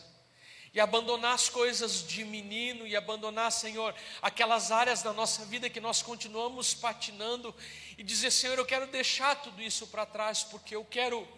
e 0.75 0.81
abandonar 0.81 1.35
as 1.35 1.49
coisas 1.49 2.07
de 2.07 2.25
menino 2.25 2.87
e 2.87 2.97
abandonar, 2.97 3.53
Senhor, 3.53 3.95
aquelas 4.23 4.73
áreas 4.73 5.03
da 5.03 5.13
nossa 5.13 5.45
vida 5.45 5.69
que 5.69 5.81
nós 5.81 6.03
continuamos 6.03 6.73
patinando 6.73 7.55
e 7.99 8.03
dizer, 8.03 8.31
Senhor, 8.31 8.57
eu 8.59 8.65
quero 8.65 8.87
deixar 8.87 9.35
tudo 9.37 9.61
isso 9.61 9.87
para 9.87 10.07
trás 10.07 10.43
porque 10.43 10.75
eu 10.75 10.85
quero 10.85 11.29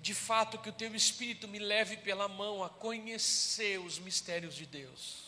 de 0.00 0.12
fato 0.12 0.58
que 0.58 0.68
o 0.68 0.72
teu 0.72 0.94
espírito 0.94 1.48
me 1.48 1.58
leve 1.58 1.96
pela 1.96 2.28
mão 2.28 2.62
a 2.62 2.68
conhecer 2.68 3.78
os 3.80 3.98
mistérios 3.98 4.54
de 4.54 4.66
Deus. 4.66 5.24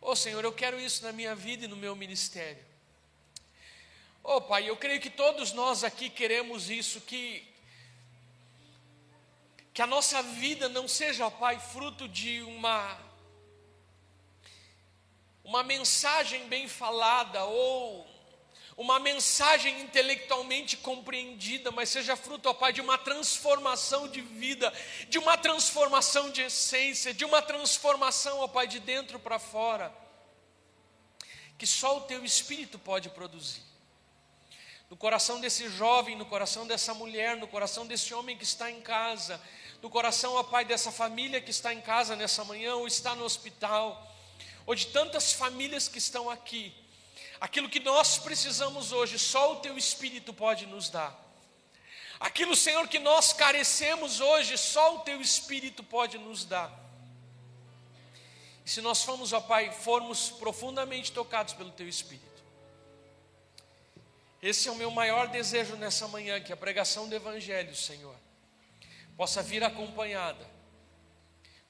Oh 0.00 0.14
Senhor, 0.14 0.44
eu 0.44 0.52
quero 0.52 0.78
isso 0.78 1.02
na 1.02 1.10
minha 1.10 1.34
vida 1.34 1.64
e 1.64 1.68
no 1.68 1.74
meu 1.74 1.96
ministério. 1.96 2.64
Oh 4.22 4.40
Pai, 4.40 4.68
eu 4.68 4.76
creio 4.76 5.00
que 5.00 5.10
todos 5.10 5.52
nós 5.52 5.82
aqui 5.82 6.08
queremos 6.08 6.70
isso, 6.70 7.00
que 7.00 7.51
que 9.72 9.80
a 9.80 9.86
nossa 9.86 10.22
vida 10.22 10.68
não 10.68 10.86
seja, 10.86 11.30
Pai, 11.30 11.58
fruto 11.58 12.08
de 12.08 12.42
uma 12.42 12.98
uma 15.44 15.62
mensagem 15.62 16.46
bem 16.46 16.68
falada 16.68 17.44
ou 17.44 18.06
uma 18.76 18.98
mensagem 18.98 19.82
intelectualmente 19.82 20.76
compreendida, 20.76 21.70
mas 21.70 21.88
seja 21.88 22.16
fruto, 22.16 22.48
ó 22.48 22.54
Pai, 22.54 22.72
de 22.72 22.80
uma 22.80 22.96
transformação 22.96 24.08
de 24.08 24.20
vida, 24.20 24.72
de 25.08 25.18
uma 25.18 25.36
transformação 25.36 26.30
de 26.30 26.42
essência, 26.42 27.12
de 27.12 27.24
uma 27.24 27.42
transformação, 27.42 28.40
ó 28.40 28.48
Pai, 28.48 28.66
de 28.66 28.80
dentro 28.80 29.18
para 29.18 29.38
fora, 29.38 29.92
que 31.58 31.66
só 31.66 31.98
o 31.98 32.02
Teu 32.02 32.24
Espírito 32.24 32.78
pode 32.78 33.10
produzir. 33.10 33.62
No 34.88 34.96
coração 34.96 35.40
desse 35.40 35.68
jovem, 35.68 36.16
no 36.16 36.26
coração 36.26 36.66
dessa 36.66 36.92
mulher, 36.92 37.36
no 37.36 37.48
coração 37.48 37.86
desse 37.86 38.12
homem 38.12 38.36
que 38.36 38.44
está 38.44 38.70
em 38.70 38.80
casa, 38.80 39.40
no 39.82 39.90
coração, 39.90 40.34
ó 40.34 40.44
Pai, 40.44 40.64
dessa 40.64 40.92
família 40.92 41.40
que 41.40 41.50
está 41.50 41.74
em 41.74 41.80
casa 41.80 42.14
nessa 42.14 42.44
manhã 42.44 42.76
ou 42.76 42.86
está 42.86 43.16
no 43.16 43.24
hospital, 43.24 44.08
ou 44.64 44.76
de 44.76 44.86
tantas 44.86 45.32
famílias 45.32 45.88
que 45.88 45.98
estão 45.98 46.30
aqui. 46.30 46.72
Aquilo 47.40 47.68
que 47.68 47.80
nós 47.80 48.16
precisamos 48.16 48.92
hoje, 48.92 49.18
só 49.18 49.54
o 49.54 49.56
Teu 49.56 49.76
Espírito 49.76 50.32
pode 50.32 50.66
nos 50.66 50.88
dar. 50.88 51.20
Aquilo, 52.20 52.54
Senhor, 52.54 52.86
que 52.86 53.00
nós 53.00 53.32
carecemos 53.32 54.20
hoje, 54.20 54.56
só 54.56 54.94
o 54.94 55.00
Teu 55.00 55.20
Espírito 55.20 55.82
pode 55.82 56.16
nos 56.16 56.44
dar. 56.44 56.72
E 58.64 58.70
se 58.70 58.80
nós 58.80 59.02
formos, 59.02 59.32
ó 59.32 59.40
Pai, 59.40 59.72
formos 59.72 60.30
profundamente 60.30 61.10
tocados 61.10 61.54
pelo 61.54 61.72
Teu 61.72 61.88
Espírito, 61.88 62.30
esse 64.40 64.68
é 64.68 64.72
o 64.72 64.76
meu 64.76 64.92
maior 64.92 65.26
desejo 65.26 65.74
nessa 65.74 66.06
manhã, 66.06 66.40
que 66.40 66.52
a 66.52 66.56
pregação 66.56 67.08
do 67.08 67.14
Evangelho, 67.16 67.74
Senhor, 67.74 68.21
possa 69.16 69.42
vir 69.42 69.62
acompanhada 69.62 70.50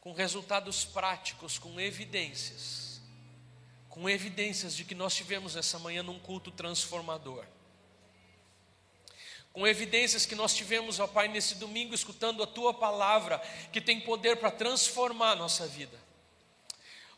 com 0.00 0.12
resultados 0.12 0.84
práticos, 0.84 1.58
com 1.58 1.80
evidências, 1.80 3.00
com 3.88 4.08
evidências 4.08 4.74
de 4.74 4.84
que 4.84 4.94
nós 4.94 5.14
tivemos 5.14 5.54
essa 5.54 5.78
manhã 5.78 6.02
num 6.02 6.18
culto 6.18 6.50
transformador. 6.50 7.44
Com 9.52 9.66
evidências 9.66 10.24
que 10.24 10.34
nós 10.34 10.54
tivemos, 10.54 10.98
ó 10.98 11.06
Pai, 11.06 11.28
nesse 11.28 11.56
domingo, 11.56 11.94
escutando 11.94 12.42
a 12.42 12.46
Tua 12.46 12.72
palavra, 12.72 13.38
que 13.70 13.80
tem 13.80 14.00
poder 14.00 14.36
para 14.38 14.50
transformar 14.50 15.32
a 15.32 15.36
nossa 15.36 15.66
vida. 15.66 16.00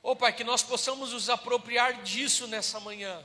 Ó 0.03 0.15
Pai, 0.15 0.33
que 0.33 0.45
nós 0.45 0.63
possamos 0.63 1.13
nos 1.13 1.31
apropriar 1.31 2.03
disso 2.03 2.47
nessa 2.47 2.81
manhã 2.81 3.25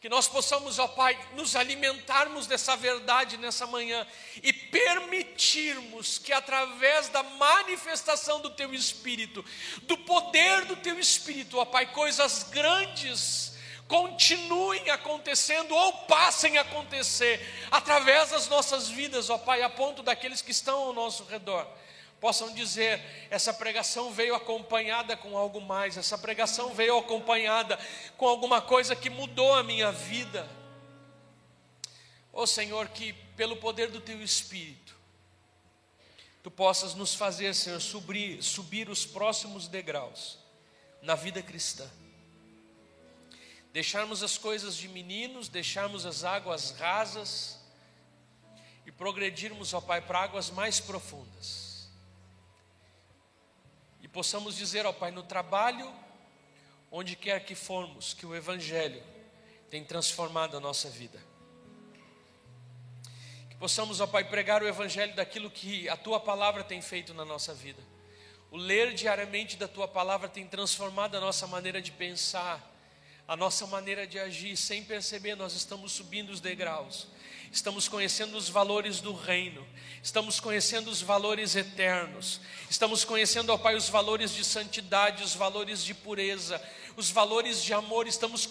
que 0.00 0.08
nós 0.08 0.28
possamos, 0.28 0.78
ó 0.78 0.86
Pai, 0.86 1.18
nos 1.34 1.56
alimentarmos 1.56 2.46
dessa 2.46 2.76
verdade 2.76 3.36
nessa 3.36 3.66
manhã 3.66 4.06
e 4.42 4.52
permitirmos 4.52 6.18
que 6.18 6.32
através 6.32 7.08
da 7.08 7.22
manifestação 7.22 8.40
do 8.40 8.50
Teu 8.50 8.72
Espírito, 8.72 9.44
do 9.82 9.98
poder 9.98 10.66
do 10.66 10.76
Teu 10.76 10.98
Espírito, 11.00 11.58
ó 11.58 11.64
Pai, 11.64 11.86
coisas 11.92 12.44
grandes 12.44 13.56
continuem 13.88 14.88
acontecendo 14.90 15.74
ou 15.74 15.92
passem 16.04 16.58
a 16.58 16.60
acontecer 16.60 17.40
através 17.70 18.30
das 18.30 18.46
nossas 18.46 18.88
vidas, 18.88 19.28
ó 19.30 19.38
Pai, 19.38 19.62
a 19.62 19.68
ponto 19.68 20.02
daqueles 20.02 20.40
que 20.40 20.52
estão 20.52 20.78
ao 20.78 20.92
nosso 20.92 21.24
redor 21.24 21.66
possam 22.20 22.52
dizer: 22.52 23.00
essa 23.30 23.52
pregação 23.52 24.12
veio 24.12 24.34
acompanhada 24.34 25.16
com 25.16 25.36
algo 25.36 25.60
mais, 25.60 25.96
essa 25.96 26.18
pregação 26.18 26.74
veio 26.74 26.98
acompanhada 26.98 27.78
com 28.16 28.26
alguma 28.26 28.60
coisa 28.60 28.94
que 28.94 29.10
mudou 29.10 29.54
a 29.54 29.62
minha 29.62 29.90
vida. 29.92 30.48
Ó 32.32 32.42
oh, 32.42 32.46
Senhor, 32.46 32.88
que 32.88 33.12
pelo 33.36 33.56
poder 33.56 33.90
do 33.90 34.00
Teu 34.00 34.22
Espírito, 34.22 34.98
Tu 36.42 36.50
possas 36.50 36.94
nos 36.94 37.14
fazer, 37.14 37.54
Senhor, 37.54 37.80
subir, 37.80 38.42
subir 38.42 38.88
os 38.88 39.04
próximos 39.04 39.68
degraus 39.68 40.38
na 41.02 41.14
vida 41.14 41.42
cristã. 41.42 41.86
Deixarmos 43.72 44.22
as 44.22 44.38
coisas 44.38 44.74
de 44.74 44.88
meninos, 44.88 45.48
deixarmos 45.48 46.06
as 46.06 46.24
águas 46.24 46.70
rasas 46.70 47.58
e 48.86 48.92
progredirmos, 48.92 49.74
ó 49.74 49.80
Pai, 49.82 50.00
para 50.00 50.22
águas 50.22 50.48
mais 50.48 50.80
profundas 50.80 51.67
e 54.08 54.10
possamos 54.10 54.56
dizer 54.56 54.86
ao 54.86 54.94
Pai, 54.94 55.10
no 55.10 55.22
trabalho, 55.22 55.94
onde 56.90 57.14
quer 57.14 57.44
que 57.44 57.54
formos, 57.54 58.14
que 58.14 58.24
o 58.24 58.34
Evangelho 58.34 59.02
tem 59.68 59.84
transformado 59.84 60.56
a 60.56 60.60
nossa 60.60 60.88
vida. 60.88 61.22
Que 63.50 63.56
possamos, 63.56 64.00
ó 64.00 64.06
Pai, 64.06 64.24
pregar 64.24 64.62
o 64.62 64.66
Evangelho 64.66 65.14
daquilo 65.14 65.50
que 65.50 65.90
a 65.90 65.96
Tua 65.96 66.18
palavra 66.18 66.64
tem 66.64 66.80
feito 66.80 67.12
na 67.12 67.22
nossa 67.22 67.52
vida. 67.52 67.82
O 68.50 68.56
ler 68.56 68.94
diariamente 68.94 69.58
da 69.58 69.68
Tua 69.68 69.86
palavra 69.86 70.26
tem 70.26 70.46
transformado 70.46 71.14
a 71.14 71.20
nossa 71.20 71.46
maneira 71.46 71.82
de 71.82 71.92
pensar, 71.92 72.66
a 73.26 73.36
nossa 73.36 73.66
maneira 73.66 74.06
de 74.06 74.18
agir, 74.18 74.56
sem 74.56 74.82
perceber, 74.82 75.34
nós 75.34 75.52
estamos 75.52 75.92
subindo 75.92 76.30
os 76.30 76.40
degraus 76.40 77.08
estamos 77.50 77.88
conhecendo 77.88 78.36
os 78.36 78.48
valores 78.48 79.00
do 79.00 79.12
reino, 79.12 79.66
estamos 80.02 80.38
conhecendo 80.38 80.90
os 80.90 81.00
valores 81.00 81.56
eternos, 81.56 82.40
estamos 82.68 83.04
conhecendo, 83.04 83.52
ó 83.52 83.58
Pai, 83.58 83.74
os 83.74 83.88
valores 83.88 84.34
de 84.34 84.44
santidade, 84.44 85.22
os 85.22 85.34
valores 85.34 85.82
de 85.84 85.94
pureza, 85.94 86.60
os 86.96 87.10
valores 87.10 87.62
de 87.62 87.72
amor, 87.72 88.06
estamos 88.06 88.46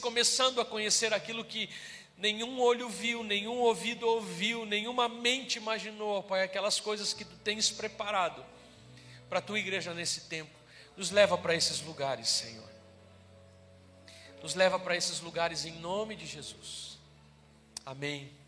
começando 0.00 0.60
a 0.60 0.64
conhecer 0.64 1.14
aquilo 1.14 1.44
que 1.44 1.70
nenhum 2.16 2.60
olho 2.60 2.88
viu, 2.88 3.22
nenhum 3.22 3.58
ouvido 3.58 4.06
ouviu, 4.06 4.66
nenhuma 4.66 5.08
mente 5.08 5.56
imaginou, 5.56 6.18
ó 6.18 6.22
Pai, 6.22 6.42
aquelas 6.42 6.80
coisas 6.80 7.14
que 7.14 7.24
tu 7.24 7.36
tens 7.36 7.70
preparado 7.70 8.44
para 9.28 9.38
a 9.38 9.42
tua 9.42 9.58
igreja 9.58 9.94
nesse 9.94 10.22
tempo. 10.22 10.50
Nos 10.96 11.10
leva 11.10 11.38
para 11.38 11.54
esses 11.54 11.80
lugares, 11.80 12.28
Senhor. 12.28 12.68
Nos 14.42 14.54
leva 14.54 14.78
para 14.78 14.96
esses 14.96 15.20
lugares 15.20 15.64
em 15.64 15.72
nome 15.72 16.16
de 16.16 16.26
Jesus. 16.26 16.98
Amém 17.86 18.39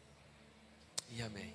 e 1.13 1.23
amém. 1.23 1.52